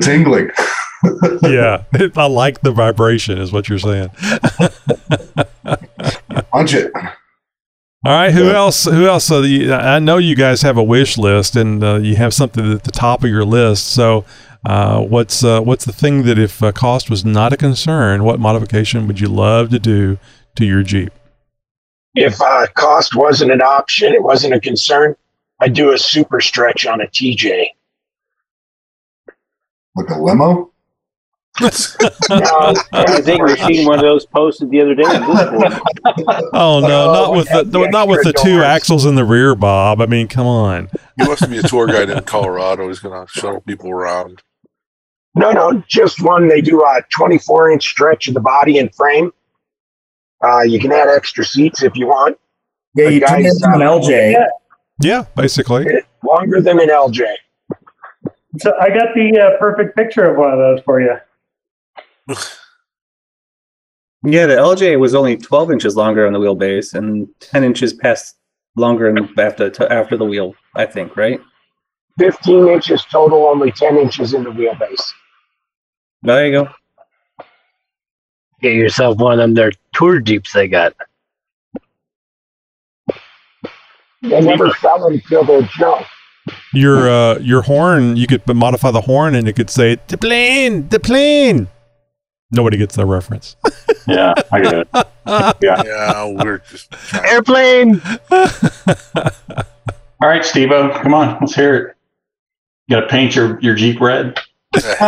tingling. 0.00 0.50
yeah, 1.42 1.84
I 2.16 2.26
like 2.26 2.62
the 2.62 2.72
vibration, 2.72 3.38
is 3.38 3.52
what 3.52 3.68
you're 3.68 3.78
saying. 3.78 4.08
Punch 6.52 6.74
it. 6.74 6.90
All 8.04 8.12
right, 8.12 8.32
who 8.32 8.50
else? 8.50 8.84
Who 8.84 9.06
else? 9.06 9.30
Uh, 9.30 9.40
you, 9.40 9.72
I 9.72 9.98
know 9.98 10.18
you 10.18 10.36
guys 10.36 10.62
have 10.62 10.76
a 10.76 10.82
wish 10.82 11.18
list, 11.18 11.56
and 11.56 11.82
uh, 11.82 11.96
you 11.96 12.14
have 12.16 12.32
something 12.32 12.72
at 12.72 12.84
the 12.84 12.92
top 12.92 13.24
of 13.24 13.30
your 13.30 13.44
list. 13.44 13.88
So, 13.88 14.24
uh, 14.66 15.00
what's 15.00 15.44
uh, 15.44 15.60
what's 15.60 15.84
the 15.84 15.92
thing 15.92 16.24
that 16.24 16.38
if 16.38 16.62
uh, 16.62 16.72
cost 16.72 17.08
was 17.08 17.24
not 17.24 17.52
a 17.52 17.56
concern, 17.56 18.24
what 18.24 18.40
modification 18.40 19.06
would 19.06 19.20
you 19.20 19.28
love 19.28 19.70
to 19.70 19.78
do 19.78 20.18
to 20.56 20.64
your 20.66 20.82
Jeep? 20.82 21.12
If 22.14 22.40
uh, 22.40 22.66
cost 22.74 23.14
wasn't 23.14 23.52
an 23.52 23.62
option, 23.62 24.12
it 24.12 24.22
wasn't 24.22 24.54
a 24.54 24.60
concern, 24.60 25.14
I'd 25.60 25.74
do 25.74 25.92
a 25.92 25.98
super 25.98 26.40
stretch 26.40 26.84
on 26.86 27.00
a 27.00 27.06
TJ. 27.06 27.66
Like 29.94 30.08
a 30.10 30.20
limo? 30.20 30.72
No, 32.28 32.74
I 32.92 33.20
think 33.22 33.42
we've 33.42 33.58
seen 33.58 33.86
one 33.86 33.98
of 33.98 34.02
those 34.02 34.26
posted 34.26 34.70
the 34.70 34.80
other 34.82 34.94
day. 34.94 35.04
Oh 36.52 36.80
no, 36.80 36.86
Oh, 36.86 37.12
not 37.12 37.32
with 37.34 37.48
the, 37.48 37.64
the 37.64 37.86
not 37.88 38.08
with 38.08 38.24
the 38.24 38.32
two 38.32 38.56
doors. 38.56 38.64
axles 38.64 39.06
in 39.06 39.14
the 39.14 39.24
rear, 39.24 39.54
Bob. 39.54 40.00
I 40.02 40.06
mean, 40.06 40.28
come 40.28 40.46
on. 40.46 40.90
He 41.16 41.26
wants 41.26 41.40
to 41.42 41.48
be 41.48 41.56
a 41.58 41.62
tour 41.62 41.86
guide 41.86 42.10
in 42.10 42.22
Colorado. 42.24 42.88
He's 42.88 42.98
going 42.98 43.26
to 43.26 43.30
shuttle 43.32 43.60
people 43.62 43.90
around. 43.90 44.42
No, 45.36 45.52
no, 45.52 45.82
just 45.88 46.22
one. 46.22 46.48
They 46.48 46.60
do 46.60 46.82
a 46.82 47.02
24 47.10 47.70
inch 47.70 47.86
stretch 47.88 48.28
of 48.28 48.34
the 48.34 48.40
body 48.40 48.78
and 48.78 48.94
frame. 48.94 49.32
Uh, 50.44 50.60
you 50.62 50.78
can 50.78 50.92
add 50.92 51.08
extra 51.08 51.44
seats 51.44 51.82
if 51.82 51.96
you 51.96 52.06
want. 52.06 52.38
Yeah, 52.94 53.08
you 53.08 53.20
The 53.20 53.26
turn 53.26 53.40
it 53.44 53.52
into 53.52 53.68
an 53.74 53.82
uh, 53.82 53.90
LJ. 53.90 54.32
Yeah, 54.32 54.46
Yeah, 55.02 55.24
basically. 55.34 55.86
longer 56.24 56.60
than 56.60 56.80
an 56.80 56.88
LJ. 56.88 57.24
So 58.58 58.72
I 58.80 58.88
got 58.88 59.14
the 59.14 59.38
uh, 59.38 59.58
perfect 59.58 59.96
picture 59.96 60.24
of 60.30 60.38
one 60.38 60.52
of 60.52 60.58
those 60.58 60.80
for 60.84 61.00
you. 61.00 61.16
Yeah, 64.24 64.46
the 64.46 64.54
LJ 64.54 64.98
was 64.98 65.14
only 65.14 65.36
12 65.36 65.70
inches 65.70 65.94
longer 65.94 66.26
on 66.26 66.32
the 66.32 66.40
wheelbase 66.40 66.94
and 66.94 67.28
10 67.38 67.62
inches 67.62 67.92
past 67.92 68.34
longer 68.74 69.08
in, 69.08 69.18
after 69.38 69.70
after 69.92 70.16
the 70.16 70.24
wheel. 70.24 70.54
I 70.74 70.84
think, 70.84 71.16
right? 71.16 71.40
15 72.18 72.66
inches 72.68 73.04
total, 73.04 73.44
only 73.44 73.70
10 73.70 73.96
inches 73.98 74.34
in 74.34 74.42
the 74.42 74.50
wheelbase. 74.50 75.12
There 76.26 76.44
you 76.44 76.52
go. 76.52 76.68
Get 78.60 78.74
yourself 78.74 79.18
one 79.18 79.34
of 79.34 79.38
them 79.38 79.54
their 79.54 79.70
tour 79.94 80.18
jeeps 80.18 80.52
they 80.52 80.66
got. 80.66 80.92
They 84.22 84.40
never 84.40 84.72
sell 84.80 85.08
them 85.08 85.22
till 85.28 85.44
they're 85.44 85.68
junk. 85.78 86.04
Your 86.74 87.08
uh, 87.08 87.38
your 87.38 87.62
horn, 87.62 88.16
you 88.16 88.26
could 88.26 88.44
modify 88.48 88.90
the 88.90 89.02
horn, 89.02 89.36
and 89.36 89.46
it 89.46 89.54
could 89.54 89.70
say 89.70 89.98
"the 90.08 90.18
plane, 90.18 90.88
the 90.88 90.98
plane." 90.98 91.68
Nobody 92.50 92.76
gets 92.76 92.96
that 92.96 93.06
reference. 93.06 93.54
yeah, 94.08 94.34
I 94.50 94.60
get 94.60 94.74
it. 94.74 94.88
Yeah. 95.60 95.82
Yeah, 95.84 96.44
we're 96.44 96.58
just. 96.58 96.88
Airplane. 97.24 98.00
All 98.30 100.28
right, 100.28 100.44
Steve-O, 100.44 100.90
come 101.02 101.14
on, 101.14 101.38
let's 101.40 101.54
hear 101.56 101.74
it. 101.74 101.96
You 102.86 102.96
got 102.96 103.00
to 103.00 103.08
paint 103.08 103.34
your, 103.34 103.58
your 103.60 103.74
Jeep 103.74 104.00
red. 104.00 104.38
If 104.84 105.00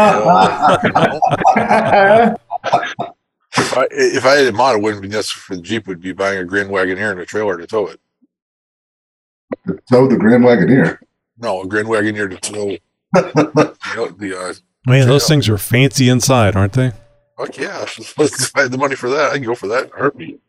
I 3.76 3.86
if 3.90 4.24
I 4.24 4.34
had 4.36 4.46
a 4.48 4.52
mod, 4.52 4.76
it 4.76 4.82
wouldn't 4.82 5.02
be 5.02 5.08
necessary 5.08 5.40
for 5.40 5.56
the 5.56 5.62
Jeep. 5.62 5.86
Would 5.86 6.00
be 6.00 6.12
buying 6.12 6.38
a 6.38 6.44
Grand 6.44 6.70
Wagoneer 6.70 7.12
and 7.12 7.20
a 7.20 7.26
trailer 7.26 7.58
to 7.58 7.66
tow 7.66 7.88
it. 7.88 8.00
Tow 9.90 10.06
the 10.08 10.16
Grand 10.16 10.44
Wagoneer. 10.44 10.98
No, 11.38 11.62
a 11.62 11.66
Grand 11.66 11.88
Wagoneer 11.88 12.30
to 12.30 12.36
tow. 12.36 12.66
you 12.70 12.80
know, 13.96 14.08
the 14.08 14.38
uh, 14.38 14.54
Man, 14.86 15.06
those 15.06 15.26
things 15.26 15.48
are 15.48 15.58
fancy 15.58 16.08
inside, 16.08 16.56
aren't 16.56 16.74
they? 16.74 16.92
fuck 17.38 17.56
yeah! 17.56 17.82
if 17.98 18.56
I 18.56 18.62
had 18.62 18.72
the 18.72 18.78
money 18.78 18.96
for 18.96 19.08
that, 19.10 19.30
I 19.30 19.34
can 19.34 19.44
go 19.44 19.54
for 19.54 19.68
that 19.68 19.84
in 19.84 19.90
a 19.90 19.96
heartbeat. 19.96 20.40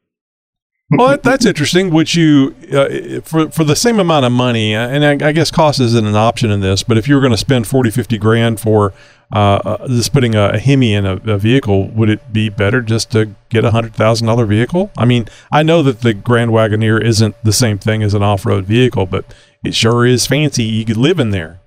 Well, 0.91 1.17
that's 1.21 1.45
interesting. 1.45 1.91
Would 1.91 2.15
you, 2.15 2.55
uh, 2.73 3.21
for 3.21 3.51
for 3.51 3.63
the 3.63 3.75
same 3.75 3.99
amount 3.99 4.25
of 4.25 4.31
money, 4.31 4.75
uh, 4.75 4.87
and 4.87 5.05
I, 5.23 5.27
I 5.27 5.31
guess 5.33 5.51
cost 5.51 5.79
isn't 5.79 6.05
an 6.05 6.15
option 6.15 6.49
in 6.49 6.61
this, 6.61 6.81
but 6.81 6.97
if 6.97 7.07
you 7.07 7.13
were 7.13 7.21
going 7.21 7.31
to 7.31 7.37
spend 7.37 7.67
40, 7.67 7.91
50 7.91 8.17
grand 8.17 8.59
for 8.59 8.93
uh, 9.31 9.59
uh, 9.63 9.87
just 9.87 10.11
putting 10.11 10.33
a, 10.33 10.49
a 10.49 10.59
Hemi 10.59 10.95
in 10.95 11.05
a, 11.05 11.17
a 11.17 11.37
vehicle, 11.37 11.89
would 11.89 12.09
it 12.09 12.33
be 12.33 12.49
better 12.49 12.81
just 12.81 13.11
to 13.11 13.35
get 13.49 13.63
a 13.63 13.69
hundred 13.69 13.93
thousand 13.93 14.25
dollar 14.25 14.45
vehicle? 14.45 14.89
I 14.97 15.05
mean, 15.05 15.27
I 15.51 15.61
know 15.61 15.83
that 15.83 16.01
the 16.01 16.15
Grand 16.15 16.49
Wagoneer 16.49 17.03
isn't 17.03 17.35
the 17.43 17.53
same 17.53 17.77
thing 17.77 18.01
as 18.01 18.15
an 18.15 18.23
off 18.23 18.43
road 18.43 18.65
vehicle, 18.65 19.05
but 19.05 19.25
it 19.63 19.75
sure 19.75 20.07
is 20.07 20.25
fancy. 20.25 20.63
You 20.63 20.85
could 20.85 20.97
live 20.97 21.19
in 21.19 21.29
there. 21.29 21.59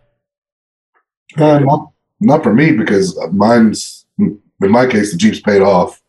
Uh, 1.36 1.60
not, 1.60 1.92
not 2.20 2.42
for 2.42 2.52
me 2.52 2.72
because 2.72 3.16
mine's 3.32 4.04
in 4.18 4.40
my 4.60 4.86
case 4.86 5.12
the 5.12 5.16
Jeep's 5.16 5.40
paid 5.40 5.62
off, 5.62 6.02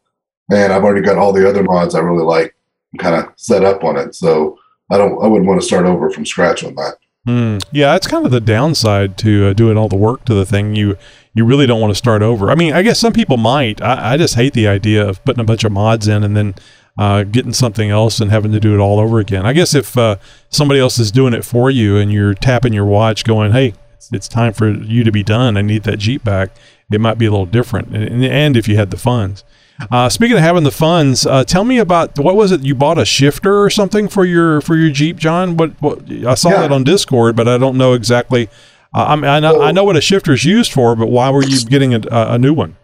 and 0.50 0.74
I've 0.74 0.84
already 0.84 1.06
got 1.06 1.20
all 1.20 1.32
the 1.32 1.48
other 1.48 1.62
mods 1.62 1.94
I 1.94 2.00
really 2.00 2.26
like 2.26 2.56
kind 3.00 3.16
of 3.16 3.34
set 3.36 3.64
up 3.64 3.84
on 3.84 3.98
it. 3.98 4.16
So 4.16 4.58
I 4.92 4.98
don't 4.98 5.24
I 5.24 5.28
wouldn't 5.28 5.48
want 5.48 5.62
to 5.62 5.68
start 5.68 5.86
over 5.86 6.10
from 6.10 6.26
scratch 6.26 6.64
on 6.64 6.76
that. 6.76 6.98
Hmm. 7.26 7.58
Yeah, 7.72 7.94
that's 7.94 8.08
kind 8.08 8.26
of 8.26 8.32
the 8.32 8.42
downside 8.42 9.18
to 9.20 9.48
uh, 9.48 9.54
doing 9.54 9.78
all 9.78 9.88
the 9.88 9.96
work 9.96 10.26
to 10.26 10.34
the 10.34 10.46
thing. 10.46 10.76
You 10.76 10.98
you 11.34 11.46
really 11.46 11.66
don't 11.66 11.80
want 11.80 11.92
to 11.92 11.96
start 11.96 12.22
over. 12.22 12.52
I 12.52 12.56
mean, 12.56 12.74
I 12.74 12.82
guess 12.82 13.00
some 13.00 13.14
people 13.14 13.38
might. 13.38 13.82
I, 13.82 14.14
I 14.14 14.18
just 14.18 14.36
hate 14.36 14.54
the 14.54 14.68
idea 14.68 15.08
of 15.08 15.24
putting 15.24 15.42
a 15.42 15.46
bunch 15.46 15.64
of 15.64 15.72
mods 15.72 16.08
in 16.08 16.24
and 16.24 16.36
then 16.36 16.56
uh, 16.98 17.24
getting 17.24 17.54
something 17.54 17.90
else 17.90 18.20
and 18.20 18.30
having 18.30 18.52
to 18.52 18.60
do 18.60 18.76
it 18.76 18.80
all 18.80 19.00
over 19.00 19.20
again. 19.20 19.46
I 19.46 19.54
guess 19.54 19.74
if 19.74 19.98
uh, 19.98 20.18
somebody 20.50 20.80
else 20.80 21.00
is 21.00 21.12
doing 21.12 21.34
it 21.34 21.46
for 21.46 21.72
you 21.72 21.98
and 21.98 22.12
you're 22.12 22.34
tapping 22.34 22.74
your 22.74 22.86
watch, 22.86 23.24
going, 23.24 23.54
"Hey, 23.54 23.74
it's, 23.94 24.12
it's 24.12 24.28
time 24.28 24.52
for 24.52 24.70
you 24.70 25.06
to 25.06 25.12
be 25.12 25.24
done. 25.24 25.56
I 25.56 25.62
need 25.62 25.84
that 25.84 26.00
Jeep 26.00 26.26
back," 26.26 26.52
it 26.92 27.00
might 27.00 27.18
be 27.18 27.26
a 27.26 27.32
little 27.32 27.46
different. 27.46 27.96
And, 27.96 28.24
and 28.24 28.58
if 28.58 28.68
you 28.68 28.76
had 28.76 28.92
the 28.92 28.98
funds. 28.98 29.46
Uh, 29.92 30.08
speaking 30.10 30.38
of 30.38 30.44
having 30.44 30.64
the 30.64 30.72
funds, 30.72 31.26
uh, 31.26 31.44
tell 31.44 31.64
me 31.64 31.78
about 31.80 32.18
what 32.20 32.36
was 32.36 32.52
it? 32.52 32.62
You 32.64 32.76
bought 32.76 32.98
a 32.98 33.06
shifter 33.06 33.62
or 33.62 33.70
something 33.70 34.08
for 34.08 34.24
your 34.26 34.62
for 34.62 34.76
your 34.76 34.90
Jeep, 34.92 35.18
John? 35.18 35.58
What? 35.58 35.72
what 35.82 36.00
I 36.26 36.36
saw 36.36 36.50
Yeah. 36.52 36.62
that 36.62 36.72
on 36.72 36.84
Discord, 36.84 37.36
but 37.36 37.48
I 37.48 37.58
don't 37.58 37.78
know 37.78 37.94
exactly. 37.94 38.50
Uh, 38.96 39.06
I 39.10 39.16
mean, 39.16 39.26
I 39.26 39.40
know, 39.40 39.62
I 39.62 39.72
know 39.72 39.84
what 39.84 39.96
a 39.98 40.02
shifter 40.02 40.34
is 40.34 40.46
used 40.46 40.72
for, 40.72 40.96
but 40.96 41.08
why 41.08 41.32
were 41.32 41.44
you 41.44 41.60
getting 41.66 41.96
a, 41.96 42.02
a 42.12 42.38
new 42.38 42.54
one? 42.54 42.76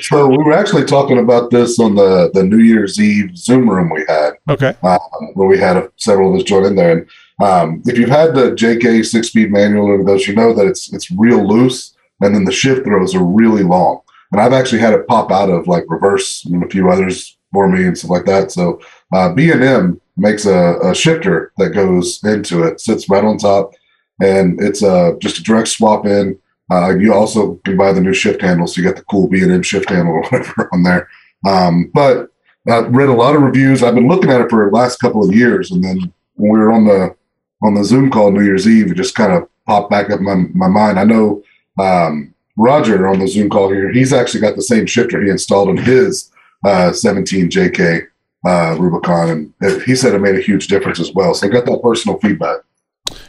So 0.00 0.26
we 0.26 0.36
were 0.38 0.52
actually 0.52 0.84
talking 0.84 1.18
about 1.18 1.50
this 1.50 1.78
on 1.80 1.94
the 1.94 2.30
the 2.34 2.42
New 2.42 2.58
Year's 2.58 3.00
Eve 3.00 3.36
Zoom 3.36 3.70
room 3.70 3.90
we 3.90 4.04
had. 4.08 4.32
Okay. 4.48 4.74
um, 4.82 4.98
where 5.34 5.48
we 5.48 5.56
had 5.58 5.76
a, 5.76 5.90
several 5.96 6.34
of 6.34 6.38
us 6.40 6.44
join 6.44 6.64
in 6.66 6.74
there. 6.76 6.98
And 6.98 7.08
um, 7.42 7.82
if 7.86 7.96
you've 7.96 8.08
had 8.10 8.34
the 8.34 8.50
JK 8.50 9.06
six 9.06 9.28
speed 9.28 9.50
manual 9.52 9.86
or 9.86 10.04
those, 10.04 10.26
you 10.26 10.34
know 10.34 10.52
that 10.52 10.66
it's 10.66 10.92
it's 10.92 11.10
real 11.12 11.46
loose, 11.46 11.94
and 12.20 12.34
then 12.34 12.44
the 12.44 12.52
shift 12.52 12.84
throws 12.84 13.14
are 13.14 13.24
really 13.24 13.62
long. 13.62 14.00
And 14.32 14.40
I've 14.40 14.52
actually 14.52 14.80
had 14.80 14.94
it 14.94 15.06
pop 15.06 15.30
out 15.30 15.50
of 15.50 15.68
like 15.68 15.84
reverse 15.88 16.44
and 16.44 16.62
a 16.62 16.68
few 16.68 16.90
others 16.90 17.38
for 17.52 17.68
me 17.68 17.84
and 17.84 17.96
stuff 17.96 18.10
like 18.10 18.26
that. 18.26 18.50
So 18.50 18.80
uh, 19.12 19.32
B 19.32 19.50
and 19.50 19.62
M 19.62 20.00
makes 20.16 20.44
a, 20.46 20.78
a 20.82 20.94
shifter 20.94 21.52
that 21.56 21.70
goes 21.70 22.22
into 22.24 22.64
it, 22.64 22.80
sits 22.80 23.08
right 23.08 23.24
on 23.24 23.38
top, 23.38 23.72
and 24.20 24.60
it's 24.60 24.82
uh, 24.82 25.12
just 25.20 25.38
a 25.38 25.42
direct 25.42 25.68
swap 25.68 26.06
in. 26.06 26.38
Uh, 26.70 26.94
you 26.94 27.14
also 27.14 27.54
can 27.64 27.76
buy 27.76 27.92
the 27.92 28.00
new 28.00 28.12
shift 28.12 28.42
handle, 28.42 28.66
so 28.66 28.80
you 28.80 28.86
got 28.86 28.96
the 28.96 29.04
cool 29.04 29.28
B 29.28 29.42
and 29.42 29.52
M 29.52 29.62
shift 29.62 29.88
handle 29.88 30.14
or 30.14 30.22
whatever 30.22 30.68
on 30.72 30.82
there. 30.82 31.08
Um, 31.46 31.90
but 31.94 32.28
I've 32.68 32.94
read 32.94 33.08
a 33.08 33.14
lot 33.14 33.34
of 33.34 33.42
reviews. 33.42 33.82
I've 33.82 33.94
been 33.94 34.08
looking 34.08 34.30
at 34.30 34.42
it 34.42 34.50
for 34.50 34.68
the 34.68 34.76
last 34.76 34.98
couple 34.98 35.26
of 35.26 35.34
years, 35.34 35.70
and 35.70 35.82
then 35.82 36.12
when 36.34 36.52
we 36.52 36.58
were 36.58 36.72
on 36.72 36.84
the 36.84 37.16
on 37.62 37.74
the 37.74 37.84
Zoom 37.84 38.10
call 38.10 38.30
New 38.30 38.44
Year's 38.44 38.68
Eve, 38.68 38.90
it 38.90 38.96
just 38.96 39.14
kind 39.14 39.32
of 39.32 39.48
popped 39.66 39.90
back 39.90 40.10
up 40.10 40.20
my 40.20 40.34
my 40.52 40.68
mind. 40.68 40.98
I 40.98 41.04
know 41.04 41.42
um, 41.78 42.34
Roger 42.58 43.06
on 43.06 43.20
the 43.20 43.28
Zoom 43.28 43.48
call 43.48 43.70
here. 43.70 43.90
He's 43.92 44.12
actually 44.12 44.40
got 44.40 44.56
the 44.56 44.62
same 44.62 44.84
shifter 44.84 45.22
he 45.22 45.30
installed 45.30 45.68
on 45.68 45.76
his 45.76 46.30
uh, 46.66 46.92
17 46.92 47.48
JK 47.48 48.06
uh, 48.44 48.76
Rubicon, 48.78 49.54
and 49.60 49.82
he 49.82 49.94
said 49.94 50.12
it 50.12 50.20
made 50.20 50.34
a 50.34 50.40
huge 50.40 50.66
difference 50.66 50.98
as 50.98 51.12
well. 51.12 51.34
So 51.34 51.46
I 51.46 51.50
got 51.50 51.64
that 51.66 51.80
personal 51.82 52.18
feedback. 52.18 52.58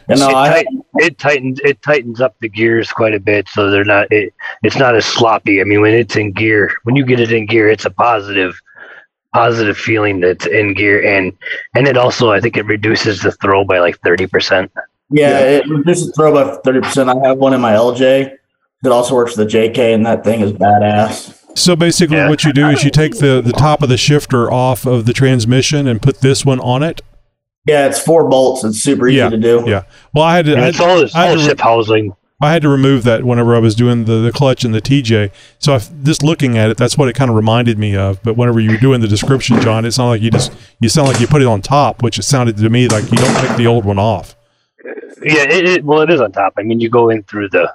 You 0.08 0.16
know, 0.16 0.28
it, 0.28 0.34
I 0.34 0.48
tight- 0.48 0.66
it 0.96 1.18
tightens 1.18 1.60
it 1.64 1.80
tightens 1.80 2.20
up 2.20 2.36
the 2.40 2.48
gears 2.48 2.90
quite 2.90 3.14
a 3.14 3.20
bit, 3.20 3.48
so 3.48 3.70
they're 3.70 3.84
not 3.84 4.10
it, 4.10 4.34
it's 4.62 4.76
not 4.76 4.94
as 4.94 5.06
sloppy. 5.06 5.60
I 5.60 5.64
mean, 5.64 5.80
when 5.80 5.94
it's 5.94 6.16
in 6.16 6.32
gear, 6.32 6.72
when 6.82 6.96
you 6.96 7.04
get 7.06 7.20
it 7.20 7.32
in 7.32 7.46
gear, 7.46 7.68
it's 7.68 7.84
a 7.84 7.90
positive 7.90 8.60
positive 9.32 9.78
feeling 9.78 10.20
that's 10.20 10.46
in 10.46 10.74
gear, 10.74 11.02
and 11.02 11.32
and 11.74 11.86
it 11.86 11.96
also 11.96 12.30
I 12.30 12.40
think 12.40 12.56
it 12.56 12.66
reduces 12.66 13.22
the 13.22 13.32
throw 13.32 13.64
by 13.64 13.78
like 13.78 13.98
thirty 14.00 14.26
percent. 14.26 14.70
yeah, 15.08 15.38
it 15.38 15.68
reduces 15.68 16.12
throw 16.14 16.34
by 16.34 16.56
thirty 16.62 16.80
percent. 16.80 17.08
I 17.08 17.16
have 17.26 17.38
one 17.38 17.54
in 17.54 17.60
my 17.60 17.72
LJ 17.72 18.36
that 18.82 18.92
also 18.92 19.14
works 19.14 19.34
for 19.34 19.44
the 19.44 19.50
JK, 19.50 19.94
and 19.94 20.04
that 20.06 20.24
thing 20.24 20.40
is 20.40 20.52
badass. 20.52 21.36
So 21.56 21.74
basically, 21.76 22.16
Yeah. 22.16 22.28
what 22.28 22.44
you 22.44 22.52
do 22.52 22.68
is 22.68 22.84
you 22.84 22.90
take 22.90 23.18
the 23.18 23.40
the 23.44 23.52
top 23.52 23.82
of 23.82 23.88
the 23.88 23.96
shifter 23.96 24.50
off 24.50 24.86
of 24.86 25.04
the 25.06 25.12
transmission 25.12 25.86
and 25.86 26.00
put 26.00 26.20
this 26.20 26.44
one 26.44 26.60
on 26.60 26.82
it. 26.82 27.02
Yeah, 27.66 27.86
it's 27.86 27.98
four 28.00 28.28
bolts. 28.28 28.64
It's 28.64 28.80
super 28.80 29.08
easy 29.08 29.18
Yeah, 29.18 29.28
to 29.30 29.36
do. 29.36 29.64
Yeah. 29.66 29.82
Well, 30.14 30.24
I 30.24 30.36
had 30.36 30.46
to. 30.46 30.52
And 30.54 30.62
I, 30.64 30.68
it's 30.68 30.80
all 30.80 30.98
this 31.00 31.14
I 31.14 31.26
had 31.26 31.38
all 31.38 31.44
to 31.44 31.50
re- 31.50 31.54
housing. 31.58 32.12
I 32.42 32.52
had 32.52 32.62
to 32.62 32.70
remove 32.70 33.04
that 33.04 33.22
whenever 33.24 33.54
I 33.54 33.58
was 33.58 33.74
doing 33.74 34.06
the, 34.06 34.14
the 34.20 34.32
clutch 34.32 34.64
and 34.64 34.74
the 34.74 34.80
TJ. 34.80 35.30
So 35.58 35.74
I, 35.74 35.80
just 36.02 36.22
looking 36.22 36.56
at 36.56 36.70
it, 36.70 36.78
that's 36.78 36.96
what 36.96 37.06
it 37.06 37.12
kind 37.14 37.28
of 37.28 37.36
reminded 37.36 37.78
me 37.78 37.94
of. 37.94 38.22
But 38.22 38.34
whenever 38.38 38.60
you 38.60 38.70
were 38.70 38.76
doing 38.78 39.02
the 39.02 39.08
description, 39.08 39.60
John, 39.60 39.84
it 39.84 39.90
sounded 39.92 40.10
like 40.12 40.22
you 40.22 40.30
just 40.30 40.50
you 40.80 40.88
sound 40.88 41.08
like 41.08 41.20
you 41.20 41.26
put 41.26 41.42
it 41.42 41.46
on 41.48 41.60
top, 41.60 42.02
which 42.02 42.18
it 42.18 42.22
sounded 42.22 42.56
to 42.56 42.70
me 42.70 42.88
like 42.88 43.10
you 43.10 43.18
don't 43.18 43.46
take 43.46 43.56
the 43.58 43.66
old 43.66 43.84
one 43.84 43.98
off. 43.98 44.36
Yeah, 45.22 45.42
it, 45.42 45.68
it 45.68 45.84
well, 45.84 46.00
it 46.00 46.08
is 46.10 46.20
on 46.22 46.32
top. 46.32 46.54
I 46.56 46.62
mean, 46.62 46.80
you 46.80 46.88
go 46.88 47.10
in 47.10 47.24
through 47.24 47.50
the, 47.50 47.70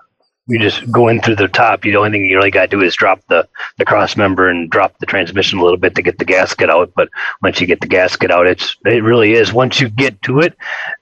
you 0.47 0.59
just 0.59 0.89
go 0.91 1.07
in 1.07 1.21
through 1.21 1.37
the 1.37 1.47
top. 1.47 1.83
You 1.85 1.91
the 1.93 1.97
only 1.97 2.11
thing 2.11 2.25
you 2.25 2.37
really 2.37 2.51
got 2.51 2.69
to 2.69 2.77
do 2.77 2.81
is 2.83 2.95
drop 2.95 3.19
the 3.29 3.47
the 3.77 3.85
cross 3.85 4.15
member 4.15 4.47
and 4.47 4.69
drop 4.69 4.97
the 4.99 5.05
transmission 5.05 5.57
a 5.59 5.63
little 5.63 5.77
bit 5.77 5.95
to 5.95 6.01
get 6.01 6.19
the 6.19 6.25
gasket 6.25 6.69
out. 6.69 6.91
But 6.95 7.09
once 7.41 7.59
you 7.59 7.67
get 7.67 7.81
the 7.81 7.87
gasket 7.87 8.29
out, 8.29 8.45
it's 8.45 8.75
it 8.85 9.03
really 9.03 9.33
is. 9.33 9.51
Once 9.53 9.81
you 9.81 9.89
get 9.89 10.21
to 10.23 10.39
it, 10.41 10.55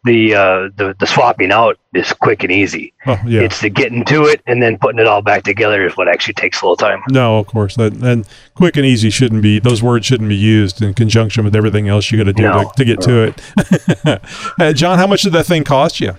the 0.05 0.33
uh, 0.35 0.69
the 0.77 0.95
the 0.99 1.05
swapping 1.07 1.51
out 1.51 1.77
is 1.93 2.13
quick 2.13 2.43
and 2.43 2.51
easy. 2.51 2.93
Oh 3.05 3.19
yeah. 3.25 3.41
It's 3.41 3.59
the 3.59 3.69
getting 3.69 4.05
to 4.05 4.23
it 4.25 4.41
and 4.47 4.61
then 4.63 4.77
putting 4.77 4.99
it 4.99 5.07
all 5.07 5.21
back 5.21 5.43
together 5.43 5.85
is 5.85 5.95
what 5.97 6.07
actually 6.07 6.35
takes 6.35 6.61
a 6.61 6.65
little 6.65 6.77
time. 6.77 7.01
no, 7.09 7.37
of 7.37 7.47
course. 7.47 7.75
That 7.75 7.93
and 8.01 8.27
quick 8.55 8.77
and 8.77 8.85
easy 8.85 9.09
shouldn't 9.09 9.41
be. 9.43 9.59
Those 9.59 9.83
words 9.83 10.05
shouldn't 10.05 10.29
be 10.29 10.35
used 10.35 10.81
in 10.81 10.93
conjunction 10.93 11.43
with 11.43 11.55
everything 11.55 11.87
else 11.89 12.11
you 12.11 12.17
got 12.17 12.23
to 12.25 12.33
do 12.33 12.43
No. 12.43 12.63
to, 12.63 12.69
to 12.77 12.85
get 12.85 13.01
to 13.01 13.23
it. 13.23 13.41
Uh, 14.59 14.71
John, 14.73 14.97
how 14.99 15.07
much 15.07 15.23
did 15.23 15.33
that 15.33 15.45
thing 15.45 15.63
cost 15.63 15.99
you? 15.99 16.15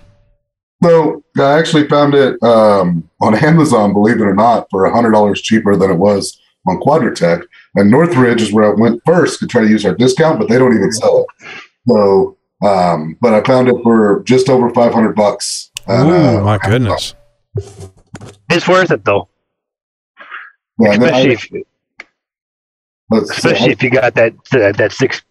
So 0.84 1.24
I 1.38 1.58
actually 1.58 1.88
found 1.88 2.14
it 2.14 2.36
um, 2.42 3.08
on 3.22 3.34
Amazon, 3.34 3.94
believe 3.94 4.16
it 4.16 4.24
or 4.24 4.34
not, 4.34 4.66
for 4.70 4.86
hundred 4.90 5.12
dollars 5.12 5.40
cheaper 5.40 5.76
than 5.76 5.90
it 5.90 5.94
was 5.94 6.38
on 6.68 6.78
Quadratec. 6.78 7.42
And 7.74 7.90
Northridge 7.90 8.42
is 8.42 8.52
where 8.52 8.70
I 8.70 8.74
went 8.78 9.00
first 9.06 9.40
to 9.40 9.46
try 9.46 9.62
to 9.62 9.66
use 9.66 9.86
our 9.86 9.94
discount, 9.94 10.38
but 10.38 10.50
they 10.50 10.58
don't 10.58 10.74
even 10.74 10.92
sell 10.92 11.24
it. 11.24 11.48
So, 11.88 12.36
um, 12.62 13.16
but 13.22 13.32
I 13.32 13.42
found 13.44 13.68
it 13.68 13.76
for 13.82 14.22
just 14.24 14.50
over 14.50 14.68
five 14.74 14.92
hundred 14.92 15.16
bucks. 15.16 15.70
at, 15.88 16.04
Oh 16.06 16.40
uh, 16.40 16.44
my 16.44 16.58
goodness. 16.58 17.14
It's 18.50 18.68
worth 18.68 18.90
it 18.90 19.06
though, 19.06 19.30
Yeah, 20.80 20.92
and 20.92 21.02
then 21.02 21.14
I- 21.14 21.20
especially 21.20 21.60
if 21.60 21.66
let's 23.10 23.30
especially 23.30 23.72
if 23.72 23.82
you 23.82 23.88
got 23.88 24.14
that 24.16 24.34
that, 24.50 24.76
that 24.76 24.92
six. 24.92 25.22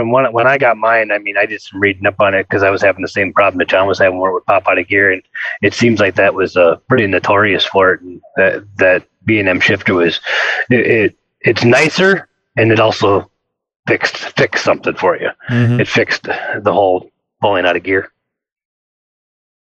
From 0.00 0.12
when 0.12 0.32
when 0.32 0.46
I 0.46 0.56
got 0.56 0.78
mine, 0.78 1.10
I 1.10 1.18
mean, 1.18 1.36
I 1.36 1.44
did 1.44 1.60
some 1.60 1.78
reading 1.78 2.06
up 2.06 2.18
on 2.20 2.32
it 2.32 2.44
because 2.44 2.62
I 2.62 2.70
was 2.70 2.80
having 2.80 3.02
the 3.02 3.08
same 3.08 3.34
problem 3.34 3.58
that 3.58 3.68
John 3.68 3.86
was 3.86 3.98
having, 3.98 4.18
where 4.18 4.30
it 4.30 4.32
would 4.32 4.46
pop 4.46 4.66
out 4.66 4.78
of 4.78 4.88
gear, 4.88 5.12
and 5.12 5.22
it 5.60 5.74
seems 5.74 6.00
like 6.00 6.14
that 6.14 6.32
was 6.32 6.56
uh, 6.56 6.76
pretty 6.88 7.06
notorious 7.06 7.66
for 7.66 7.92
it. 7.92 8.00
And 8.00 8.18
that 8.36 8.64
that 8.78 9.06
B 9.26 9.38
and 9.38 9.46
M 9.46 9.60
shifter 9.60 9.92
was, 9.92 10.18
it, 10.70 10.86
it 10.86 11.18
it's 11.42 11.64
nicer, 11.64 12.30
and 12.56 12.72
it 12.72 12.80
also 12.80 13.30
fixed 13.86 14.16
fixed 14.16 14.64
something 14.64 14.94
for 14.94 15.18
you. 15.18 15.28
Mhm. 15.50 15.80
It 15.80 15.86
fixed 15.86 16.22
the 16.22 16.72
whole 16.72 17.10
pulling 17.42 17.66
out 17.66 17.76
of 17.76 17.82
gear. 17.82 18.10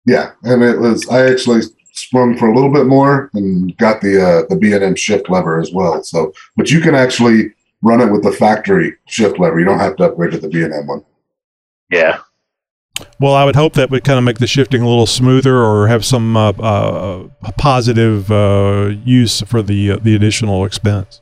Yeah, 0.06 0.32
and 0.42 0.64
it 0.64 0.80
was. 0.80 1.08
I 1.08 1.30
actually 1.30 1.60
sprung 1.92 2.36
for 2.36 2.48
a 2.48 2.54
little 2.56 2.72
bit 2.72 2.86
more 2.86 3.30
and 3.34 3.76
got 3.78 4.00
the 4.00 4.20
uh, 4.20 4.42
the 4.48 4.56
B 4.56 4.72
and 4.72 4.82
M 4.82 4.96
shift 4.96 5.30
lever 5.30 5.60
as 5.60 5.70
well. 5.72 6.02
So, 6.02 6.32
but 6.56 6.72
you 6.72 6.80
can 6.80 6.96
actually 6.96 7.52
run 7.84 8.00
it 8.00 8.10
with 8.10 8.24
the 8.24 8.32
factory 8.32 8.96
shift 9.06 9.38
lever. 9.38 9.60
You 9.60 9.66
don't 9.66 9.78
have 9.78 9.96
to 9.96 10.04
upgrade 10.04 10.32
to 10.32 10.38
the 10.38 10.48
B 10.48 10.62
and 10.62 10.72
M 10.72 10.86
one. 10.86 11.04
Yeah. 11.90 12.20
Well, 13.20 13.34
I 13.34 13.44
would 13.44 13.56
hope 13.56 13.74
that 13.74 13.90
would 13.90 14.04
kind 14.04 14.18
of 14.18 14.24
make 14.24 14.38
the 14.38 14.46
shifting 14.46 14.80
a 14.80 14.88
little 14.88 15.06
smoother, 15.06 15.56
or 15.56 15.88
have 15.88 16.04
some 16.04 16.36
uh, 16.36 16.50
uh, 16.50 17.28
positive 17.58 18.30
uh, 18.30 18.92
use 19.04 19.40
for 19.42 19.62
the 19.62 19.92
uh, 19.92 19.98
the 20.00 20.14
additional 20.14 20.64
expense. 20.64 21.20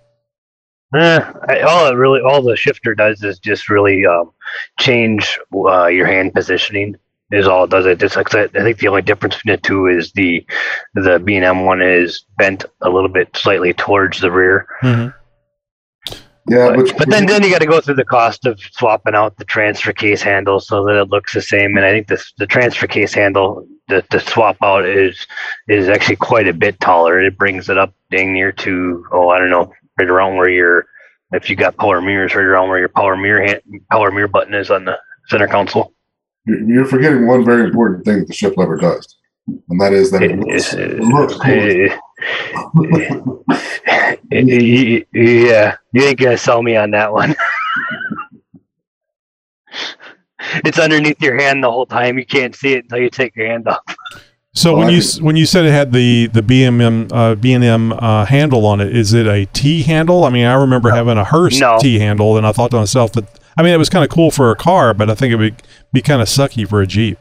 Eh, 0.95 1.21
I, 1.49 1.61
all 1.61 1.87
it 1.87 1.95
really, 1.95 2.21
all 2.21 2.43
the 2.43 2.57
shifter 2.57 2.95
does 2.95 3.23
is 3.23 3.39
just 3.39 3.71
really 3.71 4.05
um, 4.05 4.33
change 4.79 5.39
uh, 5.55 5.87
your 5.87 6.07
hand 6.07 6.35
positioning 6.35 6.97
is 7.31 7.49
all 7.49 7.65
it 7.65 7.71
does. 7.71 7.87
It 7.87 7.99
just 7.99 8.17
like 8.17 8.35
I 8.35 8.47
think 8.49 8.79
the 8.79 8.89
only 8.89 9.03
difference 9.03 9.37
between 9.37 9.57
the 9.57 9.63
two 9.63 9.87
is 9.87 10.13
the 10.13 10.45
the 10.95 11.19
B 11.19 11.37
and 11.37 11.45
M 11.45 11.65
one 11.65 11.81
is 11.81 12.27
bent 12.37 12.67
a 12.83 12.91
little 12.91 13.09
bit 13.09 13.35
slightly 13.35 13.73
towards 13.73 14.21
the 14.21 14.31
rear. 14.31 14.67
Mm-hmm. 14.83 15.17
Yeah, 16.49 16.75
but, 16.75 16.99
but 16.99 17.09
then 17.09 17.27
then 17.27 17.45
you 17.45 17.51
got 17.51 17.61
to 17.61 17.67
go 17.67 17.81
through 17.81 17.95
the 17.95 18.05
cost 18.05 18.47
of 18.47 18.59
swapping 18.73 19.15
out 19.15 19.37
the 19.37 19.45
transfer 19.45 19.93
case 19.93 20.23
handle 20.23 20.59
so 20.59 20.85
that 20.85 21.01
it 21.01 21.09
looks 21.09 21.35
the 21.35 21.43
same. 21.43 21.77
And 21.77 21.87
I 21.87 21.93
think 21.93 22.09
this 22.09 22.33
the 22.37 22.47
transfer 22.47 22.89
case 22.89 23.15
handle 23.15 23.67
the, 23.89 24.05
the 24.11 24.19
swap 24.19 24.57
out 24.61 24.85
is 24.85 25.27
is 25.69 25.89
actually 25.89 26.17
quite 26.17 26.49
a 26.49 26.53
bit 26.53 26.81
taller. 26.81 27.21
It 27.21 27.39
brings 27.39 27.69
it 27.69 27.79
up 27.79 27.95
dang 28.11 28.33
near 28.33 28.51
to 28.53 29.05
oh 29.13 29.29
I 29.29 29.39
don't 29.39 29.51
know 29.51 29.73
right 29.99 30.09
around 30.09 30.37
where 30.37 30.51
your 30.51 30.87
if 31.33 31.49
you 31.49 31.57
got 31.57 31.77
power 31.77 32.01
mirrors 32.01 32.35
right 32.35 32.45
around 32.45 32.69
where 32.69 32.79
your 32.79 32.89
power 32.89 33.17
mirror 33.17 33.43
hand, 33.45 33.61
power 33.91 34.11
mirror 34.11 34.29
button 34.29 34.55
is 34.55 34.71
on 34.71 34.85
the 34.85 34.99
center 35.29 35.47
console. 35.47 35.95
You're 36.47 36.87
forgetting 36.87 37.27
one 37.27 37.45
very 37.45 37.65
important 37.65 38.05
thing 38.05 38.19
that 38.21 38.29
the 38.29 38.35
ship 38.35 38.55
lever 38.57 38.77
does, 38.77 39.17
and 39.69 39.81
that 39.81 39.93
is 39.93 40.11
that 40.11 40.23
it, 40.23 40.39
looks, 40.39 40.75
it 40.75 40.99
looks 40.99 41.35
cool. 41.35 41.99
Yeah, 45.13 45.77
you 45.93 46.03
ain't 46.03 46.19
gonna 46.19 46.39
sell 46.39 46.63
me 46.63 46.77
on 46.77 46.91
that 46.93 47.13
one. 47.13 47.35
it's 50.65 50.79
underneath 50.79 51.21
your 51.21 51.41
hand 51.41 51.63
the 51.63 51.71
whole 51.71 51.87
time. 51.87 52.19
You 52.19 52.27
can't 52.27 52.55
see 52.55 52.75
it 52.75 52.85
until 52.85 52.99
you 52.99 53.11
take 53.11 53.37
your 53.37 53.47
hand 53.47 53.69
off. 53.69 53.97
So 54.55 54.77
when 54.77 54.91
you 54.91 55.01
when 55.21 55.37
you 55.37 55.47
said 55.47 55.65
it 55.65 55.71
had 55.71 55.93
the 55.93 56.27
the 56.27 56.43
BMM 56.43 57.11
uh, 57.11 57.35
B&M 57.37 57.93
uh, 57.93 58.27
handle 58.27 58.67
on 58.67 58.81
it, 58.81 58.95
is 58.95 59.15
it 59.15 59.27
a 59.27 59.47
T 59.47 59.83
handle? 59.83 60.25
I 60.25 60.31
mean, 60.31 60.45
I 60.45 60.55
remember 60.55 60.91
having 60.91 61.17
a 61.17 61.25
Hurst 61.25 61.59
No. 61.59 61.79
T 61.81 61.99
handle, 61.99 62.37
and 62.37 62.47
I 62.47 62.53
thought 62.53 62.71
to 62.73 62.77
myself 62.77 63.13
that 63.13 63.25
I 63.57 63.63
mean 63.63 63.73
it 63.73 63.79
was 63.79 63.89
kind 63.89 64.05
of 64.05 64.11
cool 64.11 64.31
for 64.31 64.51
a 64.51 64.57
car, 64.57 64.93
but 64.93 65.09
I 65.09 65.15
think 65.15 65.33
it 65.33 65.37
would 65.37 65.63
be 65.93 66.03
kind 66.03 66.21
of 66.21 66.29
sucky 66.29 66.69
for 66.69 66.83
a 66.83 66.87
Jeep. 66.87 67.19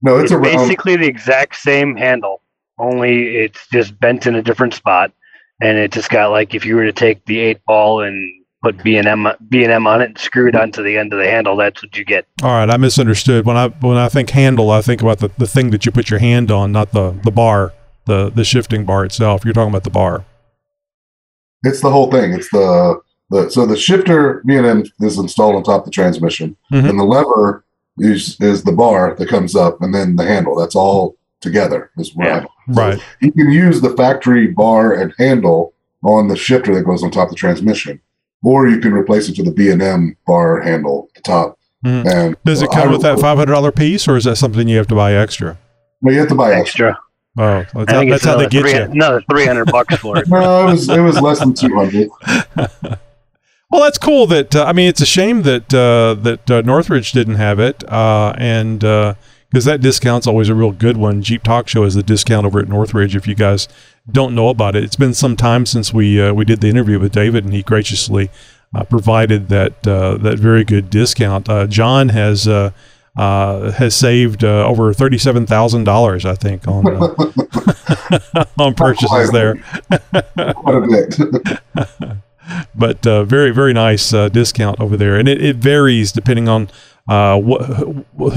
No, 0.00 0.18
it's 0.18 0.32
basically 0.32 0.96
the 0.96 1.06
exact 1.06 1.56
same 1.56 1.94
handle, 1.94 2.41
only 2.82 3.36
it's 3.36 3.66
just 3.72 3.98
bent 4.00 4.26
in 4.26 4.34
a 4.34 4.42
different 4.42 4.74
spot, 4.74 5.12
and 5.60 5.78
it 5.78 5.92
just 5.92 6.10
got 6.10 6.28
like 6.30 6.54
if 6.54 6.66
you 6.66 6.76
were 6.76 6.84
to 6.84 6.92
take 6.92 7.24
the 7.26 7.38
eight 7.38 7.64
ball 7.66 8.02
and 8.02 8.30
put 8.62 8.82
B 8.82 8.96
and 8.96 9.06
M 9.08 9.26
B 9.48 9.62
and 9.64 9.72
M 9.72 9.86
on 9.86 10.02
it 10.02 10.06
and 10.06 10.18
screw 10.18 10.48
it 10.48 10.54
onto 10.54 10.82
the 10.82 10.96
end 10.98 11.12
of 11.12 11.18
the 11.18 11.24
handle, 11.28 11.56
that's 11.56 11.82
what 11.82 11.96
you 11.96 12.04
get. 12.04 12.26
All 12.42 12.50
right, 12.50 12.68
I 12.70 12.76
misunderstood. 12.76 13.46
When 13.46 13.56
I 13.56 13.68
when 13.68 13.96
I 13.96 14.08
think 14.08 14.30
handle, 14.30 14.70
I 14.70 14.82
think 14.82 15.00
about 15.02 15.18
the, 15.18 15.28
the 15.38 15.46
thing 15.46 15.70
that 15.70 15.86
you 15.86 15.92
put 15.92 16.10
your 16.10 16.20
hand 16.20 16.50
on, 16.50 16.72
not 16.72 16.92
the 16.92 17.12
the 17.24 17.30
bar, 17.30 17.72
the 18.06 18.30
the 18.30 18.44
shifting 18.44 18.84
bar 18.84 19.04
itself. 19.04 19.44
You're 19.44 19.54
talking 19.54 19.70
about 19.70 19.84
the 19.84 19.90
bar. 19.90 20.24
It's 21.64 21.80
the 21.80 21.90
whole 21.90 22.10
thing. 22.10 22.32
It's 22.32 22.50
the 22.50 23.00
the 23.30 23.48
so 23.50 23.66
the 23.66 23.76
shifter 23.76 24.42
B&M 24.46 24.84
is 25.00 25.18
installed 25.18 25.54
on 25.56 25.62
top 25.62 25.80
of 25.82 25.84
the 25.86 25.90
transmission, 25.90 26.56
Mhm. 26.72 26.90
and 26.90 26.98
the 27.00 27.04
lever 27.04 27.64
is 27.98 28.36
is 28.40 28.64
the 28.64 28.72
bar 28.72 29.14
that 29.18 29.28
comes 29.28 29.54
up, 29.54 29.80
and 29.82 29.94
then 29.94 30.16
the 30.16 30.24
handle. 30.24 30.56
That's 30.56 30.74
all 30.76 31.16
together. 31.40 31.90
Is 31.98 32.14
what 32.14 32.28
I- 32.28 32.46
Right. 32.68 32.98
you 33.20 33.32
can 33.32 33.50
use 33.50 33.80
the 33.80 33.90
factory 33.96 34.46
bar 34.48 34.92
and 34.94 35.12
handle 35.18 35.72
on 36.04 36.28
the 36.28 36.36
shifter 36.36 36.74
that 36.74 36.82
goes 36.84 37.02
on 37.02 37.10
top 37.10 37.24
of 37.26 37.30
the 37.30 37.36
transmission, 37.36 38.00
or 38.42 38.68
you 38.68 38.78
can 38.80 38.92
replace 38.92 39.28
it 39.28 39.36
to 39.36 39.42
the 39.42 39.50
B&M 39.52 40.16
bar 40.26 40.60
handle 40.60 41.08
at 41.10 41.14
the 41.16 41.20
top. 41.22 41.58
Mhm. 41.84 42.06
And 42.06 42.36
Does 42.44 42.62
it 42.62 42.70
I 42.72 42.82
come 42.82 42.92
with 42.92 43.02
that 43.02 43.18
five 43.18 43.36
hundred 43.38 43.52
dollar 43.52 43.72
piece, 43.72 44.06
or 44.06 44.16
is 44.16 44.24
that 44.24 44.36
something 44.36 44.68
you 44.68 44.76
have 44.78 44.86
to 44.88 44.94
buy 44.94 45.14
extra? 45.14 45.58
No, 46.00 46.12
you 46.12 46.18
have 46.20 46.28
to 46.28 46.34
buy 46.34 46.52
extra. 46.54 46.96
Oh, 47.38 47.64
that's, 47.74 47.92
I 47.92 47.94
how, 47.94 48.04
that's 48.10 48.24
how 48.24 48.36
they 48.36 48.44
another 48.44 48.48
get 48.50 48.60
three, 48.62 48.72
you. 48.74 48.82
another 48.82 49.22
three 49.30 49.46
hundred 49.46 49.72
bucks 49.72 49.96
for 49.96 50.18
it. 50.18 50.28
No, 50.28 50.68
it 50.68 50.72
was 50.72 50.88
it 50.88 51.00
was 51.00 51.20
less 51.20 51.38
than 51.40 51.54
two 51.54 51.74
hundred. 51.74 52.08
Well, 53.70 53.84
that's 53.84 53.96
cool. 53.96 54.26
That 54.26 54.54
uh, 54.54 54.64
I 54.66 54.74
mean, 54.74 54.86
it's 54.86 55.00
a 55.00 55.06
shame 55.06 55.42
that 55.44 55.72
uh, 55.72 56.12
that 56.22 56.50
uh, 56.50 56.60
Northridge 56.60 57.12
didn't 57.12 57.36
have 57.36 57.58
it, 57.58 57.82
uh, 57.90 58.34
and 58.36 58.84
because 59.52 59.66
that 59.66 59.82
discount's 59.82 60.26
always 60.26 60.48
a 60.48 60.54
real 60.54 60.72
good 60.72 60.96
one. 60.96 61.22
Jeep 61.22 61.42
Talk 61.42 61.68
Show 61.68 61.84
is 61.84 61.94
the 61.94 62.02
discount 62.02 62.46
over 62.46 62.58
at 62.58 62.68
Northridge. 62.68 63.14
If 63.14 63.26
you 63.26 63.34
guys 63.34 63.68
don't 64.10 64.34
know 64.34 64.48
about 64.48 64.74
it, 64.74 64.82
it's 64.82 64.96
been 64.96 65.12
some 65.12 65.36
time 65.36 65.66
since 65.66 65.92
we 65.92 66.20
uh, 66.20 66.32
we 66.32 66.46
did 66.46 66.62
the 66.62 66.68
interview 66.68 66.98
with 66.98 67.12
David, 67.12 67.44
and 67.44 67.52
he 67.52 67.62
graciously 67.62 68.30
uh, 68.74 68.84
provided 68.84 69.50
that 69.50 69.86
uh, 69.86 70.16
that 70.16 70.38
very 70.38 70.64
good 70.64 70.88
discount. 70.88 71.48
Uh, 71.48 71.66
John 71.66 72.08
has. 72.08 72.48
Uh, 72.48 72.72
uh, 73.14 73.72
has 73.72 73.94
saved 73.94 74.42
uh, 74.42 74.66
over 74.66 74.94
thirty-seven 74.94 75.44
thousand 75.44 75.84
dollars, 75.84 76.24
I 76.24 76.34
think, 76.34 76.66
on 76.66 76.86
on 78.58 78.72
purchases 78.72 79.30
there. 79.32 79.56
Quite 79.56 80.74
a 80.74 80.86
bit. 80.88 82.16
but 82.74 83.06
uh, 83.06 83.24
very 83.24 83.50
very 83.50 83.72
nice 83.72 84.12
uh, 84.12 84.28
discount 84.28 84.80
over 84.80 84.96
there, 84.96 85.16
and 85.16 85.28
it, 85.28 85.42
it 85.42 85.56
varies 85.56 86.12
depending 86.12 86.48
on 86.48 86.70
uh, 87.08 87.36
what 87.36 87.62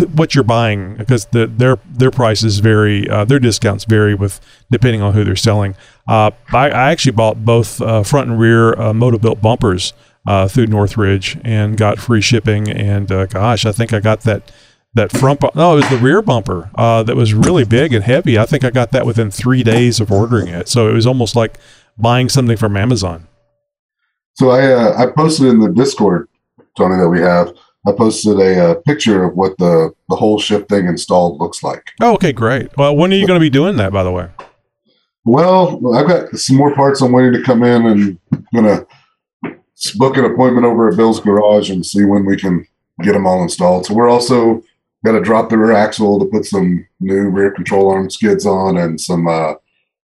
what 0.09 0.33
you're 0.33 0.43
buying 0.43 0.95
because 0.95 1.25
the, 1.27 1.45
their 1.45 1.77
their 1.87 2.11
prices 2.11 2.59
vary, 2.59 3.07
uh, 3.09 3.23
their 3.23 3.39
discounts 3.39 3.85
vary 3.85 4.15
with 4.15 4.41
depending 4.71 5.01
on 5.01 5.13
who 5.13 5.23
they're 5.23 5.35
selling. 5.35 5.75
Uh, 6.07 6.31
I, 6.51 6.69
I 6.69 6.91
actually 6.91 7.11
bought 7.11 7.45
both 7.45 7.79
uh, 7.81 8.03
front 8.03 8.29
and 8.29 8.39
rear 8.39 8.73
uh, 8.73 8.91
Motobuilt 8.91 9.41
bumpers 9.41 9.93
uh, 10.25 10.47
through 10.47 10.67
Northridge 10.67 11.37
and 11.43 11.77
got 11.77 11.99
free 11.99 12.21
shipping. 12.21 12.69
And 12.69 13.11
uh, 13.11 13.27
gosh, 13.27 13.65
I 13.65 13.71
think 13.71 13.93
I 13.93 13.99
got 13.99 14.21
that 14.21 14.51
that 14.95 15.11
front. 15.11 15.41
Bu- 15.41 15.51
no, 15.53 15.73
it 15.73 15.75
was 15.75 15.89
the 15.89 15.97
rear 15.97 16.23
bumper 16.23 16.71
that 16.75 17.15
was 17.15 17.35
really 17.35 17.65
big 17.65 17.93
and 17.93 18.03
heavy. 18.03 18.39
I 18.39 18.45
think 18.47 18.63
I 18.63 18.71
got 18.71 18.91
that 18.91 19.05
within 19.05 19.29
three 19.29 19.61
days 19.61 19.99
of 19.99 20.11
ordering 20.11 20.47
it, 20.47 20.69
so 20.69 20.89
it 20.89 20.93
was 20.93 21.05
almost 21.05 21.35
like 21.35 21.59
buying 21.97 22.29
something 22.29 22.57
from 22.57 22.75
Amazon. 22.75 23.27
So 24.33 24.49
I 24.49 25.03
I 25.03 25.07
posted 25.11 25.47
in 25.47 25.59
the 25.59 25.69
Discord, 25.69 26.27
Tony, 26.75 26.97
that 26.97 27.09
we 27.09 27.21
have. 27.21 27.53
I 27.87 27.91
posted 27.91 28.39
a 28.39 28.71
uh, 28.71 28.75
picture 28.85 29.23
of 29.23 29.35
what 29.35 29.57
the 29.57 29.93
the 30.09 30.15
whole 30.15 30.39
ship 30.39 30.67
thing 30.69 30.87
installed 30.87 31.39
looks 31.39 31.63
like. 31.63 31.91
Oh, 32.01 32.13
okay, 32.15 32.33
great. 32.33 32.75
Well, 32.77 32.95
when 32.95 33.11
are 33.13 33.15
you 33.15 33.27
going 33.27 33.39
to 33.39 33.43
be 33.43 33.49
doing 33.49 33.77
that, 33.77 33.91
by 33.91 34.03
the 34.03 34.11
way? 34.11 34.29
Well, 35.23 35.95
I've 35.95 36.07
got 36.07 36.35
some 36.35 36.55
more 36.55 36.73
parts 36.73 37.01
I'm 37.01 37.11
waiting 37.11 37.33
to 37.33 37.43
come 37.43 37.63
in, 37.63 37.85
and 37.85 38.19
I'm 38.31 38.45
gonna 38.53 38.85
book 39.95 40.17
an 40.17 40.25
appointment 40.25 40.65
over 40.65 40.89
at 40.89 40.97
Bill's 40.97 41.19
Garage 41.19 41.69
and 41.69 41.85
see 41.85 42.05
when 42.05 42.25
we 42.25 42.37
can 42.37 42.67
get 43.01 43.13
them 43.13 43.27
all 43.27 43.41
installed. 43.41 43.85
So 43.85 43.93
we're 43.93 44.09
also 44.09 44.63
got 45.03 45.13
to 45.13 45.21
drop 45.21 45.49
the 45.49 45.57
rear 45.57 45.73
axle 45.73 46.19
to 46.19 46.25
put 46.25 46.45
some 46.45 46.85
new 46.99 47.29
rear 47.29 47.51
control 47.51 47.91
arm 47.91 48.09
skids 48.09 48.45
on 48.45 48.77
and 48.77 48.99
some 48.99 49.27
uh, 49.27 49.53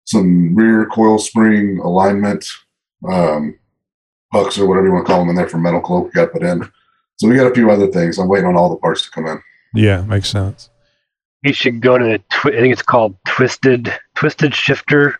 some 0.05 0.55
rear 0.55 0.87
coil 0.87 1.19
spring 1.19 1.79
alignment 1.81 2.47
um, 3.09 3.59
pucks 4.33 4.59
or 4.59 4.67
whatever 4.67 4.87
you 4.87 4.93
want 4.93 5.07
to 5.07 5.13
call 5.13 5.21
them 5.21 5.31
in 5.31 5.37
there 5.37 5.49
for 5.49 5.59
MetalCloak. 5.59 6.13
Got 6.13 6.27
to 6.27 6.31
put 6.33 6.43
in. 6.43 6.71
So 7.17 7.29
we 7.29 7.37
got 7.37 7.51
a 7.51 7.55
few 7.55 7.71
other 7.71 7.89
things. 7.89 8.19
I'm 8.19 8.29
waiting 8.29 8.47
on 8.47 8.57
all 8.57 8.69
the 8.69 8.77
parts 8.77 9.03
to 9.03 9.11
come 9.11 9.27
in. 9.27 9.41
Yeah, 9.75 10.03
makes 10.03 10.29
sense. 10.29 10.71
You 11.43 11.53
should 11.53 11.81
go 11.81 11.97
to 11.97 12.05
the 12.05 12.19
twi- 12.31 12.53
I 12.53 12.61
think 12.61 12.73
it's 12.73 12.83
called 12.83 13.17
Twisted 13.27 13.93
Twisted 14.15 14.55
Shifter 14.55 15.19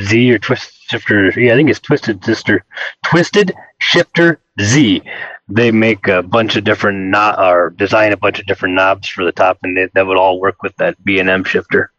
Z 0.00 0.32
or 0.32 0.38
Twist 0.38 0.74
Shifter. 0.88 1.40
Yeah, 1.40 1.54
I 1.54 1.56
think 1.56 1.70
it's 1.70 1.80
Twisted 1.80 2.24
Shifter 2.24 2.64
Twisted 3.04 3.54
Shifter 3.78 4.40
Z. 4.60 5.02
They 5.48 5.70
make 5.70 6.08
a 6.08 6.22
bunch 6.22 6.56
of 6.56 6.64
different 6.64 7.10
knob 7.10 7.38
or 7.38 7.70
design 7.70 8.12
a 8.12 8.16
bunch 8.16 8.38
of 8.38 8.46
different 8.46 8.74
knobs 8.74 9.08
for 9.08 9.24
the 9.24 9.32
top, 9.32 9.58
and 9.62 9.76
they, 9.76 9.88
that 9.94 10.06
would 10.06 10.16
all 10.16 10.40
work 10.40 10.62
with 10.62 10.74
that 10.76 11.02
B 11.04 11.18
and 11.18 11.28
M 11.28 11.44
shifter. 11.44 11.92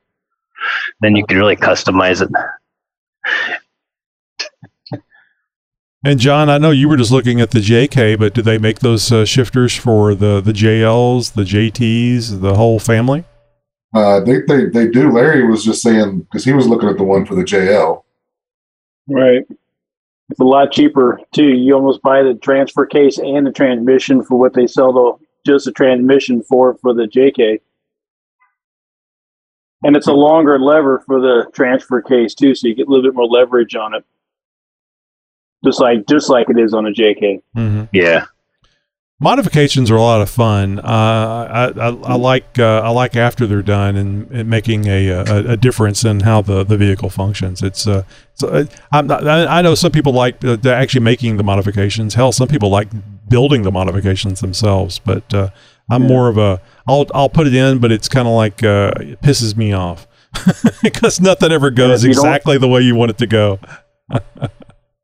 Then 1.00 1.16
you 1.16 1.26
can 1.26 1.38
really 1.38 1.56
customize 1.56 2.22
it. 2.22 2.30
And 6.06 6.20
John, 6.20 6.52
I 6.52 6.60
know 6.60 6.70
you 6.70 6.88
were 6.88 6.98
just 6.98 7.10
looking 7.10 7.42
at 7.42 7.50
the 7.50 7.58
JK, 7.58 8.20
but 8.20 8.36
do 8.36 8.44
they 8.44 8.60
make 8.60 8.78
those 8.78 9.12
uh, 9.12 9.26
shifters 9.26 9.76
for 9.76 10.14
the 10.14 10.40
the 10.40 10.52
JLs, 10.52 11.34
the 11.34 11.42
JTs, 11.42 12.42
the 12.42 12.54
whole 12.54 12.78
family? 12.78 13.24
Uh, 13.92 14.20
they, 14.20 14.42
they 14.42 14.66
they 14.66 14.88
do. 14.88 15.12
Larry 15.12 15.48
was 15.48 15.66
just 15.66 15.82
saying 15.82 16.20
because 16.20 16.46
he 16.46 16.54
was 16.54 16.68
looking 16.68 16.90
at 16.90 16.98
the 16.98 17.04
one 17.04 17.26
for 17.26 17.34
the 17.34 17.42
JL. 17.42 18.04
Right. 19.10 19.46
It's 20.30 20.40
a 20.40 20.44
lot 20.44 20.72
cheaper 20.72 21.20
too. 21.34 21.56
You 21.56 21.74
almost 21.74 22.04
buy 22.04 22.22
the 22.22 22.36
transfer 22.36 22.86
case 22.86 23.18
and 23.18 23.48
the 23.48 23.52
transmission 23.52 24.24
for 24.24 24.38
what 24.38 24.54
they 24.54 24.68
sell 24.68 24.94
the 24.94 25.14
just 25.44 25.66
the 25.66 25.72
transmission 25.72 26.44
for 26.44 26.76
for 26.84 26.94
the 26.94 27.08
JK. 27.08 27.62
And 29.82 29.98
it's 29.98 30.08
a 30.08 30.14
longer 30.14 30.60
lever 30.60 31.02
for 31.08 31.20
the 31.20 31.50
transfer 31.52 32.00
case 32.04 32.36
too, 32.36 32.54
so 32.54 32.68
you 32.68 32.76
get 32.76 32.86
a 32.86 32.92
little 32.92 33.10
bit 33.10 33.16
more 33.16 33.26
leverage 33.26 33.76
on 33.76 33.96
it. 33.96 34.06
Just 35.66 35.80
like 35.80 36.06
just 36.08 36.30
like 36.30 36.50
it 36.50 36.60
is 36.60 36.74
on 36.74 36.86
a 36.86 36.92
JK. 36.92 37.42
Mm-hmm. 37.58 37.84
Yeah. 37.92 38.26
Modifications 39.22 39.90
are 39.90 39.96
a 39.96 40.02
lot 40.02 40.20
of 40.22 40.30
fun. 40.30 40.78
Uh, 40.80 40.84
I, 40.84 41.80
I, 41.80 41.88
I 41.88 42.16
like 42.16 42.60
uh, 42.60 42.82
I 42.82 42.90
like 42.90 43.16
after 43.16 43.48
they're 43.48 43.62
done 43.62 43.96
and, 43.96 44.30
and 44.30 44.50
making 44.50 44.88
a, 44.88 45.08
a, 45.08 45.52
a 45.52 45.58
difference 45.58 46.04
in 46.04 46.20
how 46.20 46.42
the, 46.42 46.66
the 46.66 46.76
vehicle 46.76 47.10
functions. 47.10 47.64
It's 47.64 47.88
uh, 47.88 48.04
so 48.34 48.50
uh, 48.50 48.66
I'm 48.92 49.08
not, 49.08 49.26
I 49.26 49.60
I 49.60 49.62
know 49.62 49.74
some 49.74 49.94
people 49.94 50.12
like 50.12 50.44
uh, 50.44 50.58
they're 50.58 50.76
actually 50.76 51.00
making 51.00 51.38
the 51.38 51.44
modifications. 51.46 52.14
Hell, 52.16 52.34
some 52.34 52.50
people 52.50 52.70
like 52.70 52.90
building 53.30 53.62
the 53.62 53.72
modifications 53.72 54.42
themselves. 54.42 55.00
But 55.00 55.34
uh, 55.34 55.50
I'm 55.90 56.06
more 56.06 56.28
of 56.28 56.38
a 56.38 56.60
I'll 56.86 57.06
I'll 57.14 57.30
put 57.30 57.48
it 57.48 57.56
in, 57.56 57.80
but 57.80 57.94
it's 57.94 58.10
kind 58.10 58.28
of 58.28 58.34
like 58.34 58.64
uh, 58.64 58.92
it 59.00 59.22
pisses 59.22 59.56
me 59.56 59.72
off 59.72 60.08
because 60.84 61.22
nothing 61.22 61.54
ever 61.54 61.72
goes 61.72 62.04
if 62.04 62.10
you 62.10 62.14
don't- 62.16 62.26
exactly 62.26 62.58
the 62.58 62.68
way 62.68 62.82
you 62.82 62.96
want 62.96 63.12
it 63.12 63.18
to 63.20 63.28
go. 63.28 63.60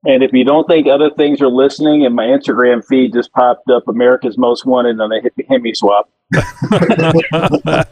And 0.03 0.23
if 0.23 0.33
you 0.33 0.43
don't 0.43 0.67
think 0.67 0.87
other 0.87 1.11
things 1.11 1.41
are 1.41 1.47
listening, 1.47 2.05
and 2.05 2.15
my 2.15 2.25
Instagram 2.25 2.83
feed 2.83 3.13
just 3.13 3.31
popped 3.33 3.69
up 3.69 3.87
America's 3.87 4.37
Most 4.37 4.65
Wanted 4.65 4.99
on 4.99 5.11
a 5.11 5.21
hit 5.21 5.33
the 5.35 5.45
Hemi 5.47 5.73
swap. 5.75 6.09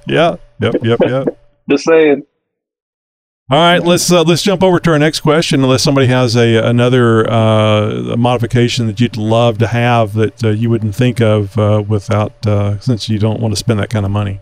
yeah. 0.07 0.37
Yep. 0.59 0.75
Yep. 0.81 0.99
Yep. 1.01 1.39
Just 1.69 1.83
saying. 1.85 2.23
All 3.51 3.57
right, 3.57 3.83
let's 3.83 4.11
uh, 4.11 4.21
let's 4.21 4.43
jump 4.43 4.61
over 4.61 4.79
to 4.79 4.91
our 4.91 4.99
next 4.99 5.21
question. 5.21 5.63
Unless 5.63 5.81
somebody 5.81 6.05
has 6.05 6.35
a 6.35 6.57
another 6.57 7.27
uh, 7.27 8.15
modification 8.15 8.85
that 8.85 8.99
you'd 8.99 9.17
love 9.17 9.57
to 9.57 9.65
have 9.65 10.13
that 10.13 10.43
uh, 10.43 10.49
you 10.49 10.69
wouldn't 10.69 10.93
think 10.93 11.19
of 11.19 11.57
uh, 11.57 11.83
without, 11.87 12.45
uh, 12.45 12.79
since 12.79 13.09
you 13.09 13.17
don't 13.17 13.39
want 13.39 13.51
to 13.51 13.55
spend 13.55 13.79
that 13.79 13.89
kind 13.89 14.05
of 14.05 14.11
money. 14.11 14.39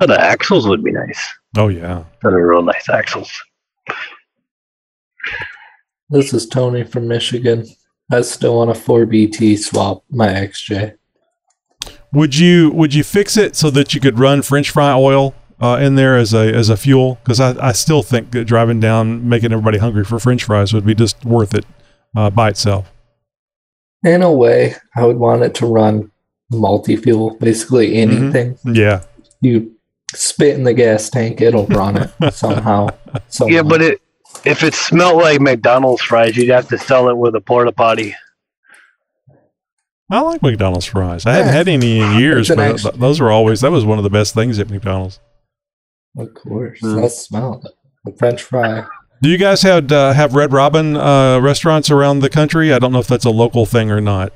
Oh, 0.00 0.06
the 0.06 0.20
axles 0.20 0.68
would 0.68 0.84
be 0.84 0.92
nice. 0.92 1.26
Oh 1.56 1.68
yeah, 1.68 2.04
Those 2.22 2.34
are 2.34 2.46
real 2.46 2.62
nice 2.62 2.90
axles. 2.90 3.32
This 6.08 6.32
is 6.32 6.46
Tony 6.46 6.84
from 6.84 7.08
Michigan. 7.08 7.66
I 8.12 8.20
still 8.20 8.56
want 8.56 8.70
a 8.70 8.74
4BT 8.74 9.58
swap 9.58 10.04
my 10.08 10.28
XJ. 10.28 10.96
Would 12.12 12.36
you 12.36 12.70
would 12.70 12.94
you 12.94 13.02
fix 13.02 13.36
it 13.36 13.56
so 13.56 13.70
that 13.70 13.92
you 13.92 14.00
could 14.00 14.18
run 14.18 14.42
French 14.42 14.70
fry 14.70 14.92
oil 14.92 15.34
uh, 15.60 15.78
in 15.80 15.96
there 15.96 16.16
as 16.16 16.32
a 16.32 16.54
as 16.54 16.68
a 16.68 16.76
fuel? 16.76 17.18
Because 17.22 17.40
I, 17.40 17.68
I 17.68 17.72
still 17.72 18.02
think 18.02 18.30
that 18.30 18.44
driving 18.44 18.78
down, 18.78 19.28
making 19.28 19.52
everybody 19.52 19.78
hungry 19.78 20.04
for 20.04 20.20
French 20.20 20.44
fries 20.44 20.72
would 20.72 20.86
be 20.86 20.94
just 20.94 21.24
worth 21.24 21.54
it 21.54 21.66
uh, 22.16 22.30
by 22.30 22.50
itself. 22.50 22.92
In 24.04 24.22
a 24.22 24.32
way, 24.32 24.76
I 24.96 25.04
would 25.04 25.16
want 25.16 25.42
it 25.42 25.54
to 25.56 25.66
run 25.66 26.12
multi 26.52 26.96
fuel, 26.96 27.36
basically 27.38 27.96
anything. 27.96 28.56
Yeah. 28.64 29.02
You 29.40 29.74
spit 30.14 30.54
in 30.54 30.62
the 30.62 30.74
gas 30.74 31.10
tank, 31.10 31.40
it'll 31.40 31.66
run 31.66 31.96
it 31.96 32.32
somehow. 32.34 32.90
So 33.28 33.48
Yeah, 33.48 33.62
but 33.62 33.82
it 33.82 34.00
if 34.46 34.62
it 34.62 34.74
smelled 34.74 35.20
like 35.20 35.40
McDonald's 35.40 36.02
fries, 36.02 36.36
you'd 36.36 36.50
have 36.50 36.68
to 36.68 36.78
sell 36.78 37.08
it 37.08 37.16
with 37.16 37.34
a 37.34 37.40
porta 37.40 37.72
potty. 37.72 38.14
I 40.08 40.20
like 40.20 40.40
McDonald's 40.40 40.86
fries. 40.86 41.26
I 41.26 41.32
hadn't 41.32 41.52
had 41.52 41.66
any 41.68 41.98
in 41.98 42.18
years, 42.18 42.48
but 42.48 42.58
action. 42.60 43.00
those 43.00 43.20
were 43.20 43.30
always 43.30 43.60
that 43.62 43.72
was 43.72 43.84
one 43.84 43.98
of 43.98 44.04
the 44.04 44.10
best 44.10 44.34
things 44.34 44.58
at 44.60 44.70
McDonald's. 44.70 45.18
Of 46.16 46.32
course, 46.34 46.82
I 46.84 47.08
smell. 47.08 47.62
The 48.04 48.12
French 48.12 48.40
fry. 48.42 48.86
Do 49.20 49.28
you 49.28 49.36
guys 49.36 49.62
have 49.62 49.90
uh, 49.90 50.12
have 50.12 50.36
Red 50.36 50.52
Robin 50.52 50.96
uh, 50.96 51.40
restaurants 51.40 51.90
around 51.90 52.20
the 52.20 52.30
country? 52.30 52.72
I 52.72 52.78
don't 52.78 52.92
know 52.92 53.00
if 53.00 53.08
that's 53.08 53.24
a 53.24 53.30
local 53.30 53.66
thing 53.66 53.90
or 53.90 54.00
not. 54.00 54.32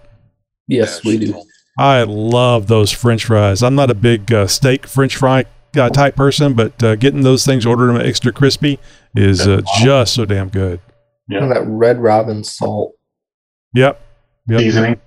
Yes, 0.67 1.05
we 1.05 1.19
do. 1.19 1.41
I 1.79 2.03
love 2.03 2.67
those 2.67 2.91
French 2.91 3.27
fries. 3.27 3.63
I'm 3.63 3.77
not 3.77 3.91
a 3.91 3.95
big 3.95 4.33
uh, 4.33 4.49
steak 4.49 4.89
French 4.89 5.17
fry 5.17 5.45
uh, 5.77 5.89
type 5.91 6.17
person, 6.17 6.55
but 6.55 6.83
uh, 6.83 6.97
getting 6.97 7.23
those 7.23 7.45
things 7.45 7.67
ordered 7.67 7.87
them 7.89 8.01
extra 8.01 8.33
crispy 8.33 8.79
is 9.15 9.47
uh, 9.47 9.61
just 9.81 10.15
so 10.15 10.25
damn 10.25 10.49
good. 10.49 10.81
And 11.29 11.51
that 11.53 11.65
Red 11.67 12.01
Robin 12.01 12.43
salt. 12.43 12.95
Yep. 13.75 14.01
yep. 14.49 14.61
Seasoning. 14.61 15.01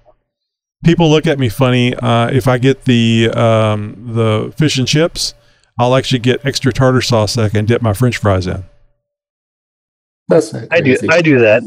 People 0.86 1.10
look 1.10 1.28
at 1.28 1.40
me 1.40 1.50
funny 1.50 1.96
uh, 1.96 2.30
if 2.30 2.48
I 2.48 2.58
get 2.58 2.86
the 2.86 3.30
um, 3.32 4.14
the 4.14 4.54
fish 4.58 4.78
and 4.78 4.88
chips. 4.88 5.34
I'll 5.80 5.96
actually 5.96 6.20
get 6.20 6.46
extra 6.46 6.72
tartar 6.72 7.02
sauce 7.02 7.34
that 7.34 7.46
I 7.46 7.50
can 7.50 7.66
dip 7.66 7.82
my 7.82 7.94
French 7.94 8.18
fries 8.18 8.46
in. 8.46 8.64
That's 10.28 10.54
not 10.54 10.68
I 10.72 10.82
do. 10.82 10.96
I 11.10 11.22
do 11.22 11.40
that. 11.40 11.64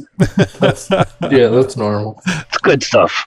yeah, 1.31 1.49
that's 1.49 1.77
normal. 1.77 2.23
It's 2.27 2.59
good 2.59 2.83
stuff. 2.83 3.27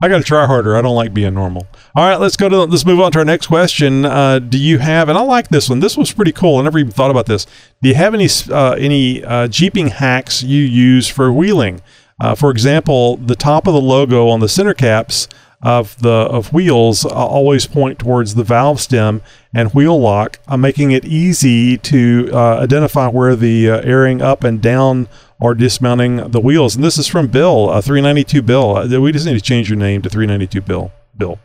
I 0.00 0.08
got 0.08 0.18
to 0.18 0.24
try 0.24 0.46
harder. 0.46 0.76
I 0.76 0.82
don't 0.82 0.96
like 0.96 1.12
being 1.12 1.34
normal. 1.34 1.66
All 1.94 2.08
right, 2.08 2.18
let's 2.18 2.36
go 2.36 2.48
to 2.48 2.64
let's 2.64 2.86
move 2.86 3.00
on 3.00 3.12
to 3.12 3.18
our 3.18 3.24
next 3.24 3.48
question. 3.48 4.04
Uh, 4.04 4.38
do 4.38 4.58
you 4.58 4.78
have? 4.78 5.08
And 5.08 5.18
I 5.18 5.22
like 5.22 5.48
this 5.48 5.68
one. 5.68 5.80
This 5.80 5.96
was 5.96 6.12
pretty 6.12 6.32
cool. 6.32 6.58
I 6.58 6.62
never 6.62 6.78
even 6.78 6.92
thought 6.92 7.10
about 7.10 7.26
this. 7.26 7.46
Do 7.82 7.88
you 7.88 7.94
have 7.94 8.14
any 8.14 8.28
uh, 8.50 8.72
any 8.72 9.22
uh, 9.22 9.48
jeeping 9.48 9.88
hacks 9.88 10.42
you 10.42 10.62
use 10.62 11.08
for 11.08 11.32
wheeling? 11.32 11.82
Uh, 12.20 12.34
for 12.34 12.50
example, 12.50 13.16
the 13.16 13.34
top 13.36 13.66
of 13.66 13.74
the 13.74 13.80
logo 13.80 14.28
on 14.28 14.40
the 14.40 14.48
center 14.48 14.74
caps 14.74 15.28
of 15.62 16.00
the 16.00 16.10
of 16.10 16.52
wheels 16.52 17.04
uh, 17.04 17.08
always 17.08 17.66
point 17.66 17.98
towards 17.98 18.34
the 18.34 18.44
valve 18.44 18.80
stem 18.80 19.22
and 19.52 19.72
wheel 19.74 20.00
lock, 20.00 20.38
uh, 20.48 20.56
making 20.56 20.90
it 20.90 21.04
easy 21.04 21.76
to 21.76 22.30
uh, 22.32 22.58
identify 22.60 23.08
where 23.08 23.36
the 23.36 23.70
uh, 23.70 23.80
airing 23.80 24.22
up 24.22 24.42
and 24.44 24.62
down 24.62 25.08
or 25.40 25.54
dismounting 25.54 26.30
the 26.30 26.40
wheels. 26.40 26.76
And 26.76 26.84
this 26.84 26.98
is 26.98 27.06
from 27.06 27.26
Bill, 27.26 27.70
uh, 27.70 27.80
392 27.80 28.42
Bill. 28.42 28.76
Uh, 28.76 29.00
we 29.00 29.12
just 29.12 29.26
need 29.26 29.34
to 29.34 29.40
change 29.40 29.68
your 29.68 29.78
name 29.78 30.02
to 30.02 30.08
392 30.08 30.60
Bill. 30.60 30.92
Bill. 31.16 31.38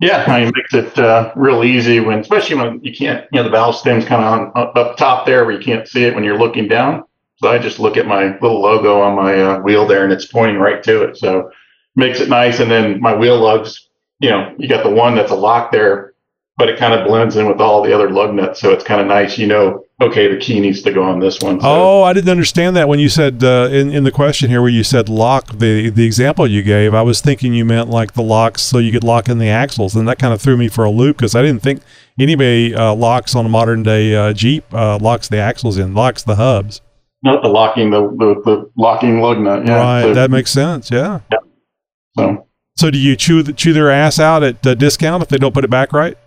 Yeah, 0.00 0.24
I 0.26 0.40
mean, 0.40 0.48
it 0.48 0.54
makes 0.54 0.74
it 0.74 0.98
uh, 0.98 1.32
real 1.36 1.64
easy 1.64 2.00
when, 2.00 2.18
especially 2.18 2.56
when 2.56 2.80
you 2.82 2.92
can't, 2.92 3.26
you 3.32 3.38
know, 3.38 3.44
the 3.44 3.50
valve 3.50 3.76
stem's 3.76 4.04
kind 4.04 4.22
of 4.22 4.32
on 4.32 4.52
up, 4.54 4.76
up 4.76 4.96
top 4.96 5.24
there 5.24 5.44
where 5.44 5.54
you 5.54 5.64
can't 5.64 5.86
see 5.88 6.04
it 6.04 6.14
when 6.14 6.24
you're 6.24 6.38
looking 6.38 6.66
down. 6.66 7.04
So 7.36 7.48
I 7.48 7.58
just 7.58 7.78
look 7.78 7.96
at 7.96 8.06
my 8.06 8.38
little 8.40 8.60
logo 8.60 9.00
on 9.00 9.16
my 9.16 9.40
uh, 9.40 9.60
wheel 9.60 9.86
there, 9.86 10.04
and 10.04 10.12
it's 10.12 10.26
pointing 10.26 10.58
right 10.58 10.82
to 10.82 11.04
it. 11.04 11.16
So 11.16 11.50
makes 11.96 12.20
it 12.20 12.28
nice. 12.28 12.60
And 12.60 12.70
then 12.70 13.00
my 13.00 13.14
wheel 13.14 13.38
lugs, 13.40 13.88
you 14.20 14.30
know, 14.30 14.54
you 14.58 14.68
got 14.68 14.82
the 14.84 14.90
one 14.90 15.14
that's 15.14 15.30
a 15.32 15.36
lock 15.36 15.72
there, 15.72 16.14
but 16.56 16.68
it 16.68 16.78
kind 16.78 16.94
of 16.94 17.06
blends 17.06 17.36
in 17.36 17.46
with 17.46 17.60
all 17.60 17.82
the 17.82 17.92
other 17.94 18.10
lug 18.10 18.34
nuts. 18.34 18.60
So 18.60 18.70
it's 18.72 18.84
kind 18.84 19.00
of 19.00 19.06
nice. 19.06 19.38
You 19.38 19.46
know, 19.48 19.84
okay, 20.00 20.28
the 20.32 20.36
key 20.40 20.60
needs 20.60 20.82
to 20.82 20.92
go 20.92 21.02
on 21.02 21.18
this 21.20 21.40
one. 21.40 21.60
So 21.60 21.66
Oh, 21.66 22.02
I 22.04 22.12
didn't 22.12 22.30
understand 22.30 22.76
that 22.76 22.88
when 22.88 22.98
you 23.00 23.08
said 23.08 23.42
uh, 23.42 23.68
in 23.72 23.90
in 23.90 24.04
the 24.04 24.12
question 24.12 24.50
here 24.50 24.60
where 24.60 24.70
you 24.70 24.84
said 24.84 25.08
lock 25.08 25.58
the 25.58 25.90
the 25.90 26.06
example 26.06 26.46
you 26.46 26.62
gave. 26.62 26.94
I 26.94 27.02
was 27.02 27.20
thinking 27.20 27.54
you 27.54 27.64
meant 27.64 27.90
like 27.90 28.12
the 28.14 28.22
locks 28.22 28.62
so 28.62 28.78
you 28.78 28.92
could 28.92 29.04
lock 29.04 29.28
in 29.28 29.38
the 29.38 29.48
axles, 29.48 29.96
and 29.96 30.06
that 30.08 30.18
kind 30.18 30.32
of 30.32 30.40
threw 30.40 30.56
me 30.56 30.68
for 30.68 30.84
a 30.84 30.90
loop 30.90 31.16
because 31.16 31.34
I 31.34 31.42
didn't 31.42 31.62
think 31.62 31.82
anybody 32.18 32.74
uh, 32.74 32.94
locks 32.94 33.34
on 33.34 33.44
a 33.46 33.48
modern 33.48 33.82
day 33.82 34.14
uh, 34.14 34.32
Jeep 34.32 34.64
uh, 34.72 34.98
locks 35.00 35.28
the 35.28 35.38
axles 35.38 35.76
in, 35.76 35.92
locks 35.94 36.22
the 36.22 36.36
hubs. 36.36 36.80
not 37.24 37.42
the 37.42 37.48
locking, 37.48 37.90
the, 37.90 38.02
the, 38.18 38.40
the 38.44 38.70
locking 38.76 39.20
lug 39.20 39.38
nut. 39.40 39.66
Yeah. 39.66 39.76
right, 39.76 40.02
So- 40.02 40.14
that 40.14 40.30
makes 40.30 40.52
sense. 40.52 40.90
Yeah. 40.90 41.20
So. 42.16 42.46
So 42.76 42.90
do 42.90 42.98
you 42.98 43.14
chew 43.14 43.42
the, 43.42 43.52
chew 43.52 43.72
their 43.72 43.90
ass 43.90 44.18
out 44.18 44.42
at 44.42 44.66
uh, 44.66 44.74
discount 44.74 45.22
if 45.22 45.28
they 45.28 45.38
don't 45.38 45.54
put 45.54 45.64
it 45.64 45.70
back 45.70 45.92
right? 45.92 46.18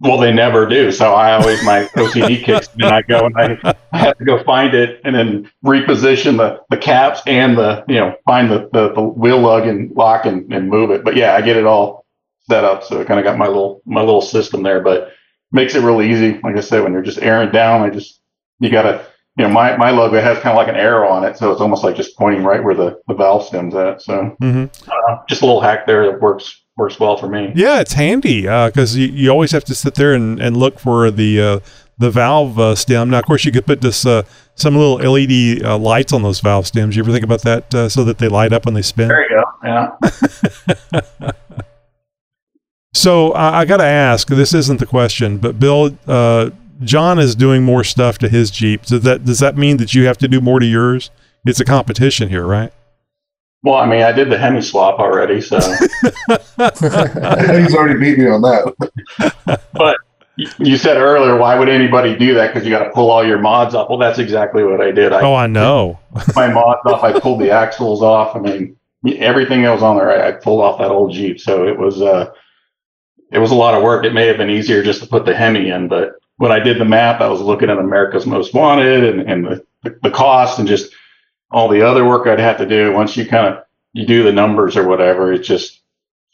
Well, 0.00 0.18
they 0.18 0.32
never 0.32 0.66
do. 0.66 0.90
So 0.90 1.14
I 1.14 1.32
always 1.32 1.62
my 1.64 1.84
OCD 1.96 2.42
kicks, 2.44 2.68
and 2.74 2.84
I 2.84 3.02
go 3.02 3.26
and 3.26 3.34
I, 3.36 3.74
I 3.92 3.98
have 3.98 4.18
to 4.18 4.24
go 4.24 4.42
find 4.42 4.74
it 4.74 5.00
and 5.04 5.14
then 5.14 5.50
reposition 5.64 6.36
the, 6.36 6.60
the 6.68 6.76
caps 6.76 7.22
and 7.26 7.56
the 7.56 7.84
you 7.88 7.94
know 7.94 8.14
find 8.26 8.50
the, 8.50 8.68
the, 8.72 8.92
the 8.92 9.00
wheel 9.00 9.40
lug 9.40 9.66
and 9.66 9.90
lock 9.92 10.26
and, 10.26 10.52
and 10.52 10.68
move 10.68 10.90
it. 10.90 11.04
But 11.04 11.16
yeah, 11.16 11.34
I 11.34 11.40
get 11.40 11.56
it 11.56 11.64
all 11.64 12.04
set 12.50 12.64
up, 12.64 12.82
so 12.82 13.00
I 13.00 13.04
kind 13.04 13.20
of 13.20 13.24
got 13.24 13.38
my 13.38 13.46
little 13.46 13.80
my 13.86 14.00
little 14.00 14.20
system 14.20 14.62
there. 14.62 14.80
But 14.80 15.12
makes 15.52 15.74
it 15.74 15.82
really 15.82 16.10
easy. 16.10 16.40
Like 16.42 16.56
I 16.56 16.60
said, 16.60 16.82
when 16.82 16.92
you're 16.92 17.02
just 17.02 17.22
airing 17.22 17.52
down, 17.52 17.82
I 17.82 17.90
just 17.90 18.20
you 18.58 18.70
gotta 18.70 19.06
you 19.36 19.44
know 19.46 19.50
my 19.52 19.76
my 19.76 19.90
logo 19.90 20.20
has 20.20 20.38
kind 20.38 20.50
of 20.50 20.56
like 20.56 20.68
an 20.68 20.76
arrow 20.76 21.08
on 21.08 21.24
it, 21.24 21.36
so 21.36 21.50
it's 21.50 21.60
almost 21.60 21.82
like 21.84 21.96
just 21.96 22.16
pointing 22.16 22.44
right 22.44 22.62
where 22.62 22.74
the, 22.74 23.00
the 23.08 23.14
valve 23.14 23.44
stem's 23.44 23.74
at. 23.74 24.00
So 24.02 24.36
Mm-hmm. 24.40 24.90
uh, 24.90 25.18
just 25.28 25.42
a 25.42 25.46
little 25.46 25.60
hack 25.60 25.86
there 25.86 26.10
that 26.10 26.20
works 26.20 26.62
works 26.76 26.98
well 26.98 27.16
for 27.16 27.28
me. 27.28 27.52
Yeah, 27.54 27.80
it's 27.80 27.92
handy 27.92 28.42
because 28.42 28.96
you, 28.96 29.06
you 29.08 29.30
always 29.30 29.52
have 29.52 29.64
to 29.64 29.74
sit 29.74 29.94
there 29.94 30.12
and, 30.14 30.40
and 30.40 30.56
look 30.56 30.78
for 30.78 31.10
the 31.10 31.40
uh, 31.40 31.60
the 31.98 32.10
valve 32.10 32.58
uh, 32.58 32.74
stem. 32.74 33.10
Now, 33.10 33.18
of 33.20 33.24
course, 33.24 33.44
you 33.44 33.52
could 33.52 33.66
put 33.66 33.80
this 33.80 34.04
uh, 34.06 34.22
some 34.56 34.76
little 34.76 34.96
LED 34.96 35.62
uh, 35.64 35.78
lights 35.78 36.12
on 36.12 36.22
those 36.22 36.40
valve 36.40 36.66
stems. 36.66 36.96
You 36.96 37.02
ever 37.02 37.12
think 37.12 37.24
about 37.24 37.42
that 37.42 37.74
uh, 37.74 37.88
so 37.88 38.04
that 38.04 38.18
they 38.18 38.28
light 38.28 38.52
up 38.52 38.64
when 38.66 38.74
they 38.74 38.82
spin? 38.82 39.08
There 39.08 39.22
you 39.22 39.42
go. 39.42 39.44
Yeah. 39.64 41.30
So 42.96 43.32
I, 43.32 43.60
I 43.60 43.64
got 43.64 43.78
to 43.78 43.84
ask. 43.84 44.28
This 44.28 44.54
isn't 44.54 44.78
the 44.78 44.86
question, 44.86 45.38
but 45.38 45.58
Bill, 45.58 45.98
uh, 46.06 46.50
John 46.82 47.18
is 47.18 47.34
doing 47.34 47.62
more 47.62 47.84
stuff 47.84 48.18
to 48.18 48.28
his 48.28 48.50
Jeep. 48.50 48.82
Does 48.82 49.02
that 49.02 49.24
does 49.24 49.38
that 49.40 49.56
mean 49.56 49.78
that 49.78 49.94
you 49.94 50.06
have 50.06 50.18
to 50.18 50.28
do 50.28 50.40
more 50.40 50.60
to 50.60 50.66
yours? 50.66 51.10
It's 51.46 51.60
a 51.60 51.64
competition 51.64 52.28
here, 52.28 52.46
right? 52.46 52.72
Well, 53.62 53.76
I 53.76 53.86
mean, 53.86 54.02
I 54.02 54.12
did 54.12 54.30
the 54.30 54.36
Hemi 54.36 54.60
swap 54.60 54.98
already, 54.98 55.40
so. 55.40 55.56
He's 56.28 57.74
already 57.74 57.98
beat 57.98 58.18
me 58.18 58.28
on 58.28 58.42
that. 58.42 59.62
but 59.72 59.96
you 60.58 60.76
said 60.76 60.98
earlier, 60.98 61.38
why 61.38 61.58
would 61.58 61.70
anybody 61.70 62.14
do 62.14 62.34
that? 62.34 62.52
Because 62.52 62.66
you 62.66 62.70
got 62.70 62.84
to 62.84 62.90
pull 62.90 63.10
all 63.10 63.26
your 63.26 63.38
mods 63.38 63.74
off. 63.74 63.88
Well, 63.88 63.98
that's 63.98 64.18
exactly 64.18 64.64
what 64.64 64.82
I 64.82 64.90
did. 64.90 65.12
I 65.12 65.22
oh, 65.22 65.34
I 65.34 65.46
know. 65.46 65.98
my 66.36 66.52
mods 66.52 66.80
off. 66.84 67.02
I 67.02 67.18
pulled 67.18 67.40
the 67.40 67.50
axles 67.50 68.02
off. 68.02 68.36
I 68.36 68.40
mean, 68.40 68.76
everything 69.16 69.62
that 69.62 69.70
was 69.70 69.82
on 69.82 69.96
there, 69.96 70.10
I, 70.10 70.28
I 70.28 70.32
pulled 70.32 70.60
off 70.60 70.78
that 70.80 70.90
old 70.90 71.12
Jeep. 71.12 71.40
So 71.40 71.66
it 71.66 71.78
was, 71.78 72.02
uh, 72.02 72.30
it 73.32 73.38
was 73.38 73.50
a 73.50 73.54
lot 73.54 73.74
of 73.74 73.82
work. 73.82 74.04
It 74.04 74.12
may 74.12 74.26
have 74.26 74.36
been 74.36 74.50
easier 74.50 74.82
just 74.82 75.02
to 75.02 75.08
put 75.08 75.24
the 75.24 75.34
Hemi 75.34 75.70
in, 75.70 75.88
but 75.88 76.16
when 76.36 76.52
I 76.52 76.58
did 76.58 76.78
the 76.78 76.84
map, 76.84 77.20
I 77.20 77.28
was 77.28 77.40
looking 77.40 77.70
at 77.70 77.78
America's 77.78 78.26
Most 78.26 78.54
Wanted 78.54 79.04
and, 79.04 79.30
and 79.30 79.44
the, 79.82 79.98
the, 80.02 80.10
cost 80.10 80.58
and 80.58 80.66
just 80.66 80.92
all 81.50 81.68
the 81.68 81.82
other 81.82 82.04
work 82.04 82.26
I'd 82.26 82.40
have 82.40 82.58
to 82.58 82.66
do. 82.66 82.92
Once 82.92 83.16
you 83.16 83.26
kind 83.26 83.54
of 83.54 83.64
you 83.92 84.06
do 84.06 84.22
the 84.22 84.32
numbers 84.32 84.76
or 84.76 84.86
whatever, 84.88 85.32
it's 85.32 85.46
just 85.46 85.80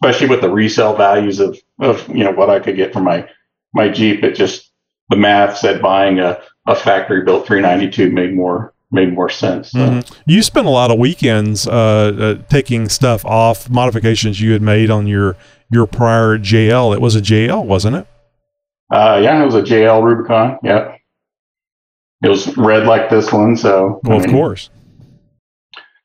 especially 0.02 0.28
with 0.28 0.40
the 0.40 0.50
resale 0.50 0.96
values 0.96 1.40
of 1.40 1.58
of 1.78 2.08
you 2.08 2.24
know 2.24 2.32
what 2.32 2.50
I 2.50 2.60
could 2.60 2.76
get 2.76 2.92
for 2.92 3.00
my 3.00 3.28
my 3.74 3.88
Jeep. 3.88 4.24
It 4.24 4.34
just 4.34 4.70
the 5.10 5.16
math 5.16 5.58
said 5.58 5.82
buying 5.82 6.18
a, 6.18 6.40
a 6.66 6.74
factory 6.74 7.22
built 7.22 7.46
392 7.46 8.10
made 8.10 8.34
more 8.34 8.72
made 8.90 9.12
more 9.12 9.28
sense. 9.28 9.72
Mhm. 9.72 10.10
You 10.26 10.42
spent 10.42 10.66
a 10.66 10.70
lot 10.70 10.90
of 10.90 10.98
weekends 10.98 11.66
uh, 11.66 11.70
uh, 11.70 12.34
taking 12.48 12.88
stuff 12.88 13.24
off 13.24 13.68
modifications 13.68 14.40
you 14.40 14.52
had 14.52 14.62
made 14.62 14.90
on 14.90 15.06
your 15.06 15.36
your 15.70 15.86
prior 15.86 16.38
JL. 16.38 16.94
It 16.94 17.00
was 17.00 17.14
a 17.14 17.20
JL, 17.20 17.64
wasn't 17.64 17.96
it? 17.96 18.06
Uh, 18.90 19.20
yeah, 19.22 19.40
it 19.42 19.46
was 19.46 19.54
a 19.54 19.62
JL 19.62 20.02
Rubicon. 20.02 20.58
Yeah. 20.62 20.96
it 22.22 22.28
was 22.28 22.56
red 22.56 22.86
like 22.86 23.08
this 23.08 23.32
one. 23.32 23.56
So 23.56 24.00
Well, 24.04 24.20
I 24.20 24.24
of 24.24 24.30
course. 24.30 24.70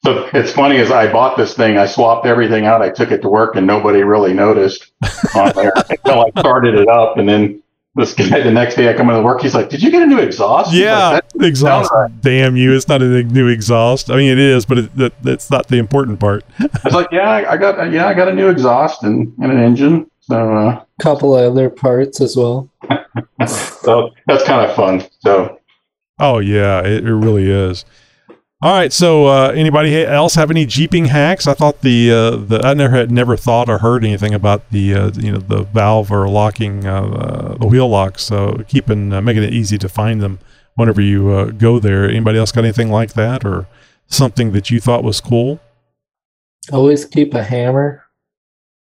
So 0.05 0.29
it's 0.33 0.51
funny 0.51 0.77
as 0.77 0.91
I 0.91 1.11
bought 1.11 1.35
this 1.35 1.55
thing, 1.55 1.79
I 1.79 1.87
swapped 1.87 2.27
everything 2.27 2.67
out. 2.67 2.83
I 2.83 2.89
took 2.91 3.09
it 3.11 3.23
to 3.23 3.29
work, 3.29 3.55
and 3.55 3.65
nobody 3.65 4.03
really 4.03 4.33
noticed 4.33 4.91
on 5.35 5.51
there 5.55 5.73
until 5.89 6.25
I 6.25 6.29
started 6.39 6.75
it 6.75 6.87
up. 6.87 7.17
And 7.17 7.27
then 7.27 7.63
this 7.95 8.13
guy, 8.13 8.41
the 8.41 8.51
next 8.51 8.75
day, 8.75 8.87
I 8.87 8.93
come 8.93 9.09
into 9.09 9.23
work. 9.23 9.41
He's 9.41 9.55
like, 9.55 9.69
"Did 9.69 9.81
you 9.81 9.89
get 9.89 10.03
a 10.03 10.05
new 10.05 10.19
exhaust?" 10.19 10.71
Yeah, 10.73 11.09
like, 11.09 11.23
exhaust. 11.41 11.91
right." 11.91 12.21
Damn 12.21 12.55
you! 12.55 12.73
It's 12.73 12.87
not 12.87 13.01
a 13.01 13.23
new 13.23 13.47
exhaust. 13.47 14.11
I 14.11 14.17
mean, 14.17 14.29
it 14.31 14.37
is, 14.37 14.67
but 14.67 14.77
it, 14.77 14.95
that, 14.95 15.23
that's 15.23 15.49
not 15.49 15.69
the 15.69 15.77
important 15.77 16.19
part. 16.19 16.45
I 16.59 16.69
was 16.83 16.93
like, 16.93 17.07
"Yeah, 17.11 17.27
I 17.27 17.53
I 17.53 17.57
got 17.57 17.91
yeah, 17.91 18.05
I 18.07 18.13
got 18.13 18.27
a 18.27 18.33
new 18.33 18.49
exhaust 18.49 19.01
and, 19.01 19.33
and 19.39 19.51
an 19.51 19.59
engine." 19.59 20.11
So 20.21 20.55
uh, 20.55 20.84
Couple 21.01 21.33
other 21.33 21.69
parts 21.69 22.21
as 22.21 22.37
well. 22.37 22.69
so 23.47 24.11
that's 24.27 24.43
kind 24.45 24.69
of 24.69 24.75
fun. 24.75 25.03
So 25.19 25.59
Oh 26.19 26.39
yeah, 26.39 26.81
it, 26.81 27.05
it 27.05 27.13
really 27.13 27.49
is. 27.49 27.85
All 28.61 28.71
right, 28.71 28.91
so 28.91 29.27
uh, 29.27 29.51
anybody 29.53 30.05
else 30.05 30.35
have 30.35 30.49
any 30.49 30.65
jeeping 30.65 31.05
hacks? 31.05 31.45
I 31.45 31.53
thought 31.53 31.81
the 31.81 32.11
uh, 32.11 32.31
the 32.37 32.61
I 32.63 32.73
never 32.73 32.95
had 32.95 33.11
never 33.11 33.35
thought 33.35 33.69
or 33.69 33.79
heard 33.79 34.03
anything 34.03 34.33
about 34.33 34.69
the 34.71 34.93
uh, 34.93 35.11
you 35.15 35.33
know 35.33 35.39
the 35.39 35.63
valve 35.63 36.11
or 36.11 36.27
locking 36.29 36.87
uh, 36.87 37.01
uh, 37.01 37.57
the 37.57 37.67
wheel 37.67 37.89
locks. 37.89 38.23
So 38.23 38.63
keeping 38.67 39.11
uh, 39.11 39.21
making 39.21 39.43
it 39.43 39.53
easy 39.53 39.77
to 39.77 39.89
find 39.89 40.21
them 40.21 40.39
whenever 40.75 41.01
you 41.01 41.29
uh, 41.31 41.45
go 41.45 41.79
there. 41.79 42.09
Anybody 42.09 42.39
else 42.39 42.51
got 42.51 42.63
anything 42.63 42.89
like 42.89 43.13
that 43.13 43.45
or 43.45 43.67
something 44.07 44.53
that 44.53 44.71
you 44.71 44.79
thought 44.79 45.03
was 45.03 45.19
cool? 45.19 45.59
Always 46.71 47.05
keep 47.05 47.33
a 47.33 47.43
hammer 47.43 48.04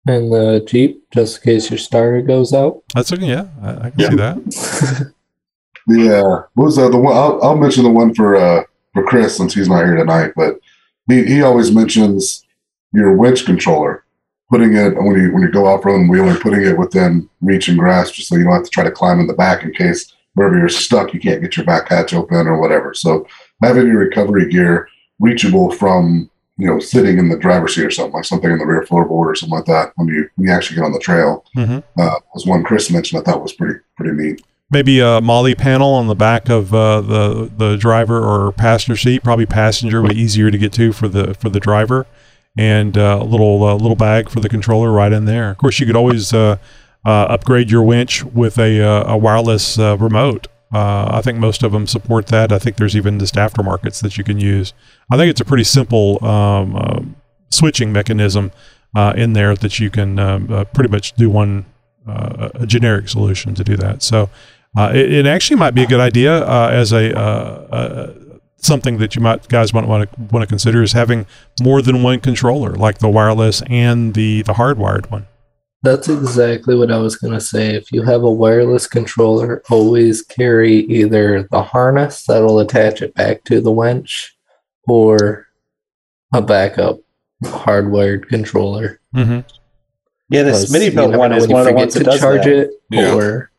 in 0.06 0.30
the 0.30 0.64
Jeep 0.66 1.04
just 1.12 1.38
in 1.38 1.42
case 1.44 1.70
your 1.70 1.78
starter 1.78 2.22
goes 2.22 2.52
out. 2.52 2.82
That's 2.94 3.12
okay. 3.12 3.26
Yeah, 3.26 3.46
I, 3.62 3.86
I 3.86 3.90
can 3.90 4.10
see 4.10 4.16
that. 4.16 5.12
The 5.86 6.18
uh, 6.18 6.46
what 6.54 6.64
was 6.64 6.76
the, 6.76 6.88
the 6.88 6.96
one? 6.96 7.14
I'll, 7.14 7.42
I'll 7.42 7.56
mention 7.56 7.84
the 7.84 7.90
one 7.90 8.14
for 8.14 8.36
uh, 8.36 8.64
for 8.94 9.04
Chris 9.04 9.36
since 9.36 9.54
he's 9.54 9.68
not 9.68 9.84
here 9.84 9.96
tonight. 9.96 10.32
But 10.34 10.58
he, 11.08 11.24
he 11.24 11.42
always 11.42 11.72
mentions 11.72 12.44
your 12.92 13.14
winch 13.14 13.44
controller, 13.44 14.04
putting 14.50 14.74
it 14.74 14.94
when 14.94 15.16
you 15.20 15.32
when 15.32 15.42
you 15.42 15.50
go 15.50 15.66
off 15.66 15.84
road 15.84 16.08
wheeling, 16.08 16.40
putting 16.40 16.62
it 16.62 16.78
within 16.78 17.28
reach 17.42 17.68
and 17.68 17.78
grasp, 17.78 18.14
just 18.14 18.28
so 18.28 18.36
you 18.36 18.44
don't 18.44 18.54
have 18.54 18.64
to 18.64 18.70
try 18.70 18.84
to 18.84 18.90
climb 18.90 19.20
in 19.20 19.26
the 19.26 19.34
back 19.34 19.62
in 19.62 19.72
case 19.74 20.14
wherever 20.34 20.58
you're 20.58 20.68
stuck, 20.68 21.12
you 21.12 21.20
can't 21.20 21.42
get 21.42 21.56
your 21.56 21.66
back 21.66 21.88
hatch 21.88 22.14
open 22.14 22.46
or 22.46 22.60
whatever. 22.60 22.94
So 22.94 23.26
having 23.62 23.86
your 23.86 23.98
recovery 23.98 24.48
gear 24.48 24.88
reachable 25.20 25.70
from 25.70 26.30
you 26.56 26.66
know 26.66 26.78
sitting 26.78 27.18
in 27.18 27.28
the 27.28 27.36
driver's 27.38 27.74
seat 27.74 27.84
or 27.84 27.90
something 27.90 28.12
like 28.14 28.24
something 28.24 28.50
in 28.50 28.58
the 28.58 28.66
rear 28.66 28.82
floorboard 28.82 29.26
or 29.26 29.34
something 29.34 29.56
like 29.58 29.64
that 29.66 29.92
when 29.96 30.08
you 30.08 30.28
when 30.36 30.48
you 30.48 30.52
actually 30.54 30.76
get 30.76 30.84
on 30.84 30.92
the 30.92 30.98
trail 31.00 31.44
Mhm. 31.56 31.82
uh, 31.98 32.14
was 32.34 32.46
one 32.46 32.62
Chris 32.62 32.90
mentioned. 32.90 33.20
I 33.20 33.24
thought 33.24 33.42
was 33.42 33.52
pretty 33.52 33.80
pretty 33.96 34.14
neat. 34.16 34.42
Maybe 34.70 34.98
a 35.00 35.20
MOLLE 35.20 35.54
panel 35.56 35.92
on 35.94 36.06
the 36.08 36.14
back 36.14 36.48
of 36.48 36.72
uh, 36.74 37.00
the 37.00 37.50
the 37.56 37.76
driver 37.76 38.20
or 38.22 38.50
passenger 38.52 38.96
seat. 38.96 39.22
Probably 39.22 39.46
passenger 39.46 40.00
would 40.02 40.12
be 40.14 40.20
easier 40.20 40.50
to 40.50 40.58
get 40.58 40.72
to 40.74 40.92
for 40.92 41.06
the 41.08 41.34
for 41.34 41.48
the 41.48 41.60
driver, 41.60 42.06
and 42.56 42.96
uh, 42.96 43.18
a 43.20 43.24
little 43.24 43.62
uh, 43.62 43.74
little 43.74 43.94
bag 43.96 44.28
for 44.30 44.40
the 44.40 44.48
controller 44.48 44.90
right 44.90 45.12
in 45.12 45.26
there. 45.26 45.50
Of 45.50 45.58
course, 45.58 45.78
you 45.80 45.86
could 45.86 45.96
always 45.96 46.32
uh, 46.32 46.56
uh, 47.06 47.10
upgrade 47.10 47.70
your 47.70 47.82
winch 47.82 48.24
with 48.24 48.58
a 48.58 48.80
uh, 48.80 49.12
a 49.12 49.16
wireless 49.16 49.78
uh, 49.78 49.96
remote. 49.98 50.46
Uh, 50.74 51.06
I 51.08 51.22
think 51.22 51.38
most 51.38 51.62
of 51.62 51.70
them 51.70 51.86
support 51.86 52.26
that. 52.26 52.50
I 52.50 52.58
think 52.58 52.76
there's 52.76 52.96
even 52.96 53.20
just 53.20 53.36
aftermarkets 53.36 54.02
that 54.02 54.18
you 54.18 54.24
can 54.24 54.40
use. 54.40 54.72
I 55.12 55.16
think 55.16 55.30
it's 55.30 55.40
a 55.40 55.44
pretty 55.44 55.62
simple 55.62 56.24
um, 56.24 56.74
uh, 56.74 57.00
switching 57.50 57.92
mechanism 57.92 58.50
uh, 58.96 59.12
in 59.16 59.34
there 59.34 59.54
that 59.54 59.78
you 59.78 59.88
can 59.88 60.18
um, 60.18 60.52
uh, 60.52 60.64
pretty 60.64 60.90
much 60.90 61.12
do 61.12 61.30
one 61.30 61.66
uh, 62.08 62.48
a 62.54 62.66
generic 62.66 63.08
solution 63.08 63.54
to 63.54 63.62
do 63.62 63.76
that. 63.76 64.02
So 64.02 64.30
uh, 64.76 64.90
it, 64.92 65.12
it 65.12 65.26
actually 65.26 65.56
might 65.56 65.74
be 65.74 65.84
a 65.84 65.86
good 65.86 66.00
idea 66.00 66.44
as 66.70 66.92
a 66.92 68.34
something 68.56 68.98
that 68.98 69.14
you 69.14 69.20
might 69.20 69.46
guys 69.48 69.72
might 69.72 69.86
want 69.86 70.10
to 70.10 70.20
want 70.32 70.42
to 70.42 70.46
consider 70.46 70.82
is 70.82 70.92
having 70.92 71.26
more 71.62 71.82
than 71.82 72.02
one 72.02 72.18
controller, 72.18 72.74
like 72.74 72.98
the 72.98 73.08
wireless 73.08 73.62
and 73.68 74.14
the 74.14 74.42
the 74.42 74.54
hardwired 74.54 75.10
one. 75.10 75.26
That's 75.84 76.08
exactly 76.08 76.74
what 76.74 76.90
I 76.90 76.96
was 76.96 77.14
going 77.16 77.34
to 77.34 77.40
say. 77.40 77.74
If 77.74 77.92
you 77.92 78.02
have 78.02 78.22
a 78.24 78.30
wireless 78.30 78.86
controller, 78.86 79.62
always 79.68 80.22
carry 80.22 80.76
either 80.86 81.46
the 81.50 81.62
harness 81.62 82.24
that'll 82.24 82.58
attach 82.58 83.02
it 83.02 83.14
back 83.14 83.44
to 83.44 83.60
the 83.60 83.70
winch 83.70 84.34
or 84.88 85.46
a 86.32 86.40
backup 86.40 87.00
hardwired 87.44 88.28
controller. 88.28 88.98
Mm-hmm. 89.14 89.40
Yeah, 90.30 90.42
this 90.44 90.60
Because 90.62 90.72
mini 90.72 90.84
you 90.86 90.92
belt 90.92 91.14
one 91.16 91.32
is 91.34 91.46
one 91.48 91.60
of 91.60 91.66
the 91.66 91.70
forget 91.72 91.76
ones 91.82 91.94
that 91.94 91.98
to 92.00 92.04
does 92.06 92.20
charge 92.20 92.44
that. 92.44 92.58
it 92.62 92.70
Yeah. 92.90 93.14
or 93.14 93.50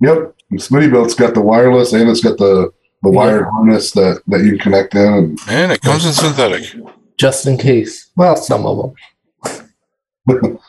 Yep, 0.00 0.34
and 0.50 0.60
Smittybilt's 0.60 1.14
got 1.14 1.34
the 1.34 1.40
wireless 1.40 1.92
and 1.92 2.10
it's 2.10 2.20
got 2.22 2.38
the 2.38 2.72
the 3.04 3.10
wired 3.10 3.46
harness 3.46 3.92
that 3.92 4.20
that 4.26 4.42
you 4.42 4.50
can 4.50 4.58
connect 4.58 4.94
in. 4.96 5.00
And 5.06 5.40
And 5.48 5.70
it 5.72 5.80
comes 5.80 6.04
in 6.04 6.12
synthetic. 6.12 6.64
just 7.16 7.46
in 7.46 7.56
case. 7.56 8.10
Well, 8.16 8.34
some 8.36 8.66
of 8.66 8.94
them. 9.46 9.62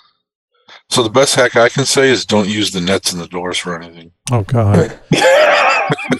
So 0.90 1.04
the 1.04 1.10
best 1.10 1.36
hack 1.36 1.56
I 1.56 1.70
can 1.70 1.86
say 1.86 2.10
is 2.10 2.26
don't 2.26 2.48
use 2.50 2.72
the 2.72 2.82
nets 2.82 3.12
and 3.14 3.22
the 3.22 3.28
doors 3.28 3.58
for 3.60 3.80
anything. 3.80 4.12
Oh 4.32 4.42
God, 4.42 5.00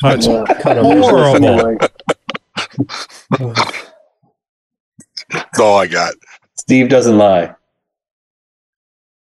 that's 0.01 0.28
Cut 0.28 0.78
'em 0.78 0.86
loose. 0.86 1.09
horrible. 1.09 1.78
That's 5.32 5.59
all 5.59 5.78
I 5.78 5.86
got. 5.88 6.13
Steve 6.57 6.89
doesn't 6.89 7.17
lie. 7.17 7.53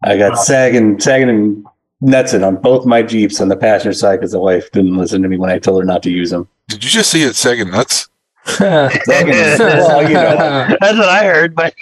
I 0.03 0.15
got 0.17 0.37
sagging, 0.37 0.99
sagging 0.99 1.29
and 1.29 1.65
netsing 2.03 2.45
on 2.45 2.57
both 2.57 2.85
my 2.85 3.01
Jeeps 3.01 3.41
on 3.41 3.47
the 3.47 3.55
passenger 3.57 3.93
side 3.93 4.17
because 4.17 4.31
the 4.31 4.39
wife 4.39 4.71
didn't 4.71 4.95
listen 4.95 5.23
to 5.23 5.27
me 5.27 5.37
when 5.37 5.49
I 5.49 5.57
told 5.57 5.81
her 5.81 5.85
not 5.85 6.03
to 6.03 6.11
use 6.11 6.29
them. 6.29 6.47
Did 6.67 6.83
you 6.83 6.89
just 6.91 7.09
see 7.09 7.23
it 7.23 7.35
sagging 7.35 7.71
nuts? 7.71 8.09
Sagging, 8.45 8.99
well, 9.09 10.03
you 10.07 10.13
know, 10.13 10.77
That's 10.79 10.97
what 10.97 11.09
I 11.09 11.25
heard, 11.25 11.55
but 11.55 11.73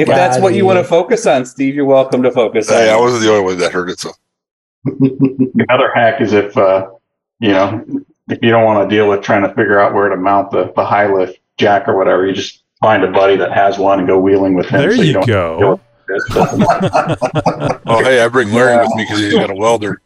if 0.00 0.08
that's 0.08 0.38
what 0.38 0.54
you 0.54 0.64
want 0.64 0.78
to 0.78 0.84
focus 0.84 1.26
on, 1.26 1.44
Steve, 1.44 1.74
you're 1.74 1.84
welcome 1.84 2.22
to 2.22 2.30
focus 2.30 2.70
on. 2.70 2.76
Hey, 2.76 2.90
I 2.90 2.98
wasn't 2.98 3.22
the 3.22 3.30
only 3.30 3.44
one 3.44 3.58
that 3.58 3.72
heard 3.72 3.90
it. 3.90 3.98
So 3.98 4.12
another 4.84 5.90
hack 5.94 6.20
is 6.20 6.32
if 6.32 6.56
uh, 6.56 6.90
you 7.38 7.50
know 7.52 7.84
if 8.28 8.38
you 8.42 8.50
don't 8.50 8.64
want 8.64 8.88
to 8.88 8.94
deal 8.94 9.08
with 9.08 9.22
trying 9.22 9.42
to 9.42 9.48
figure 9.48 9.78
out 9.80 9.94
where 9.94 10.08
to 10.08 10.16
mount 10.16 10.50
the 10.50 10.72
the 10.76 10.84
high 10.84 11.12
lift 11.12 11.38
jack 11.58 11.88
or 11.88 11.96
whatever, 11.96 12.26
you 12.26 12.32
just 12.32 12.62
find 12.80 13.04
a 13.04 13.10
buddy 13.10 13.36
that 13.36 13.52
has 13.52 13.78
one 13.78 13.98
and 13.98 14.08
go 14.08 14.18
wheeling 14.18 14.54
with 14.54 14.66
him. 14.66 14.80
There 14.80 14.96
so 14.96 15.02
you 15.02 15.12
don't 15.12 15.26
go. 15.26 15.70
with 15.72 15.80
this. 16.08 16.24
But 16.34 17.80
oh 17.86 18.04
hey, 18.04 18.22
I 18.22 18.28
bring 18.28 18.52
Larry 18.52 18.78
with 18.78 18.94
me 18.96 19.04
because 19.04 19.18
he's 19.18 19.34
got 19.34 19.50
a 19.50 19.54
welder. 19.54 20.00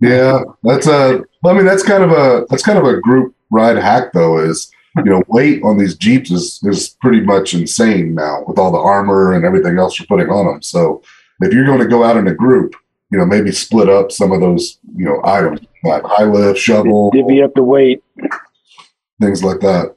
yeah, 0.00 0.40
that's 0.62 0.86
a. 0.86 1.22
I 1.44 1.52
mean, 1.52 1.66
that's 1.66 1.82
kind 1.82 2.04
of 2.04 2.12
a 2.12 2.46
that's 2.48 2.62
kind 2.62 2.78
of 2.78 2.84
a 2.84 3.00
group 3.00 3.34
ride 3.50 3.76
hack 3.76 4.12
though. 4.12 4.38
Is 4.38 4.70
you 4.96 5.04
know 5.04 5.22
weight 5.28 5.62
on 5.62 5.78
these 5.78 5.96
Jeeps 5.96 6.30
is 6.30 6.60
is 6.64 6.90
pretty 7.00 7.20
much 7.20 7.54
insane 7.54 8.14
now 8.14 8.44
with 8.46 8.58
all 8.58 8.70
the 8.72 8.78
armor 8.78 9.32
and 9.32 9.44
everything 9.44 9.78
else 9.78 9.98
you're 9.98 10.06
putting 10.06 10.28
on 10.30 10.46
them. 10.46 10.62
So 10.62 11.02
if 11.40 11.52
you're 11.52 11.64
going 11.66 11.80
to 11.80 11.86
go 11.88 12.04
out 12.04 12.16
in 12.16 12.28
a 12.28 12.34
group, 12.34 12.74
you 13.10 13.18
know 13.18 13.24
maybe 13.26 13.52
split 13.52 13.88
up 13.88 14.12
some 14.12 14.32
of 14.32 14.40
those 14.40 14.78
you 14.96 15.04
know 15.06 15.20
items, 15.24 15.60
like 15.84 16.02
high 16.04 16.24
lift, 16.24 16.58
shovel, 16.58 17.10
Divvy 17.10 17.42
up 17.42 17.54
the 17.54 17.62
weight. 17.62 18.02
things 19.20 19.42
like 19.42 19.60
that. 19.60 19.96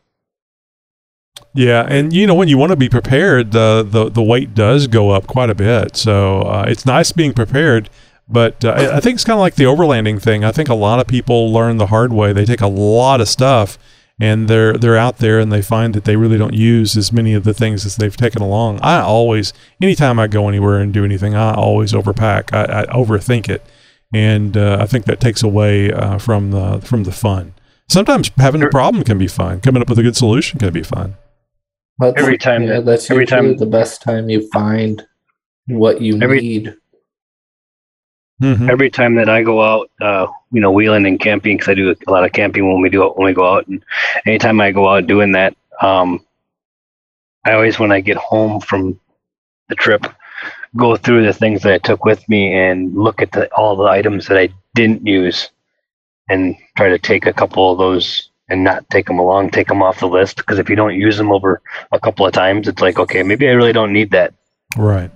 Yeah, 1.54 1.86
and 1.88 2.12
you 2.14 2.28
know 2.28 2.36
when 2.36 2.48
you 2.48 2.58
want 2.58 2.72
to 2.72 2.76
be 2.76 2.90
prepared, 2.90 3.52
the 3.52 3.86
the 3.88 4.10
the 4.10 4.24
weight 4.24 4.54
does 4.54 4.88
go 4.88 5.12
up 5.12 5.28
quite 5.28 5.50
a 5.50 5.56
bit. 5.56 5.96
So 5.96 6.42
uh, 6.42 6.66
it's 6.68 6.86
nice 6.86 7.12
being 7.12 7.34
prepared, 7.34 7.90
but 8.28 8.64
uh, 8.66 8.72
I- 8.72 8.98
I 8.98 9.00
think 9.00 9.16
it's 9.16 9.24
kind 9.24 9.38
of 9.38 9.42
like 9.42 9.56
the 9.56 9.64
overlanding 9.64 10.22
thing. 10.22 10.44
I 10.44 10.52
think 10.52 10.68
a 10.70 10.74
lot 10.76 11.00
of 11.00 11.08
people 11.08 11.52
learn 11.54 11.78
the 11.78 11.88
hard 11.88 12.12
way. 12.12 12.34
They 12.34 12.44
take 12.46 12.60
a 12.62 12.68
lot 12.68 13.22
of 13.22 13.30
stuff, 13.30 13.78
and 14.20 14.48
they're 14.48 14.74
they're 14.74 14.96
out 14.98 15.18
there 15.18 15.40
and 15.40 15.52
they 15.52 15.62
find 15.62 15.94
that 15.94 16.06
they 16.06 16.16
really 16.16 16.38
don't 16.38 16.54
use 16.54 16.96
as 16.96 17.12
many 17.12 17.34
of 17.34 17.44
the 17.44 17.54
things 17.54 17.86
as 17.86 17.96
they've 17.98 18.16
taken 18.16 18.42
along. 18.42 18.80
I 18.82 19.00
always, 19.02 19.52
anytime 19.82 20.20
I 20.20 20.28
go 20.28 20.48
anywhere 20.48 20.80
and 20.80 20.94
do 20.94 21.04
anything, 21.04 21.36
I 21.36 21.54
always 21.54 21.92
overpack. 21.94 22.54
I, 22.54 22.84
I 22.84 22.86
overthink 22.88 23.50
it, 23.50 23.66
and 24.14 24.56
uh, 24.56 24.78
I 24.80 24.86
think 24.86 25.06
that 25.06 25.20
takes 25.20 25.44
away 25.44 25.92
uh, 25.92 26.18
from 26.18 26.52
the 26.52 26.80
from 26.82 27.04
the 27.04 27.12
fun. 27.12 27.54
Sometimes 27.90 28.32
having 28.38 28.64
a 28.64 28.70
problem 28.70 29.04
can 29.04 29.18
be 29.18 29.28
fun. 29.28 29.60
Coming 29.62 29.82
up 29.82 29.90
with 29.90 30.00
a 30.00 30.04
good 30.04 30.16
solution 30.16 30.60
can 30.60 30.74
be 30.74 30.82
fun. 30.84 31.16
That's, 32.00 32.20
Every 32.20 32.38
time- 32.38 32.64
yeah, 32.64 32.80
that's 32.82 33.10
every 33.12 33.26
time- 33.26 33.58
the 33.58 33.66
best 33.66 34.02
time 34.02 34.28
you 34.30 34.50
find 34.50 35.04
what 35.68 36.02
you 36.02 36.20
Every- 36.22 36.42
need. 36.42 36.76
Mhm. 38.42 38.70
every 38.70 38.90
time 38.90 39.16
that 39.16 39.30
I 39.30 39.44
go 39.44 39.62
out, 39.62 39.90
uh, 40.02 40.28
you 40.52 40.60
know, 40.60 40.72
wheeling 40.72 41.06
and 41.06 41.20
camping, 41.20 41.58
because 41.58 41.70
I 41.70 41.74
do 41.74 41.96
a 42.08 42.12
lot 42.12 42.26
of 42.26 42.34
camping 42.34 42.68
when 42.68 42.82
we 42.82 42.90
do 42.90 43.06
it 43.06 43.16
when 43.16 43.26
we 43.26 43.34
go 43.34 43.56
out, 43.56 43.68
and 43.68 43.84
anytime 44.26 44.60
I 44.60 44.72
go 44.72 44.90
out 44.90 45.08
doing 45.08 45.32
that, 45.34 45.56
um, 45.82 46.20
I 47.46 47.54
always 47.54 47.80
when 47.80 47.92
I 47.92 48.02
get 48.02 48.18
home 48.18 48.60
from 48.60 49.00
the 49.70 49.76
trip, 49.76 50.06
go 50.76 50.96
through 50.98 51.26
the 51.26 51.34
things 51.34 51.62
that 51.64 51.74
I 51.74 51.78
took 51.78 52.04
with 52.04 52.28
me 52.28 52.54
and 52.54 52.94
look 52.96 53.22
at 53.22 53.32
the, 53.32 53.52
all 53.54 53.76
the 53.76 53.86
items 53.86 54.28
that 54.28 54.38
I 54.38 54.50
didn't 54.74 55.06
use, 55.08 55.50
and 56.30 56.56
try 56.76 56.90
to 56.90 57.00
take 57.00 57.26
a 57.26 57.34
couple 57.34 57.72
of 57.72 57.78
those 57.78 58.30
and 58.50 58.64
not 58.64 58.88
take 58.90 59.08
them 59.08 59.18
along, 59.18 59.50
take 59.52 59.68
them 59.68 59.82
off 59.82 60.00
the 60.00 60.08
list. 60.08 60.38
Because 60.38 60.60
if 60.60 60.70
you 60.70 60.76
don't 60.76 60.96
use 60.96 61.18
them 61.18 61.32
over 61.32 61.62
a 61.92 62.00
couple 62.00 62.26
of 62.28 62.34
times, 62.34 62.68
it's 62.68 62.82
like 62.82 63.00
okay, 63.00 63.24
maybe 63.24 63.48
I 63.48 63.54
really 63.54 63.74
don't 63.74 63.94
need 63.94 64.12
that. 64.12 64.34
Right. 64.78 65.12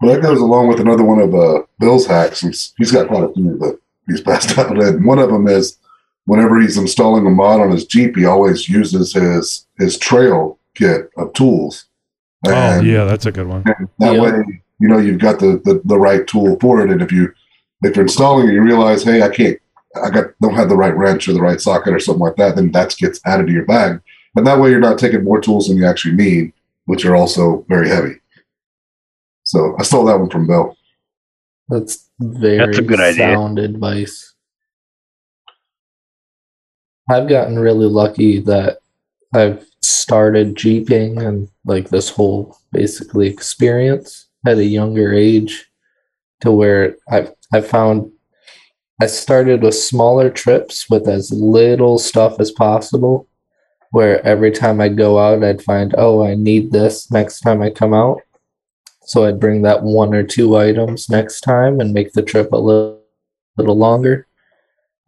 Well, 0.00 0.14
that 0.14 0.22
goes 0.22 0.40
along 0.40 0.68
with 0.68 0.80
another 0.80 1.04
one 1.04 1.20
of 1.20 1.34
uh, 1.34 1.62
Bill's 1.80 2.06
hacks. 2.06 2.40
He's, 2.40 2.72
he's 2.78 2.92
got 2.92 3.08
quite 3.08 3.24
a 3.24 3.32
few 3.32 3.58
that 3.58 3.78
he's 4.06 4.20
passed 4.28 4.56
out. 4.58 4.80
And 4.80 5.04
one 5.04 5.18
of 5.18 5.30
them 5.30 5.48
is 5.48 5.76
whenever 6.26 6.60
he's 6.60 6.76
installing 6.78 7.26
a 7.26 7.30
mod 7.30 7.60
on 7.60 7.70
his 7.70 7.84
Jeep, 7.84 8.16
he 8.16 8.24
always 8.24 8.68
uses 8.68 9.12
his 9.12 9.66
his 9.78 9.98
trail 9.98 10.58
kit 10.74 11.10
of 11.16 11.32
tools. 11.32 11.86
Oh 12.46 12.80
yeah, 12.80 13.04
that's 13.04 13.26
a 13.26 13.32
good 13.32 13.48
one. 13.48 13.64
that 13.98 14.14
Yeah. 14.14 14.20
way, 14.20 14.62
you 14.78 14.86
know, 14.88 14.98
you've 14.98 15.18
got 15.20 15.40
the, 15.40 15.60
the 15.64 15.80
the 15.84 15.98
right 15.98 16.24
tool 16.26 16.56
for 16.60 16.80
it. 16.80 16.90
And 16.90 17.02
if 17.02 17.10
you 17.10 17.32
if 17.82 17.96
you're 17.96 18.04
installing 18.04 18.48
it, 18.48 18.52
you 18.52 18.62
realize, 18.62 19.02
hey, 19.02 19.22
I 19.22 19.28
can't, 19.28 19.58
I 20.00 20.10
got 20.10 20.26
don't 20.40 20.54
have 20.54 20.68
the 20.68 20.76
right 20.76 20.96
wrench 20.96 21.28
or 21.28 21.32
the 21.32 21.40
right 21.40 21.60
socket 21.60 21.92
or 21.94 21.98
something 22.00 22.22
like 22.22 22.36
that, 22.36 22.54
then 22.54 22.70
that 22.72 22.94
gets 22.96 23.20
added 23.24 23.46
to 23.48 23.52
your 23.52 23.64
bag. 23.66 24.00
And 24.36 24.46
that 24.46 24.60
way, 24.60 24.70
you're 24.70 24.78
not 24.78 24.98
taking 24.98 25.24
more 25.24 25.40
tools 25.40 25.66
than 25.66 25.76
you 25.78 25.86
actually 25.86 26.14
need, 26.14 26.52
which 26.84 27.04
are 27.04 27.16
also 27.16 27.64
very 27.68 27.88
heavy. 27.88 28.20
So 29.48 29.74
I 29.78 29.82
stole 29.82 30.04
that 30.04 30.20
one 30.20 30.28
from 30.28 30.46
Bill. 30.46 30.76
That's 31.70 32.10
very 32.20 32.58
That's 32.58 32.78
a 32.80 32.82
good 32.82 33.00
idea. 33.00 33.32
sound 33.34 33.58
advice. 33.58 34.34
I've 37.08 37.30
gotten 37.30 37.58
really 37.58 37.86
lucky 37.86 38.40
that 38.40 38.80
I've 39.32 39.66
started 39.80 40.54
jeeping 40.54 41.22
and 41.22 41.48
like 41.64 41.88
this 41.88 42.10
whole 42.10 42.58
basically 42.72 43.26
experience 43.26 44.28
at 44.46 44.58
a 44.58 44.64
younger 44.64 45.14
age 45.14 45.70
to 46.42 46.52
where 46.52 46.96
I've 47.10 47.32
I 47.50 47.62
found 47.62 48.12
I 49.00 49.06
started 49.06 49.62
with 49.62 49.76
smaller 49.76 50.28
trips 50.28 50.90
with 50.90 51.08
as 51.08 51.32
little 51.32 51.98
stuff 51.98 52.38
as 52.38 52.50
possible 52.50 53.26
where 53.92 54.22
every 54.26 54.50
time 54.50 54.78
I 54.82 54.90
go 54.90 55.18
out 55.18 55.42
I'd 55.42 55.62
find 55.62 55.94
oh 55.96 56.22
I 56.22 56.34
need 56.34 56.70
this 56.70 57.10
next 57.10 57.40
time 57.40 57.62
I 57.62 57.70
come 57.70 57.94
out 57.94 58.20
so 59.08 59.24
I'd 59.24 59.40
bring 59.40 59.62
that 59.62 59.82
one 59.82 60.12
or 60.12 60.22
two 60.22 60.58
items 60.58 61.08
next 61.08 61.40
time 61.40 61.80
and 61.80 61.94
make 61.94 62.12
the 62.12 62.22
trip 62.22 62.52
a 62.52 62.58
little, 62.58 63.00
little 63.56 63.76
longer. 63.76 64.26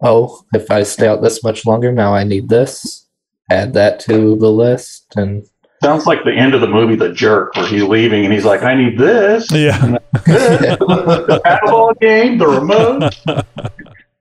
Oh, 0.02 0.42
if 0.54 0.70
I 0.70 0.84
stay 0.84 1.06
out 1.06 1.20
this 1.20 1.44
much 1.44 1.66
longer, 1.66 1.92
now 1.92 2.14
I 2.14 2.24
need 2.24 2.48
this. 2.48 3.06
Add 3.50 3.74
that 3.74 4.00
to 4.00 4.36
the 4.36 4.50
list. 4.50 5.12
And 5.16 5.44
Sounds 5.82 6.06
like 6.06 6.24
the 6.24 6.32
end 6.32 6.54
of 6.54 6.62
the 6.62 6.66
movie 6.66 6.96
The 6.96 7.12
Jerk, 7.12 7.54
where 7.56 7.66
he's 7.66 7.82
leaving 7.82 8.24
and 8.24 8.32
he's 8.32 8.46
like, 8.46 8.62
I 8.62 8.74
need 8.74 8.96
this, 8.96 9.52
Yeah. 9.52 9.78
the 10.14 11.42
paddleball 11.44 12.00
game, 12.00 12.38
the 12.38 12.46
remote. 12.46 13.14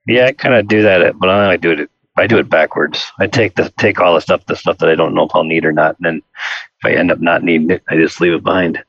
Yeah, 0.07 0.25
I 0.25 0.31
kind 0.31 0.55
of 0.55 0.67
do 0.67 0.81
that, 0.81 1.19
but 1.19 1.29
I 1.29 1.43
only 1.43 1.57
do 1.59 1.71
it. 1.71 1.91
I 2.17 2.25
do 2.25 2.39
it 2.39 2.49
backwards. 2.49 3.05
I 3.19 3.27
take 3.27 3.55
the 3.55 3.71
take 3.77 3.99
all 3.99 4.15
the 4.15 4.21
stuff, 4.21 4.43
the 4.47 4.55
stuff 4.55 4.79
that 4.79 4.89
I 4.89 4.95
don't 4.95 5.13
know 5.13 5.25
if 5.25 5.35
I'll 5.35 5.43
need 5.43 5.65
or 5.65 5.71
not, 5.71 5.97
and 5.99 6.05
then 6.05 6.15
if 6.79 6.85
I 6.85 6.93
end 6.93 7.11
up 7.11 7.19
not 7.19 7.43
needing 7.43 7.69
it, 7.69 7.83
I 7.89 7.95
just 7.95 8.19
leave 8.19 8.33
it 8.33 8.43
behind. 8.43 8.83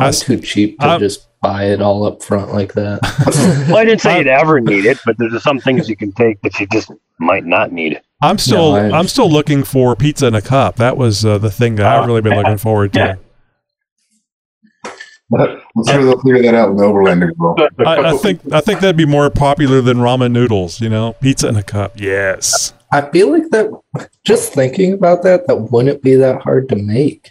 I 0.00 0.04
I'm 0.04 0.08
s- 0.10 0.20
too 0.20 0.38
cheap 0.40 0.78
to 0.80 0.86
I'm- 0.86 1.00
just 1.00 1.26
buy 1.42 1.64
it 1.66 1.80
all 1.80 2.04
up 2.04 2.22
front 2.22 2.52
like 2.52 2.74
that. 2.74 3.00
Well, 3.68 3.78
I 3.78 3.84
didn't 3.84 4.00
say 4.02 4.18
you'd 4.18 4.26
ever 4.26 4.60
need 4.60 4.84
it, 4.84 4.98
but 5.06 5.16
there's 5.18 5.42
some 5.42 5.58
things 5.58 5.88
you 5.88 5.96
can 5.96 6.12
take 6.12 6.40
that 6.42 6.58
you 6.60 6.66
just 6.66 6.90
might 7.18 7.44
not 7.46 7.72
need. 7.72 8.00
I'm 8.22 8.36
still 8.38 8.74
I- 8.74 8.90
I'm 8.90 9.08
still 9.08 9.30
looking 9.30 9.64
for 9.64 9.94
pizza 9.96 10.26
in 10.26 10.34
a 10.34 10.42
cup. 10.42 10.76
That 10.76 10.96
was 10.98 11.24
uh, 11.24 11.38
the 11.38 11.50
thing 11.50 11.76
that 11.76 11.86
I've 11.86 12.06
really 12.06 12.20
been 12.20 12.36
looking 12.36 12.58
forward 12.68 12.92
to. 12.94 13.18
I'm 15.32 15.60
sure 15.86 16.04
they'll 16.04 16.20
figure 16.20 16.42
that 16.42 16.54
out 16.54 16.70
in 16.70 16.80
Overland 16.80 17.22
as. 17.22 17.30
I, 17.86 18.10
I 18.10 18.16
think 18.16 18.40
I 18.52 18.60
think 18.60 18.80
that'd 18.80 18.96
be 18.96 19.06
more 19.06 19.30
popular 19.30 19.80
than 19.80 19.98
ramen 19.98 20.32
noodles. 20.32 20.80
You 20.80 20.88
know, 20.88 21.12
pizza 21.20 21.48
in 21.48 21.56
a 21.56 21.62
cup. 21.62 21.92
Yes. 22.00 22.74
I 22.92 23.02
feel 23.02 23.30
like 23.30 23.48
that, 23.50 23.70
just 24.24 24.52
thinking 24.52 24.92
about 24.92 25.22
that, 25.22 25.46
that 25.46 25.70
wouldn't 25.70 26.02
be 26.02 26.16
that 26.16 26.42
hard 26.42 26.68
to 26.70 26.76
make. 26.76 27.30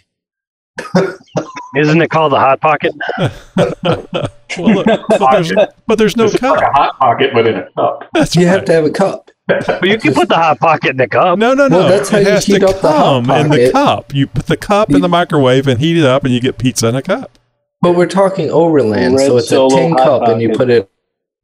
Isn't 1.76 2.02
it 2.02 2.10
called 2.10 2.32
the 2.32 2.38
hot 2.38 2.60
pocket? 2.60 2.92
Well, 4.58 4.74
look, 4.74 4.86
but, 4.86 5.30
there's, 5.30 5.52
but 5.86 5.96
there's 5.96 6.16
no 6.16 6.24
It's 6.24 6.42
like 6.42 6.60
a 6.60 6.72
hot 6.72 6.98
pocket, 6.98 7.30
but 7.32 7.46
in 7.46 7.54
a 7.54 7.70
cup. 7.70 8.08
That's 8.12 8.34
You 8.34 8.46
right. 8.46 8.50
have 8.50 8.64
to 8.64 8.72
have 8.72 8.84
a 8.84 8.90
cup. 8.90 9.30
But 9.46 9.84
you 9.84 9.96
can 9.96 10.12
put 10.12 10.28
the 10.28 10.34
hot 10.34 10.58
pocket 10.58 10.90
in 10.90 10.96
the 10.96 11.06
cup. 11.06 11.38
No, 11.38 11.54
no, 11.54 11.68
no. 11.68 11.78
Well, 11.78 11.88
that's 11.88 12.08
how 12.08 12.18
it 12.18 12.24
you 12.24 12.30
has 12.30 12.46
heat 12.46 12.58
to 12.58 12.68
up 12.68 12.80
the 12.80 12.88
Hot 12.90 13.24
come 13.26 13.30
in 13.30 13.48
the 13.48 13.70
cup. 13.70 14.12
You 14.12 14.26
put 14.26 14.46
the 14.46 14.56
cup 14.56 14.90
in 14.90 15.02
the 15.02 15.08
microwave 15.08 15.68
and 15.68 15.78
heat 15.78 15.96
it 15.98 16.04
up, 16.04 16.24
and 16.24 16.34
you 16.34 16.40
get 16.40 16.58
pizza 16.58 16.88
in 16.88 16.96
a 16.96 17.02
cup. 17.02 17.38
But 17.80 17.94
we're 17.94 18.08
talking 18.08 18.50
overland, 18.50 19.14
Red 19.14 19.26
so 19.28 19.36
it's 19.36 19.52
a 19.52 19.68
tin 19.68 19.92
Hot 19.92 19.98
cup 20.00 20.28
and 20.28 20.42
you 20.42 20.50
put 20.50 20.68
it 20.68 20.90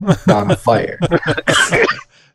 on 0.28 0.50
a 0.50 0.56
fire. 0.56 0.98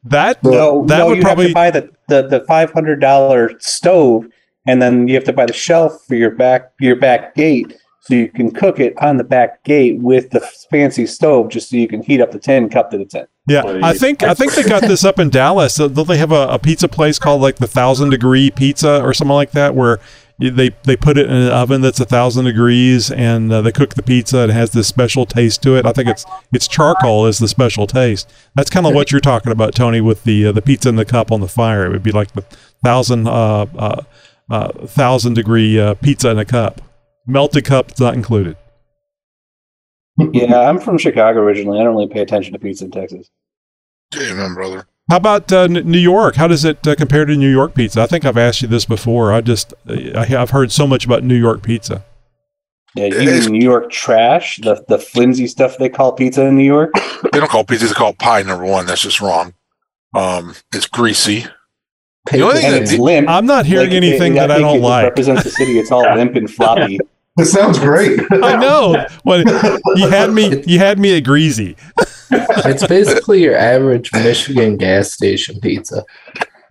That 0.03 0.43
No, 0.43 0.85
that 0.85 0.97
no, 0.97 1.07
would 1.07 1.17
you 1.17 1.23
have 1.23 1.27
probably 1.27 1.47
to 1.49 1.53
buy 1.53 1.69
the, 1.71 1.89
the, 2.07 2.27
the 2.27 2.39
five 2.47 2.71
hundred 2.71 2.99
dollar 3.01 3.51
stove, 3.59 4.25
and 4.67 4.81
then 4.81 5.07
you 5.07 5.15
have 5.15 5.23
to 5.25 5.33
buy 5.33 5.45
the 5.45 5.53
shelf 5.53 6.05
for 6.07 6.15
your 6.15 6.31
back 6.31 6.71
your 6.79 6.95
back 6.95 7.35
gate, 7.35 7.77
so 8.01 8.15
you 8.15 8.29
can 8.29 8.51
cook 8.51 8.79
it 8.79 8.97
on 9.01 9.17
the 9.17 9.23
back 9.23 9.63
gate 9.63 9.99
with 9.99 10.29
the 10.31 10.39
fancy 10.69 11.05
stove, 11.05 11.49
just 11.49 11.69
so 11.69 11.77
you 11.77 11.87
can 11.87 12.01
heat 12.01 12.21
up 12.21 12.31
the 12.31 12.39
tin 12.39 12.69
cup 12.69 12.91
to 12.91 12.97
the 12.97 13.05
tin. 13.05 13.27
Yeah, 13.47 13.63
Well, 13.63 13.83
I 13.83 13.93
think 13.93 14.23
I 14.23 14.33
think 14.33 14.53
they 14.53 14.63
got 14.63 14.83
this 14.83 15.03
up 15.03 15.19
in 15.19 15.29
Dallas. 15.29 15.79
Uh, 15.79 15.87
Don't 15.87 16.07
they 16.07 16.17
have 16.17 16.31
a, 16.31 16.47
a 16.49 16.59
pizza 16.59 16.87
place 16.87 17.19
called 17.19 17.41
like 17.41 17.57
the 17.57 17.67
Thousand 17.67 18.09
Degree 18.09 18.51
Pizza 18.51 19.03
or 19.03 19.13
something 19.13 19.33
like 19.33 19.51
that, 19.51 19.75
where 19.75 19.99
they 20.49 20.71
they 20.83 20.95
put 20.95 21.17
it 21.17 21.27
in 21.27 21.35
an 21.35 21.51
oven 21.51 21.81
that's 21.81 21.99
a 21.99 22.05
thousand 22.05 22.45
degrees 22.45 23.11
and 23.11 23.53
uh, 23.53 23.61
they 23.61 23.71
cook 23.71 23.93
the 23.93 24.01
pizza 24.01 24.39
and 24.39 24.51
it 24.51 24.55
has 24.55 24.71
this 24.71 24.87
special 24.87 25.25
taste 25.25 25.61
to 25.61 25.75
it. 25.75 25.85
I 25.85 25.91
think 25.91 26.09
it's 26.09 26.25
it's 26.51 26.67
charcoal 26.67 27.27
is 27.27 27.37
the 27.37 27.47
special 27.47 27.85
taste. 27.85 28.31
That's 28.55 28.69
kind 28.69 28.87
of 28.87 28.95
what 28.95 29.11
you're 29.11 29.21
talking 29.21 29.51
about, 29.51 29.75
Tony, 29.75 30.01
with 30.01 30.23
the 30.23 30.47
uh, 30.47 30.51
the 30.51 30.61
pizza 30.61 30.89
in 30.89 30.95
the 30.95 31.05
cup 31.05 31.31
on 31.31 31.41
the 31.41 31.47
fire. 31.47 31.85
It 31.85 31.89
would 31.89 32.03
be 32.03 32.11
like 32.11 32.33
the 32.33 32.41
thousand 32.83 33.27
uh, 33.27 34.01
uh, 34.51 34.85
thousand 34.85 35.33
degree 35.33 35.79
uh, 35.79 35.93
pizza 35.95 36.29
in 36.29 36.37
a 36.37 36.45
cup. 36.45 36.81
Melted 37.25 37.65
cup 37.65 37.91
is 37.91 37.99
not 37.99 38.13
included. 38.13 38.57
Yeah, 40.33 40.59
I'm 40.69 40.79
from 40.79 40.97
Chicago 40.97 41.39
originally. 41.39 41.79
I 41.79 41.83
don't 41.83 41.95
really 41.95 42.07
pay 42.13 42.19
attention 42.21 42.53
to 42.53 42.59
pizza 42.59 42.85
in 42.85 42.91
Texas. 42.91 43.29
Amen, 44.15 44.53
brother. 44.53 44.85
How 45.09 45.17
about 45.17 45.51
uh, 45.51 45.67
New 45.67 45.97
York? 45.97 46.35
How 46.35 46.47
does 46.47 46.63
it 46.65 46.85
uh, 46.87 46.95
compare 46.95 47.25
to 47.25 47.35
New 47.35 47.49
York 47.51 47.73
pizza? 47.73 48.01
I 48.01 48.05
think 48.07 48.25
I've 48.25 48.37
asked 48.37 48.61
you 48.61 48.67
this 48.67 48.85
before. 48.85 49.33
I 49.33 49.41
just 49.41 49.73
I, 49.87 50.35
I've 50.37 50.51
heard 50.51 50.71
so 50.71 50.85
much 50.85 51.05
about 51.05 51.23
New 51.23 51.35
York 51.35 51.63
pizza. 51.63 52.03
Yeah, 52.95 53.05
you 53.05 53.21
It's- 53.21 53.47
New 53.47 53.63
York 53.63 53.89
trash, 53.89 54.57
the 54.57 54.83
the 54.89 54.99
flimsy 54.99 55.47
stuff 55.47 55.77
they 55.77 55.89
call 55.89 56.11
pizza 56.11 56.45
in 56.45 56.57
New 56.57 56.65
York. 56.65 56.91
They 57.31 57.39
don't 57.39 57.49
call 57.49 57.63
pizza; 57.63 57.87
they 57.87 57.93
call 57.93 58.09
it 58.11 58.19
pie. 58.19 58.41
Number 58.43 58.65
one, 58.65 58.85
that's 58.85 59.01
just 59.01 59.21
wrong. 59.21 59.53
Um, 60.13 60.55
it's 60.73 60.87
greasy. 60.87 61.45
The 62.31 62.41
only 62.41 62.61
thing 62.61 62.73
and 62.73 62.87
that 62.87 62.99
limp. 62.99 63.29
I'm 63.29 63.45
not 63.45 63.65
hearing 63.65 63.87
Like, 63.89 63.97
anything 63.97 64.33
it- 64.33 64.35
that 64.35 64.51
I 64.51 64.55
think 64.55 64.67
don't 64.67 64.77
it 64.77 64.81
like. 64.81 65.03
Represents 65.05 65.43
the 65.43 65.49
city. 65.49 65.79
It's 65.79 65.91
all 65.91 66.01
limp 66.15 66.35
and 66.35 66.49
floppy. 66.49 66.99
It 67.39 67.45
sounds 67.45 67.79
great. 67.79 68.19
I 68.31 68.57
know. 68.57 69.05
Well, 69.25 69.41
you 69.95 70.07
had 70.09 70.31
me. 70.31 70.63
You 70.67 70.77
had 70.79 70.99
me 70.99 71.17
at 71.17 71.23
greasy. 71.23 71.75
It's 72.29 72.85
basically 72.85 73.41
your 73.41 73.55
average 73.57 74.11
Michigan 74.13 74.77
gas 74.77 75.11
station 75.11 75.59
pizza. 75.61 76.03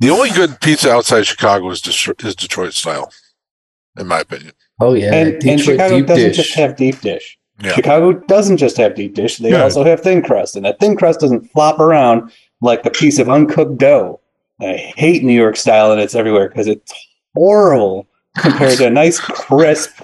The 0.00 0.10
only 0.10 0.30
good 0.30 0.60
pizza 0.60 0.90
outside 0.90 1.26
Chicago 1.26 1.70
is, 1.70 1.82
Detro- 1.82 2.24
is 2.24 2.34
Detroit 2.36 2.72
style, 2.74 3.12
in 3.98 4.06
my 4.06 4.20
opinion. 4.20 4.52
Oh 4.80 4.94
yeah, 4.94 5.12
and, 5.14 5.44
and 5.44 5.60
Chicago 5.60 5.98
deep 5.98 6.06
doesn't 6.06 6.24
dish. 6.28 6.36
just 6.36 6.54
have 6.54 6.76
deep 6.76 7.00
dish. 7.00 7.38
Yeah. 7.62 7.72
Chicago 7.72 8.12
doesn't 8.12 8.56
just 8.56 8.76
have 8.78 8.94
deep 8.94 9.14
dish. 9.14 9.36
They 9.38 9.50
Yeah. 9.50 9.62
also 9.64 9.84
have 9.84 10.00
thin 10.00 10.22
crust, 10.22 10.56
and 10.56 10.64
that 10.64 10.78
thin 10.80 10.96
crust 10.96 11.20
doesn't 11.20 11.50
flop 11.52 11.80
around 11.80 12.30
like 12.62 12.84
a 12.86 12.90
piece 12.90 13.18
of 13.18 13.28
uncooked 13.28 13.76
dough. 13.78 14.20
And 14.60 14.70
I 14.70 14.76
hate 14.96 15.22
New 15.24 15.34
York 15.34 15.56
style, 15.56 15.92
and 15.92 16.00
it's 16.00 16.14
everywhere 16.14 16.48
because 16.48 16.66
it's 16.66 16.92
horrible 17.34 18.06
compared 18.38 18.78
to 18.78 18.86
a 18.86 18.90
nice 18.90 19.18
crisp 19.20 20.02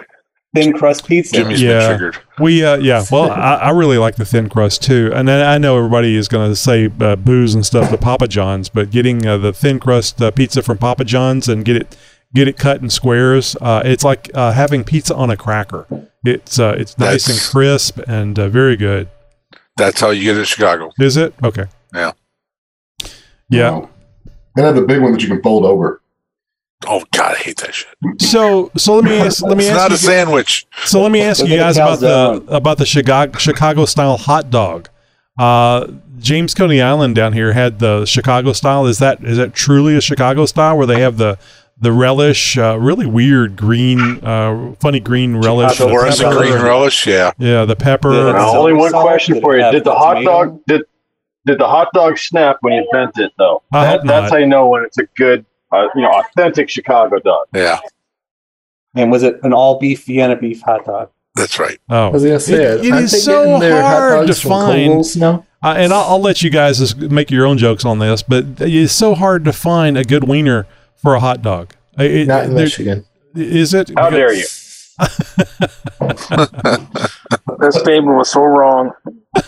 thin 0.54 0.72
crust 0.72 1.06
pizza. 1.06 1.36
Jimmy's 1.36 1.60
Yeah. 1.62 1.78
been 1.80 1.98
triggered. 1.98 2.22
We 2.40 2.64
uh, 2.64 2.76
yeah. 2.78 3.04
Well, 3.10 3.30
I, 3.30 3.54
I 3.56 3.70
really 3.70 3.98
like 3.98 4.16
the 4.16 4.24
thin 4.24 4.48
crust 4.48 4.82
too, 4.82 5.10
and 5.14 5.28
then 5.28 5.44
I 5.46 5.58
know 5.58 5.76
everybody 5.76 6.16
is 6.16 6.28
going 6.28 6.50
to 6.50 6.56
say 6.56 6.90
uh, 7.00 7.16
booze 7.16 7.54
and 7.54 7.64
stuff 7.64 7.90
to 7.90 7.98
Papa 7.98 8.28
John's, 8.28 8.68
but 8.68 8.90
getting 8.90 9.26
uh, 9.26 9.36
the 9.38 9.52
thin 9.52 9.78
crust 9.78 10.20
uh, 10.22 10.30
pizza 10.30 10.62
from 10.62 10.78
Papa 10.78 11.04
John's 11.04 11.48
and 11.48 11.64
get 11.64 11.76
it 11.76 11.96
get 12.34 12.48
it 12.48 12.56
cut 12.56 12.80
in 12.82 12.90
squares, 12.90 13.56
uh, 13.60 13.82
it's 13.84 14.04
like 14.04 14.30
uh, 14.34 14.52
having 14.52 14.84
pizza 14.84 15.14
on 15.14 15.30
a 15.30 15.36
cracker. 15.36 15.86
It's 16.24 16.58
uh, 16.58 16.74
it's 16.78 16.98
nice 16.98 17.28
and 17.28 17.38
crisp 17.52 17.98
and 18.08 18.38
uh, 18.38 18.48
very 18.48 18.76
good. 18.76 19.08
That's 19.76 20.00
how 20.00 20.10
you 20.10 20.24
get 20.24 20.36
it 20.36 20.40
in 20.40 20.44
Chicago. 20.46 20.90
Is 20.98 21.16
it 21.18 21.34
okay? 21.44 21.66
Yeah. 21.94 22.12
Yeah. 23.50 23.70
Wow. 23.70 23.90
And 24.56 24.64
have 24.64 24.74
the 24.74 24.82
big 24.82 25.02
one 25.02 25.12
that 25.12 25.22
you 25.22 25.28
can 25.28 25.42
fold 25.42 25.64
over. 25.64 26.00
Oh 26.86 27.02
God, 27.14 27.32
I 27.34 27.38
hate 27.38 27.56
that 27.58 27.74
shit. 27.74 27.88
So 28.20 28.70
so 28.76 28.94
let 28.96 29.04
me 29.04 29.18
ask 29.20 29.42
let 29.42 29.56
me 29.56 29.64
It's 29.64 29.72
ask 29.72 29.78
not 29.82 29.90
you, 29.90 29.94
a 29.94 29.98
sandwich. 29.98 30.66
So 30.84 31.00
let 31.02 31.10
me 31.12 31.22
ask 31.22 31.44
you 31.46 31.56
guys 31.56 31.76
about 31.76 32.00
the 32.00 32.44
about 32.48 32.78
the 32.78 32.86
Chicago 32.86 33.38
Chicago 33.38 33.84
style 33.86 34.16
hot 34.16 34.50
dog. 34.50 34.88
Uh, 35.38 35.86
James 36.18 36.54
Coney 36.54 36.80
Island 36.80 37.14
down 37.14 37.32
here 37.34 37.52
had 37.52 37.78
the 37.78 38.04
Chicago 38.06 38.52
style. 38.52 38.86
Is 38.86 38.98
that 38.98 39.22
is 39.24 39.36
that 39.38 39.52
truly 39.54 39.96
a 39.96 40.00
Chicago 40.00 40.46
style 40.46 40.76
where 40.76 40.86
they 40.86 41.00
have 41.00 41.16
the 41.18 41.38
the 41.78 41.92
relish, 41.92 42.56
uh, 42.56 42.78
really 42.80 43.04
weird 43.04 43.54
green, 43.54 44.00
uh, 44.24 44.72
funny 44.80 44.98
green 45.00 45.36
relish? 45.36 45.72
Chicago 45.74 45.90
the 45.90 45.94
Or 45.94 46.06
is 46.06 46.20
green 46.20 46.54
relish? 46.54 47.06
Yeah. 47.06 47.32
Yeah, 47.38 47.66
the 47.66 47.76
pepper. 47.76 48.12
Yeah, 48.14 48.18
Now, 48.24 48.32
that's- 48.32 48.54
only 48.54 48.72
one 48.72 48.92
question 48.92 49.40
for 49.42 49.56
you: 49.58 49.62
Did 49.70 49.84
the 49.84 49.90
the 49.90 49.94
hot 49.94 50.14
tomato? 50.14 50.30
dog 50.30 50.60
did 50.66 50.82
did 51.46 51.58
the 51.58 51.66
hot 51.66 51.88
dog 51.94 52.18
snap 52.18 52.58
when 52.60 52.74
you 52.74 52.86
bent 52.92 53.16
it 53.18 53.32
though? 53.38 53.62
I 53.72 53.84
That- 53.84 53.98
hope 54.00 54.06
that's 54.08 54.30
how 54.32 54.38
you 54.38 54.46
know 54.46 54.68
when 54.68 54.84
it's 54.84 54.98
a 54.98 55.04
good, 55.16 55.44
uh, 55.72 55.86
you 55.94 56.02
know, 56.02 56.10
authentic 56.10 56.68
Chicago 56.68 57.18
dog. 57.20 57.46
Yeah. 57.54 57.78
And 58.94 59.10
was 59.10 59.22
it 59.22 59.38
an 59.42 59.52
all 59.52 59.78
beef 59.78 60.04
Vienna 60.06 60.36
beef 60.36 60.60
hot 60.62 60.84
dog? 60.84 61.08
That's 61.34 61.58
right. 61.58 61.78
Oh, 61.90 62.06
I 62.06 62.10
was 62.10 62.24
gonna 62.24 62.40
say, 62.40 62.54
It- 62.54 62.84
it 62.86 62.92
aren't 62.92 63.04
is 63.04 63.12
they 63.12 63.18
so 63.18 63.44
getting 63.44 63.60
their 63.60 63.82
hot 63.82 63.88
hard 63.96 64.26
dogs 64.26 64.36
to 64.36 64.42
from 64.42 64.50
find. 64.50 64.92
Kohl's 64.92 65.16
now? 65.16 65.44
Uh, 65.62 65.74
and 65.76 65.92
I'll, 65.92 66.04
I'll 66.04 66.20
let 66.20 66.42
you 66.42 66.50
guys 66.50 66.78
just 66.78 66.96
make 66.98 67.30
your 67.30 67.46
own 67.46 67.58
jokes 67.58 67.84
on 67.84 67.98
this, 67.98 68.22
but 68.22 68.44
it's 68.58 68.92
so 68.92 69.14
hard 69.14 69.44
to 69.44 69.52
find 69.52 69.96
a 69.98 70.04
good 70.04 70.24
wiener 70.24 70.66
for 70.96 71.14
a 71.14 71.20
hot 71.20 71.42
dog. 71.42 71.72
It- 71.98 72.26
Not 72.28 72.44
in 72.44 72.54
there- 72.54 72.64
Michigan. 72.64 73.04
Is 73.34 73.74
it? 73.74 73.90
How 73.96 74.08
dare 74.10 74.32
you? 74.32 74.44
That 77.58 77.72
statement 77.72 78.16
was 78.16 78.30
so 78.30 78.42
wrong. 78.42 78.92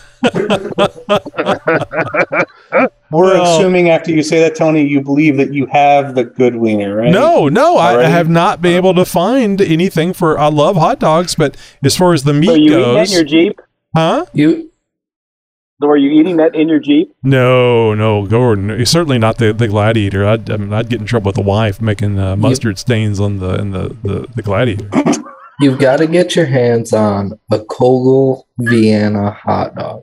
We're 3.11 3.35
Well- 3.35 3.43
assuming 3.59 3.89
after 3.91 4.11
you 4.11 4.23
say 4.23 4.41
that, 4.41 4.55
Tony, 4.55 4.87
you 4.87 5.01
believe 5.01 5.37
that 5.39 5.53
you 5.55 5.66
have 5.66 6.14
the 6.14 6.25
good 6.25 6.57
wiener, 6.57 6.97
right? 6.97 7.11
No, 7.11 7.49
no, 7.49 7.77
I, 7.77 8.01
I 8.01 8.05
have 8.05 8.29
not 8.29 8.61
been 8.61 8.77
able 8.77 8.95
to 8.95 9.05
find 9.05 9.61
anything 9.61 10.12
for. 10.12 10.39
I 10.39 10.49
love 10.49 10.77
hot 10.77 10.99
dogs, 10.99 11.35
but 11.35 11.57
as 11.85 11.97
far 11.97 12.12
as 12.12 12.25
the 12.25 12.35
meat 12.35 12.47
So 12.49 12.55
you 12.55 12.71
goes, 12.71 13.11
in 13.11 13.14
your 13.16 13.25
Jeep? 13.25 13.61
huh? 13.97 14.27
You 14.35 14.71
So 15.81 15.89
are 15.89 15.97
you 15.97 16.11
eating 16.11 16.37
that 16.37 16.55
in 16.55 16.69
your 16.69 16.81
Jeep? 16.81 17.14
No, 17.23 17.95
no, 17.95 18.27
Gordon. 18.27 18.85
Certainly 18.85 19.19
not 19.19 19.39
the, 19.39 19.53
the 19.55 19.69
gladiator. 19.69 20.27
I'd, 20.27 20.51
I 20.51 20.57
mean, 20.59 20.73
I'd 20.73 20.91
get 20.91 21.01
in 21.01 21.07
trouble 21.07 21.29
with 21.31 21.37
the 21.37 21.43
wife 21.43 21.81
making 21.81 22.19
uh, 22.19 22.37
mustard 22.37 22.79
stains 22.79 23.21
on 23.21 23.39
the 23.39 23.55
in 23.55 23.71
the, 23.71 23.97
the, 24.03 24.27
the 24.37 24.43
gladiator. 24.43 24.89
You've 25.61 25.79
got 25.81 25.97
to 25.97 26.07
get 26.07 26.37
your 26.37 26.47
hands 26.47 26.93
on 26.93 27.33
a 27.51 27.59
Koegel 27.59 28.45
Vienna 28.59 29.31
hot 29.33 29.75
dog. 29.75 30.03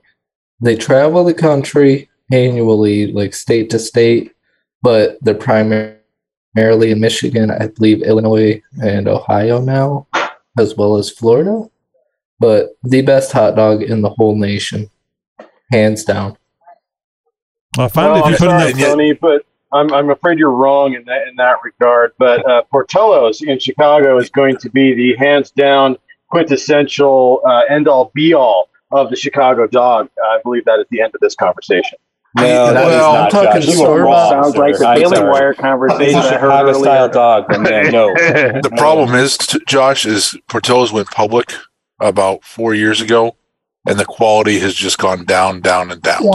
They 0.62 0.76
travel 0.76 1.24
the 1.24 1.34
country 1.34 2.10
annually, 2.32 3.12
like 3.12 3.34
state 3.34 3.70
to 3.72 3.80
state, 3.80 4.34
but 4.82 5.18
they're 5.22 5.36
primarily 5.36 6.00
in 6.56 7.00
Michigan, 7.00 7.52
I 7.52 7.68
believe 7.68 8.04
Illinois 8.04 8.62
and 8.82 9.08
Ohio 9.08 9.62
now, 9.62 10.08
as 10.58 10.76
well 10.76 10.96
as 10.96 11.10
Florida. 11.10 11.70
But 12.40 12.78
the 12.84 13.02
best 13.02 13.32
hot 13.32 13.56
dog 13.56 13.84
in 13.84 14.02
the 14.02 14.10
whole 14.10 14.36
nation, 14.36 14.90
hands 15.72 16.04
down. 16.04 16.38
I 17.78 17.88
found 17.88 18.14
well, 18.14 18.20
if 18.20 18.26
I'm 18.26 18.32
you 18.32 18.38
put 18.38 18.50
sorry, 18.50 18.72
in 18.72 18.78
the, 18.78 18.84
Tony, 18.84 19.14
but 19.14 19.46
I'm, 19.74 19.94
I'm 19.94 20.10
afraid 20.10 20.40
you're 20.40 20.52
wrong 20.52 20.94
in 20.94 21.04
that 21.06 21.28
in 21.28 21.36
that 21.36 21.58
regard. 21.64 22.14
But 22.18 22.48
uh, 22.50 22.64
Portillo's 22.72 23.42
in 23.42 23.60
Chicago 23.60 24.18
is 24.18 24.30
going 24.30 24.58
to 24.58 24.70
be 24.70 24.94
the 24.94 25.16
hands 25.18 25.52
down 25.52 25.98
quintessential 26.30 27.42
uh, 27.46 27.62
end 27.70 27.88
all 27.88 28.12
be 28.14 28.34
all 28.34 28.70
of 28.96 29.10
the 29.10 29.16
Chicago 29.16 29.68
dog. 29.68 30.10
I 30.24 30.40
believe 30.44 30.66
that 30.66 30.80
at 30.80 30.88
the 30.90 31.02
end 31.02 31.14
of 31.14 31.22
this 31.22 31.36
conversation. 31.36 31.98
No, 32.38 32.74
that 32.74 32.84
is 32.88 32.90
Well, 32.92 33.12
I'm 33.12 33.22
not 33.24 33.32
talking 33.32 33.62
Josh. 33.62 33.78
You 33.78 33.88
wrong, 34.04 34.30
Sounds 34.44 34.56
sir. 34.56 34.60
like 34.60 34.78
the 34.78 34.88
I'm 34.88 35.00
Daily 35.00 35.16
sorry. 35.16 35.30
Wire 35.32 35.54
conversation 35.54 36.16
a 36.20 36.20
I 36.20 36.38
heard 36.38 36.42
Chicago 36.42 36.74
style 36.74 37.10
dog, 37.10 37.46
but 37.48 37.62
man, 37.62 37.92
no. 37.92 38.14
The 38.62 38.74
problem 38.78 39.16
is, 39.16 39.38
Josh, 39.68 40.06
is 40.06 40.38
Portillo's 40.50 40.92
went 40.92 41.10
public 41.12 41.54
about 42.02 42.44
four 42.44 42.74
years 42.74 43.00
ago, 43.00 43.38
and 43.88 44.00
the 44.00 44.06
quality 44.06 44.60
has 44.60 44.74
just 44.74 44.98
gone 44.98 45.26
down, 45.26 45.62
down, 45.62 45.92
and 45.92 46.02
down. 46.02 46.24
Yeah. 46.24 46.32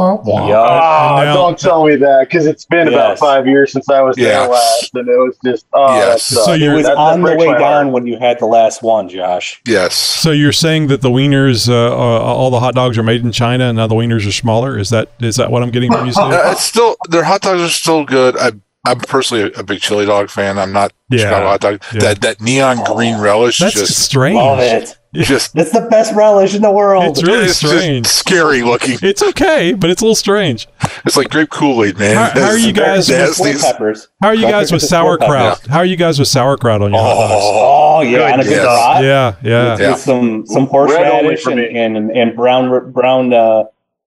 Ah, 0.56 1.20
And 1.22 1.34
don't 1.34 1.58
tell 1.58 1.84
me 1.86 1.96
that 1.96 2.26
because 2.28 2.46
it's 2.46 2.64
been 2.64 2.88
about 2.88 3.18
five 3.18 3.46
years 3.46 3.72
since 3.72 3.88
I 3.88 4.00
was 4.02 4.16
there 4.16 4.46
last, 4.48 4.90
and 4.94 5.08
it 5.08 5.16
was 5.18 5.36
just 5.44 5.66
oh, 5.72 5.94
Yes. 5.96 6.24
So 6.26 6.52
you're- 6.52 6.76
was 6.76 6.86
That- 6.86 6.90
that 6.94 6.98
on 6.98 7.22
the 7.22 7.36
way 7.36 7.46
down 7.52 7.60
heart. 7.60 7.86
when 7.92 8.06
you 8.06 8.18
had 8.18 8.38
the 8.38 8.46
last 8.46 8.82
one, 8.82 9.08
Josh. 9.08 9.60
Yes. 9.66 9.94
so 9.94 10.30
you're 10.30 10.52
saying 10.52 10.86
that 10.88 11.00
the 11.02 11.10
wieners, 11.10 11.68
uh, 11.68 11.72
uh, 11.74 11.94
all 11.96 12.50
the 12.50 12.60
hot 12.60 12.74
dogs 12.74 12.96
are 12.98 13.02
made 13.02 13.22
in 13.24 13.32
China, 13.32 13.64
and 13.64 13.76
now 13.76 13.86
the 13.86 13.94
wieners 13.94 14.26
are 14.28 14.32
smaller. 14.32 14.78
Is 14.78 14.90
that 14.90 15.10
is 15.20 15.36
that 15.36 15.50
what 15.50 15.62
I'm 15.62 15.70
getting 15.70 15.90
from 15.92 16.06
you? 16.06 16.12
Steve? 16.12 16.24
Uh, 16.26 16.50
it's 16.52 16.62
still 16.62 16.96
their 17.08 17.24
hot 17.24 17.40
dogs 17.42 17.60
are 17.62 17.68
still 17.68 18.04
good. 18.04 18.36
I, 18.36 18.52
I'm 18.86 18.98
personally 19.00 19.52
a, 19.54 19.60
a 19.60 19.62
big 19.62 19.80
chili 19.80 20.06
dog 20.06 20.30
fan. 20.30 20.58
I'm 20.58 20.72
not 20.72 20.92
Yeah. 21.10 21.18
Chicago 21.18 21.46
hot 21.48 21.60
dog. 21.60 21.82
Yeah. 21.92 22.00
That 22.00 22.20
that 22.22 22.40
neon 22.40 22.82
green 22.84 23.18
relish 23.18 23.58
That's 23.58 23.74
just 23.74 23.98
strange. 23.98 24.36
Love 24.36 24.58
it. 24.60 24.96
Just 25.14 25.56
It's 25.56 25.72
the 25.72 25.86
best 25.90 26.14
relish 26.14 26.54
in 26.54 26.62
the 26.62 26.70
world. 26.70 27.04
It's 27.18 27.22
really 27.22 27.44
it's 27.46 27.56
strange. 27.56 28.06
just 28.06 28.18
scary 28.18 28.62
looking. 28.62 28.98
It's 29.02 29.22
okay, 29.22 29.72
but 29.74 29.90
it's 29.90 30.00
a 30.02 30.04
little 30.04 30.14
strange. 30.14 30.68
It's 31.04 31.16
like 31.16 31.30
grape 31.30 31.50
Kool 31.50 31.84
Aid, 31.84 31.98
man. 31.98 32.16
How- 32.16 32.40
how 32.40 32.46
are 32.48 32.56
you 32.58 32.72
guys 32.72 33.06
That's 33.08 33.36
Four 33.38 33.46
these- 33.46 33.62
peppers. 33.64 34.08
How 34.22 34.28
are 34.28 34.34
you 34.34 34.42
Don't 34.42 34.50
guys 34.52 34.70
with 34.72 34.82
forget 34.82 34.90
the 34.90 34.96
sauerkraut? 34.96 35.66
How 35.66 35.78
are 35.78 35.84
you 35.84 35.96
guys 35.96 36.18
with 36.18 36.28
sauerkraut 36.28 36.82
on 36.82 36.92
your 36.92 37.02
hot 37.02 37.14
dogs? 37.28 37.32
Oh, 37.44 37.76
Oh 37.92 38.00
yeah, 38.02 38.32
on 38.32 38.40
a 38.40 38.44
good 38.44 38.52
Yes. 38.52 38.62
spot. 38.62 39.02
Yeah, 39.04 39.34
yeah. 39.42 39.70
With, 39.72 39.80
with 39.80 39.98
some 39.98 40.46
some 40.46 40.66
horseradish 40.68 41.44
and, 41.46 41.60
and 41.60 42.10
and 42.12 42.34
brown 42.36 42.92
brown 42.92 43.32
uh, 43.34 43.64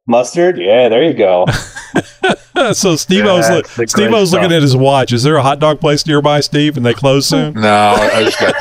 mustard. 0.07 0.57
Yeah, 0.57 0.89
there 0.89 1.03
you 1.03 1.13
go. 1.13 1.45
so 2.73 2.95
Steve 2.95 3.25
O's 3.25 3.47
That's 3.49 3.75
the 3.75 3.87
Steve 3.87 4.09
great 4.09 4.19
O's 4.19 4.31
looking 4.33 4.51
at 4.51 4.61
his 4.63 4.75
watch. 4.75 5.11
Is 5.13 5.21
there 5.21 5.35
a 5.35 5.43
hot 5.43 5.59
dog 5.59 5.79
place 5.79 6.07
nearby, 6.07 6.39
Steve? 6.39 6.75
And 6.77 6.83
they 6.85 6.93
close 6.93 7.27
soon? 7.27 7.53
no, 7.53 7.95
I 7.99 8.23
just 8.23 8.39
got 8.39 8.55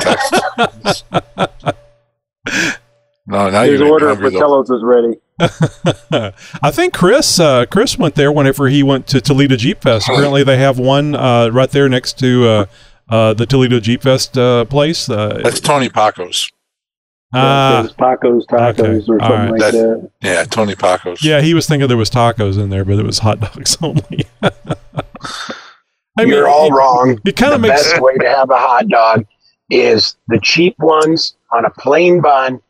text. 0.61 1.05
no, 3.27 3.49
now 3.49 3.63
His 3.63 3.79
you're 3.79 3.89
order 3.89 4.09
hungry 4.09 4.27
for 4.27 4.31
though. 4.31 4.39
Portillo's 4.39 4.69
is 4.69 4.83
ready. 4.83 5.17
I 6.61 6.71
think 6.71 6.93
Chris 6.93 7.39
uh, 7.39 7.65
Chris 7.65 7.97
went 7.97 8.15
there 8.15 8.31
whenever 8.31 8.67
he 8.67 8.83
went 8.83 9.07
to 9.07 9.21
Toledo 9.21 9.55
Jeep 9.55 9.81
Fest. 9.81 10.07
Apparently, 10.09 10.43
they 10.43 10.57
have 10.57 10.77
one 10.79 11.15
uh, 11.15 11.49
right 11.49 11.69
there 11.71 11.89
next 11.89 12.19
to 12.19 12.45
uh, 12.47 12.65
uh, 13.09 13.33
the 13.33 13.45
Toledo 13.45 13.79
Jeep 13.79 14.01
Fest 14.03 14.37
uh, 14.37 14.65
place. 14.65 15.09
Uh, 15.09 15.39
That's 15.43 15.59
Tony 15.59 15.89
Packo's. 15.89 16.51
ah, 17.33 17.81
There's 17.81 17.95
tacos, 17.95 18.45
tacos, 18.45 18.79
okay. 18.79 18.89
or 18.91 19.01
something 19.01 19.19
right. 19.29 19.49
like 19.51 19.59
That's- 19.59 19.81
that. 19.81 20.11
Yeah, 20.21 20.43
Tony 20.43 20.75
Packo's. 20.75 21.23
yeah, 21.23 21.41
he 21.41 21.53
was 21.53 21.65
thinking 21.67 21.87
there 21.87 21.97
was 21.97 22.11
tacos 22.11 22.61
in 22.61 22.69
there, 22.69 22.85
but 22.85 22.99
it 22.99 23.05
was 23.05 23.19
hot 23.19 23.39
dogs 23.39 23.75
only. 23.81 24.25
I 26.17 26.23
You're 26.25 26.47
all 26.47 26.69
wrong. 26.69 27.19
It 27.25 27.35
kind 27.35 27.53
the 27.53 27.55
of 27.55 27.61
makes 27.61 27.89
best 27.91 28.01
way 28.01 28.15
to 28.17 28.29
have 28.29 28.51
a 28.51 28.57
hot 28.57 28.87
dog 28.87 29.25
is 29.71 30.15
the 30.27 30.39
cheap 30.43 30.75
ones 30.77 31.35
on 31.53 31.65
a 31.65 31.69
plain 31.69 32.21
bun, 32.21 32.61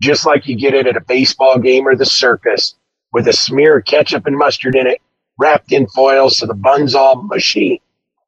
just 0.00 0.26
like 0.26 0.46
you 0.46 0.56
get 0.56 0.74
it 0.74 0.86
at 0.86 0.96
a 0.96 1.00
baseball 1.00 1.58
game 1.58 1.86
or 1.86 1.94
the 1.94 2.06
circus, 2.06 2.74
with 3.12 3.28
a 3.28 3.32
smear 3.32 3.78
of 3.78 3.84
ketchup 3.84 4.26
and 4.26 4.36
mustard 4.36 4.74
in 4.74 4.86
it, 4.86 5.00
wrapped 5.38 5.72
in 5.72 5.86
foil 5.88 6.28
so 6.30 6.46
the 6.46 6.54
bun's 6.54 6.94
all 6.94 7.22
mushy. 7.22 7.80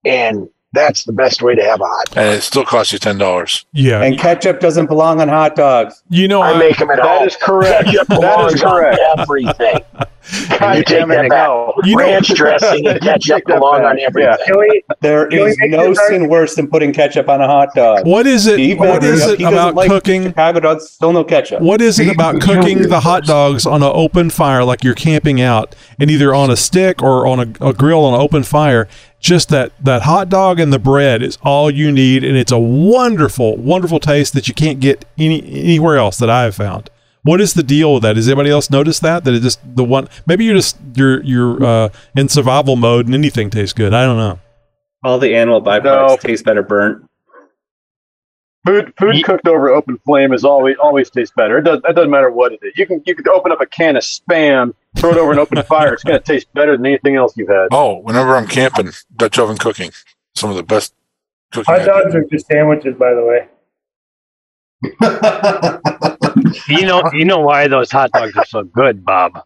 And 0.05 0.49
that's 0.73 1.05
the 1.05 1.13
best 1.13 1.43
way 1.43 1.55
to 1.55 1.63
have 1.63 1.81
a 1.81 1.85
hot 1.85 2.07
dog. 2.11 2.17
And 2.19 2.35
it 2.37 2.43
still 2.43 2.65
costs 2.65 2.93
you 2.93 2.99
ten 2.99 3.19
dollars. 3.19 3.65
yeah. 3.73 4.03
And 4.03 4.19
ketchup 4.19 4.61
doesn't 4.61 4.87
belong 4.87 5.21
on 5.21 5.29
hot 5.29 5.57
dogs. 5.57 6.03
You 6.09 6.29
know, 6.29 6.41
I 6.43 6.53
I- 6.53 6.59
make 6.59 6.77
them 6.79 6.91
at 6.91 6.97
That 6.99 7.19
home. 7.19 7.27
is 7.27 7.37
correct. 7.37 7.87
Ketchup 7.87 8.09
That 8.09 8.21
belongs 8.21 8.55
is 8.55 8.63
correct. 8.63 9.01
on 9.01 9.21
everything. 9.21 9.77
And 9.95 10.07
you 10.07 10.07
God 10.59 10.75
take 10.75 10.87
damn 10.87 11.11
it, 11.11 11.15
that 11.15 11.29
back. 11.31 11.49
no. 11.49 11.73
You 11.85 11.97
know- 11.97 12.03
Ranch 12.05 12.29
dressing 12.29 12.87
and 12.87 12.95
You 13.03 13.11
ketchup 13.11 13.37
take 13.37 13.45
that 13.47 13.55
belong 13.61 13.85
on 13.85 13.99
everything. 13.99 14.37
Can 14.47 14.59
we, 14.59 14.83
There 15.01 15.27
Can 15.29 15.45
we 15.45 15.51
is 15.51 15.57
make 15.59 15.71
no 15.71 15.89
this 15.89 16.01
sin 16.09 16.29
worse 16.29 16.55
than 16.55 16.69
putting 16.69 16.93
ketchup 16.93 17.29
on 17.29 17.41
a 17.41 17.47
hot 17.47 17.75
dog. 17.75 18.07
what 18.07 18.27
is 18.27 18.47
it? 18.47 18.55
Steve 18.55 18.79
What 18.79 19.03
Madden, 19.03 19.15
is 19.15 19.25
he 19.25 19.33
it 19.33 19.41
about 19.43 19.75
like 19.75 19.89
cooking? 19.91 20.25
Chicago 20.25 20.61
dogs? 20.61 20.91
Still 20.91 21.13
no 21.13 21.25
ketchup. 21.25 21.61
What 21.63 21.81
is 21.81 21.99
it 21.99 22.13
about 22.13 22.41
cooking 22.41 22.83
the 22.89 23.01
hot 23.01 23.25
dogs 23.25 23.67
on 23.67 23.83
an 23.83 23.91
open 23.93 24.31
fire, 24.31 24.65
like 24.65 24.85
you're 24.85 24.95
camping 24.95 25.41
out, 25.41 25.75
and 25.99 26.11
either 26.11 26.35
on 26.35 26.51
a 26.51 26.57
stick 26.57 27.03
or 27.03 27.27
on 27.27 27.39
a, 27.41 27.69
a 27.69 27.73
grill 27.73 28.05
on 28.05 28.15
an 28.15 28.21
open 28.21 28.43
fire? 28.43 28.89
Just 29.21 29.49
that 29.49 29.73
that 29.83 30.03
hot 30.03 30.29
dog 30.29 30.61
and 30.61 30.73
the 30.73 30.79
bread 30.79 31.23
is 31.23 31.39
all 31.43 31.71
you 31.71 31.91
need, 31.91 32.23
and 32.23 32.37
it's 32.37 32.53
a 32.53 32.59
wonderful, 32.59 33.57
wonderful 33.57 33.99
taste 33.99 34.33
that 34.35 34.47
you 34.47 34.55
can't 34.55 34.79
get 34.79 35.05
any 35.19 35.43
anywhere 35.45 35.97
else 35.97 36.19
that 36.19 36.31
I 36.31 36.45
have 36.45 36.55
found. 36.55 36.89
What 37.23 37.41
is 37.41 37.55
the 37.55 37.63
deal 37.63 37.95
with 37.95 38.03
that? 38.05 38.15
Does 38.15 38.29
anybody 38.29 38.51
else 38.51 38.71
notice 38.71 39.01
that? 39.01 39.25
That 39.25 39.35
it 39.35 39.41
just 39.43 39.61
the 39.77 39.85
one? 39.85 40.09
Maybe 40.27 40.45
you're 40.45 40.55
just 40.55 40.77
you're 40.95 41.23
you're 41.23 41.65
uh, 41.65 41.89
in 42.17 42.29
survival 42.29 42.77
mode 42.77 43.07
and 43.07 43.15
anything 43.15 43.51
tastes 43.51 43.73
good. 43.73 43.93
I 43.93 44.05
don't 44.05 44.17
know. 44.17 44.39
All 45.05 45.19
the 45.19 45.35
animal 45.37 45.61
byproducts 45.63 46.09
No. 46.09 46.17
taste 46.17 46.45
better 46.45 46.63
burnt. 46.63 47.05
Food 48.67 48.93
food 48.99 49.23
cooked 49.25 49.47
over 49.47 49.71
open 49.71 49.99
flame 50.05 50.33
is 50.33 50.45
always 50.45 50.77
always 50.83 51.09
tastes 51.11 51.33
better. 51.37 51.59
It 51.59 51.65
does 51.65 51.81
it 51.89 51.95
doesn't 51.95 52.11
matter 52.11 52.31
what 52.31 52.53
it 52.53 52.61
is. 52.63 52.73
You 52.77 52.87
can 52.87 53.03
you 53.07 53.15
can 53.15 53.29
open 53.29 53.53
up 53.53 53.61
a 53.61 53.67
can 53.67 53.97
of 53.97 54.03
spam, 54.03 54.75
throw 54.97 55.11
it 55.11 55.17
over 55.17 55.33
an 55.33 55.39
open 55.39 55.63
fire. 55.63 55.95
It's 55.95 56.03
gonna 56.05 56.19
taste 56.21 56.53
better 56.55 56.77
than 56.77 56.85
anything 56.87 57.17
else 57.17 57.37
you've 57.37 57.49
had. 57.49 57.69
Oh, 57.71 57.99
whenever 58.01 58.35
I'm 58.37 58.47
camping, 58.49 58.91
Dutch 59.17 59.39
oven 59.39 59.57
cooking, 59.59 59.91
some 60.35 60.51
of 60.51 60.57
the 60.57 60.63
best 60.65 60.93
cooking. 61.53 61.73
hot 61.73 61.87
dogs 61.87 62.15
are 62.15 62.25
just 62.25 62.47
sandwiches, 62.49 62.95
by 62.99 63.15
the 63.15 63.25
way. 63.25 63.49
You 66.69 66.87
know, 66.87 67.11
you 67.13 67.25
know 67.25 67.41
why 67.41 67.69
those 67.69 67.91
hot 67.91 68.11
dogs 68.13 68.37
are 68.37 68.45
so 68.47 68.63
good, 68.63 69.05
Bob? 69.05 69.41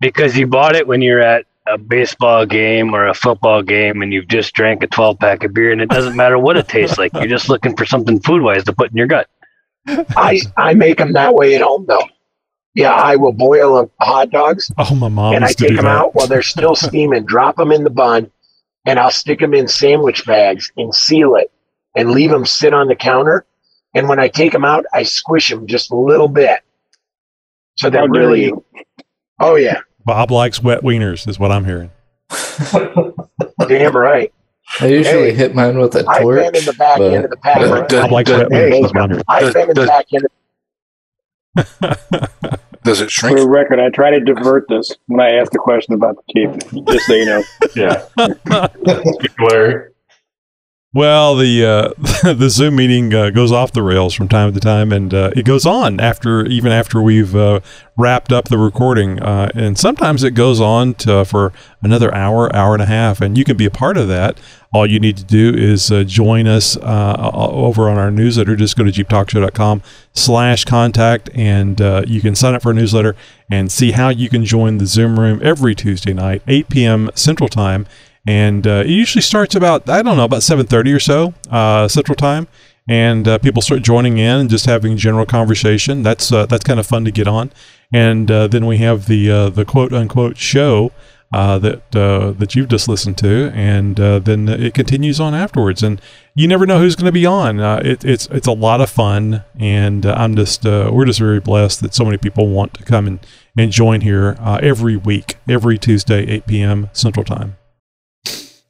Because 0.00 0.36
you 0.36 0.46
bought 0.46 0.76
it 0.76 0.86
when 0.86 1.02
you're 1.02 1.20
at 1.20 1.44
a 1.66 1.76
baseball 1.76 2.46
game 2.46 2.94
or 2.94 3.08
a 3.08 3.14
football 3.14 3.62
game, 3.62 4.02
and 4.02 4.12
you've 4.12 4.28
just 4.28 4.54
drank 4.54 4.82
a 4.82 4.86
12 4.86 5.18
pack 5.18 5.44
of 5.44 5.52
beer, 5.52 5.70
and 5.72 5.80
it 5.80 5.88
doesn't 5.90 6.16
matter 6.16 6.38
what 6.38 6.56
it 6.56 6.68
tastes 6.68 6.98
like. 6.98 7.12
You're 7.14 7.26
just 7.26 7.48
looking 7.48 7.76
for 7.76 7.84
something 7.84 8.20
food 8.20 8.42
wise 8.42 8.64
to 8.64 8.72
put 8.72 8.90
in 8.90 8.96
your 8.96 9.06
gut. 9.06 9.28
I, 9.86 10.40
I 10.56 10.74
make 10.74 10.98
them 10.98 11.12
that 11.14 11.34
way 11.34 11.54
at 11.54 11.62
home, 11.62 11.84
though. 11.86 12.04
Yeah, 12.74 12.92
I 12.92 13.16
will 13.16 13.32
boil 13.32 13.78
a 13.80 13.90
hot 14.04 14.30
dogs 14.30 14.70
Oh, 14.78 14.94
my 14.94 15.08
mom 15.08 15.34
and 15.34 15.44
I 15.44 15.48
take 15.52 15.74
them 15.74 15.84
that. 15.84 15.86
out 15.86 16.14
while 16.14 16.28
they're 16.28 16.40
still 16.42 16.76
steaming, 16.76 17.24
drop 17.24 17.56
them 17.56 17.72
in 17.72 17.82
the 17.82 17.90
bun, 17.90 18.30
and 18.86 18.98
I'll 18.98 19.10
stick 19.10 19.40
them 19.40 19.54
in 19.54 19.66
sandwich 19.66 20.24
bags 20.24 20.70
and 20.76 20.94
seal 20.94 21.34
it 21.34 21.50
and 21.96 22.12
leave 22.12 22.30
them 22.30 22.46
sit 22.46 22.72
on 22.72 22.86
the 22.86 22.94
counter. 22.94 23.44
And 23.94 24.08
when 24.08 24.18
I 24.20 24.28
take 24.28 24.52
them 24.52 24.64
out, 24.64 24.84
I 24.92 25.02
squish 25.02 25.48
them 25.50 25.66
just 25.66 25.90
a 25.90 25.96
little 25.96 26.28
bit. 26.28 26.60
So 27.76 27.90
they're 27.90 28.02
How 28.02 28.06
really, 28.06 28.52
oh 29.40 29.56
yeah, 29.56 29.80
Bob 30.04 30.30
likes 30.30 30.62
wet 30.62 30.82
wieners, 30.82 31.26
is 31.28 31.38
what 31.38 31.50
I'm 31.50 31.64
hearing. 31.64 31.90
damn 33.68 33.96
right. 33.96 34.32
I 34.80 34.86
usually 34.86 35.30
Hey, 35.30 35.34
hit 35.34 35.54
mine 35.54 35.78
with 35.78 35.96
a 35.96 36.04
I've 36.08 36.22
torch. 36.22 36.36
been 36.44 36.56
in 36.56 36.64
the 36.64 36.72
back 36.74 36.98
but- 36.98 37.12
end 37.12 37.24
of 37.24 37.30
the 37.30 37.36
pack. 37.38 37.58
Does- 37.58 37.70
does- 37.88 38.02
Bob 38.02 38.12
likes 38.12 38.30
does- 38.30 38.38
wet 38.40 38.52
Hey, 38.52 38.70
wieners. 38.70 38.84
is 38.84 38.92
I'm 38.94 39.10
hearing. 39.10 39.24
I've 39.28 39.54
been 39.54 39.68
in 39.70 39.74
the 39.74 39.86
back 39.86 40.06
end. 40.12 40.24
Of, 40.24 40.30
Does 42.84 43.00
it 43.02 43.06
For 43.06 43.10
shrink? 43.10 43.38
the 43.38 43.48
record, 43.48 43.78
I 43.80 43.90
try 43.90 44.10
to 44.10 44.20
divert 44.20 44.66
this 44.68 44.94
when 45.06 45.20
I 45.20 45.32
ask 45.34 45.52
the 45.52 45.58
question 45.58 45.92
about 45.94 46.16
the 46.16 46.22
Jeep, 46.34 46.86
just 46.86 47.06
so 47.06 47.12
you 47.14 47.26
know. 47.26 47.42
Yeah. 47.76 48.06
Larry. 49.50 49.90
Well, 50.92 51.36
the 51.36 51.64
uh, 51.64 52.32
the 52.34 52.50
Zoom 52.50 52.74
meeting 52.74 53.14
uh, 53.14 53.30
goes 53.30 53.52
off 53.52 53.70
the 53.70 53.82
rails 53.82 54.12
from 54.12 54.26
time 54.26 54.52
to 54.52 54.58
time, 54.58 54.90
and 54.90 55.14
uh, 55.14 55.30
it 55.36 55.44
goes 55.44 55.64
on 55.64 56.00
after 56.00 56.44
even 56.46 56.72
after 56.72 57.00
we've 57.00 57.36
uh, 57.36 57.60
wrapped 57.96 58.32
up 58.32 58.48
the 58.48 58.58
recording, 58.58 59.22
uh, 59.22 59.50
and 59.54 59.78
sometimes 59.78 60.24
it 60.24 60.32
goes 60.32 60.60
on 60.60 60.94
to, 60.94 61.24
for 61.24 61.52
another 61.80 62.12
hour, 62.12 62.54
hour 62.56 62.74
and 62.74 62.82
a 62.82 62.86
half, 62.86 63.20
and 63.20 63.38
you 63.38 63.44
can 63.44 63.56
be 63.56 63.66
a 63.66 63.70
part 63.70 63.96
of 63.96 64.08
that. 64.08 64.40
All 64.74 64.84
you 64.84 64.98
need 64.98 65.16
to 65.18 65.24
do 65.24 65.54
is 65.54 65.92
uh, 65.92 66.02
join 66.02 66.48
us 66.48 66.76
uh, 66.78 67.30
over 67.34 67.88
on 67.88 67.96
our 67.96 68.10
newsletter. 68.10 68.56
Just 68.56 68.76
go 68.76 68.82
to 68.82 68.90
jeeptalkshow.com 68.90 69.82
slash 70.12 70.64
contact, 70.64 71.30
and 71.36 71.80
uh, 71.80 72.02
you 72.04 72.20
can 72.20 72.34
sign 72.34 72.54
up 72.54 72.62
for 72.62 72.72
a 72.72 72.74
newsletter 72.74 73.14
and 73.48 73.70
see 73.70 73.92
how 73.92 74.08
you 74.08 74.28
can 74.28 74.44
join 74.44 74.78
the 74.78 74.86
Zoom 74.86 75.20
room 75.20 75.38
every 75.40 75.76
Tuesday 75.76 76.12
night, 76.12 76.42
8 76.48 76.68
p.m. 76.68 77.10
Central 77.14 77.48
Time 77.48 77.86
and 78.26 78.66
uh, 78.66 78.82
it 78.84 78.90
usually 78.90 79.22
starts 79.22 79.54
about 79.54 79.88
I 79.88 80.02
don't 80.02 80.16
know 80.16 80.24
about 80.24 80.42
seven 80.42 80.66
thirty 80.66 80.92
or 80.92 81.00
so 81.00 81.34
uh, 81.50 81.88
Central 81.88 82.16
Time, 82.16 82.48
and 82.88 83.26
uh, 83.26 83.38
people 83.38 83.62
start 83.62 83.82
joining 83.82 84.18
in 84.18 84.40
and 84.40 84.50
just 84.50 84.66
having 84.66 84.96
general 84.96 85.26
conversation. 85.26 86.02
That's 86.02 86.30
uh, 86.30 86.46
that's 86.46 86.64
kind 86.64 86.78
of 86.78 86.86
fun 86.86 87.04
to 87.04 87.10
get 87.10 87.26
on, 87.26 87.50
and 87.92 88.30
uh, 88.30 88.46
then 88.48 88.66
we 88.66 88.78
have 88.78 89.06
the 89.06 89.30
uh, 89.30 89.48
the 89.48 89.64
quote 89.64 89.92
unquote 89.92 90.36
show. 90.36 90.92
that 91.32 91.82
that 91.92 92.54
you've 92.54 92.68
just 92.68 92.88
listened 92.88 93.16
to, 93.18 93.50
and 93.54 93.96
then 93.96 94.48
it 94.48 94.74
continues 94.74 95.18
on 95.18 95.34
afterwards, 95.34 95.82
and 95.82 96.00
you 96.34 96.46
never 96.46 96.66
know 96.66 96.78
who's 96.78 96.96
going 96.96 97.06
to 97.06 97.12
be 97.12 97.24
on. 97.24 97.58
It, 97.58 98.04
it's 98.04 98.26
it's 98.26 98.48
a 98.48 98.52
lot 98.52 98.82
of 98.82 98.90
fun, 98.90 99.44
and 99.58 100.04
I'm 100.04 100.36
just 100.36 100.64
we're 100.64 101.06
just 101.06 101.20
very 101.20 101.40
blessed 101.40 101.80
that 101.80 101.94
so 101.94 102.04
many 102.04 102.18
people 102.18 102.48
want 102.48 102.74
to 102.74 102.82
come 102.82 103.06
and, 103.06 103.26
and 103.56 103.72
join 103.72 104.02
here 104.02 104.36
every 104.60 104.96
week, 104.96 105.36
every 105.48 105.78
Tuesday, 105.78 106.26
8 106.26 106.46
p.m. 106.46 106.90
Central 106.92 107.24
Time. 107.24 107.56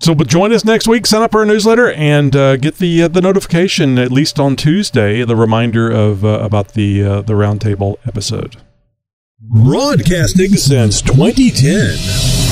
So, 0.01 0.15
but 0.15 0.29
join 0.29 0.53
us 0.53 0.65
next 0.65 0.89
week. 0.89 1.07
Sign 1.07 1.23
up 1.23 1.31
for 1.31 1.41
our 1.41 1.47
newsletter 1.47 1.93
and 1.93 2.35
uh, 2.35 2.57
get 2.57 2.79
the 2.79 3.03
uh, 3.03 3.09
the 3.09 3.21
notification 3.21 3.99
at 3.99 4.11
least 4.11 4.41
on 4.41 4.57
Tuesday. 4.57 5.25
The 5.25 5.37
reminder 5.37 5.91
of 5.91 6.25
uh, 6.25 6.41
about 6.41 6.69
the 6.69 7.05
uh, 7.05 7.21
the 7.21 7.35
roundtable 7.35 7.97
episode. 8.07 8.57
Broadcasting 9.41 10.57
since 10.57 11.03
2010. 11.03 12.50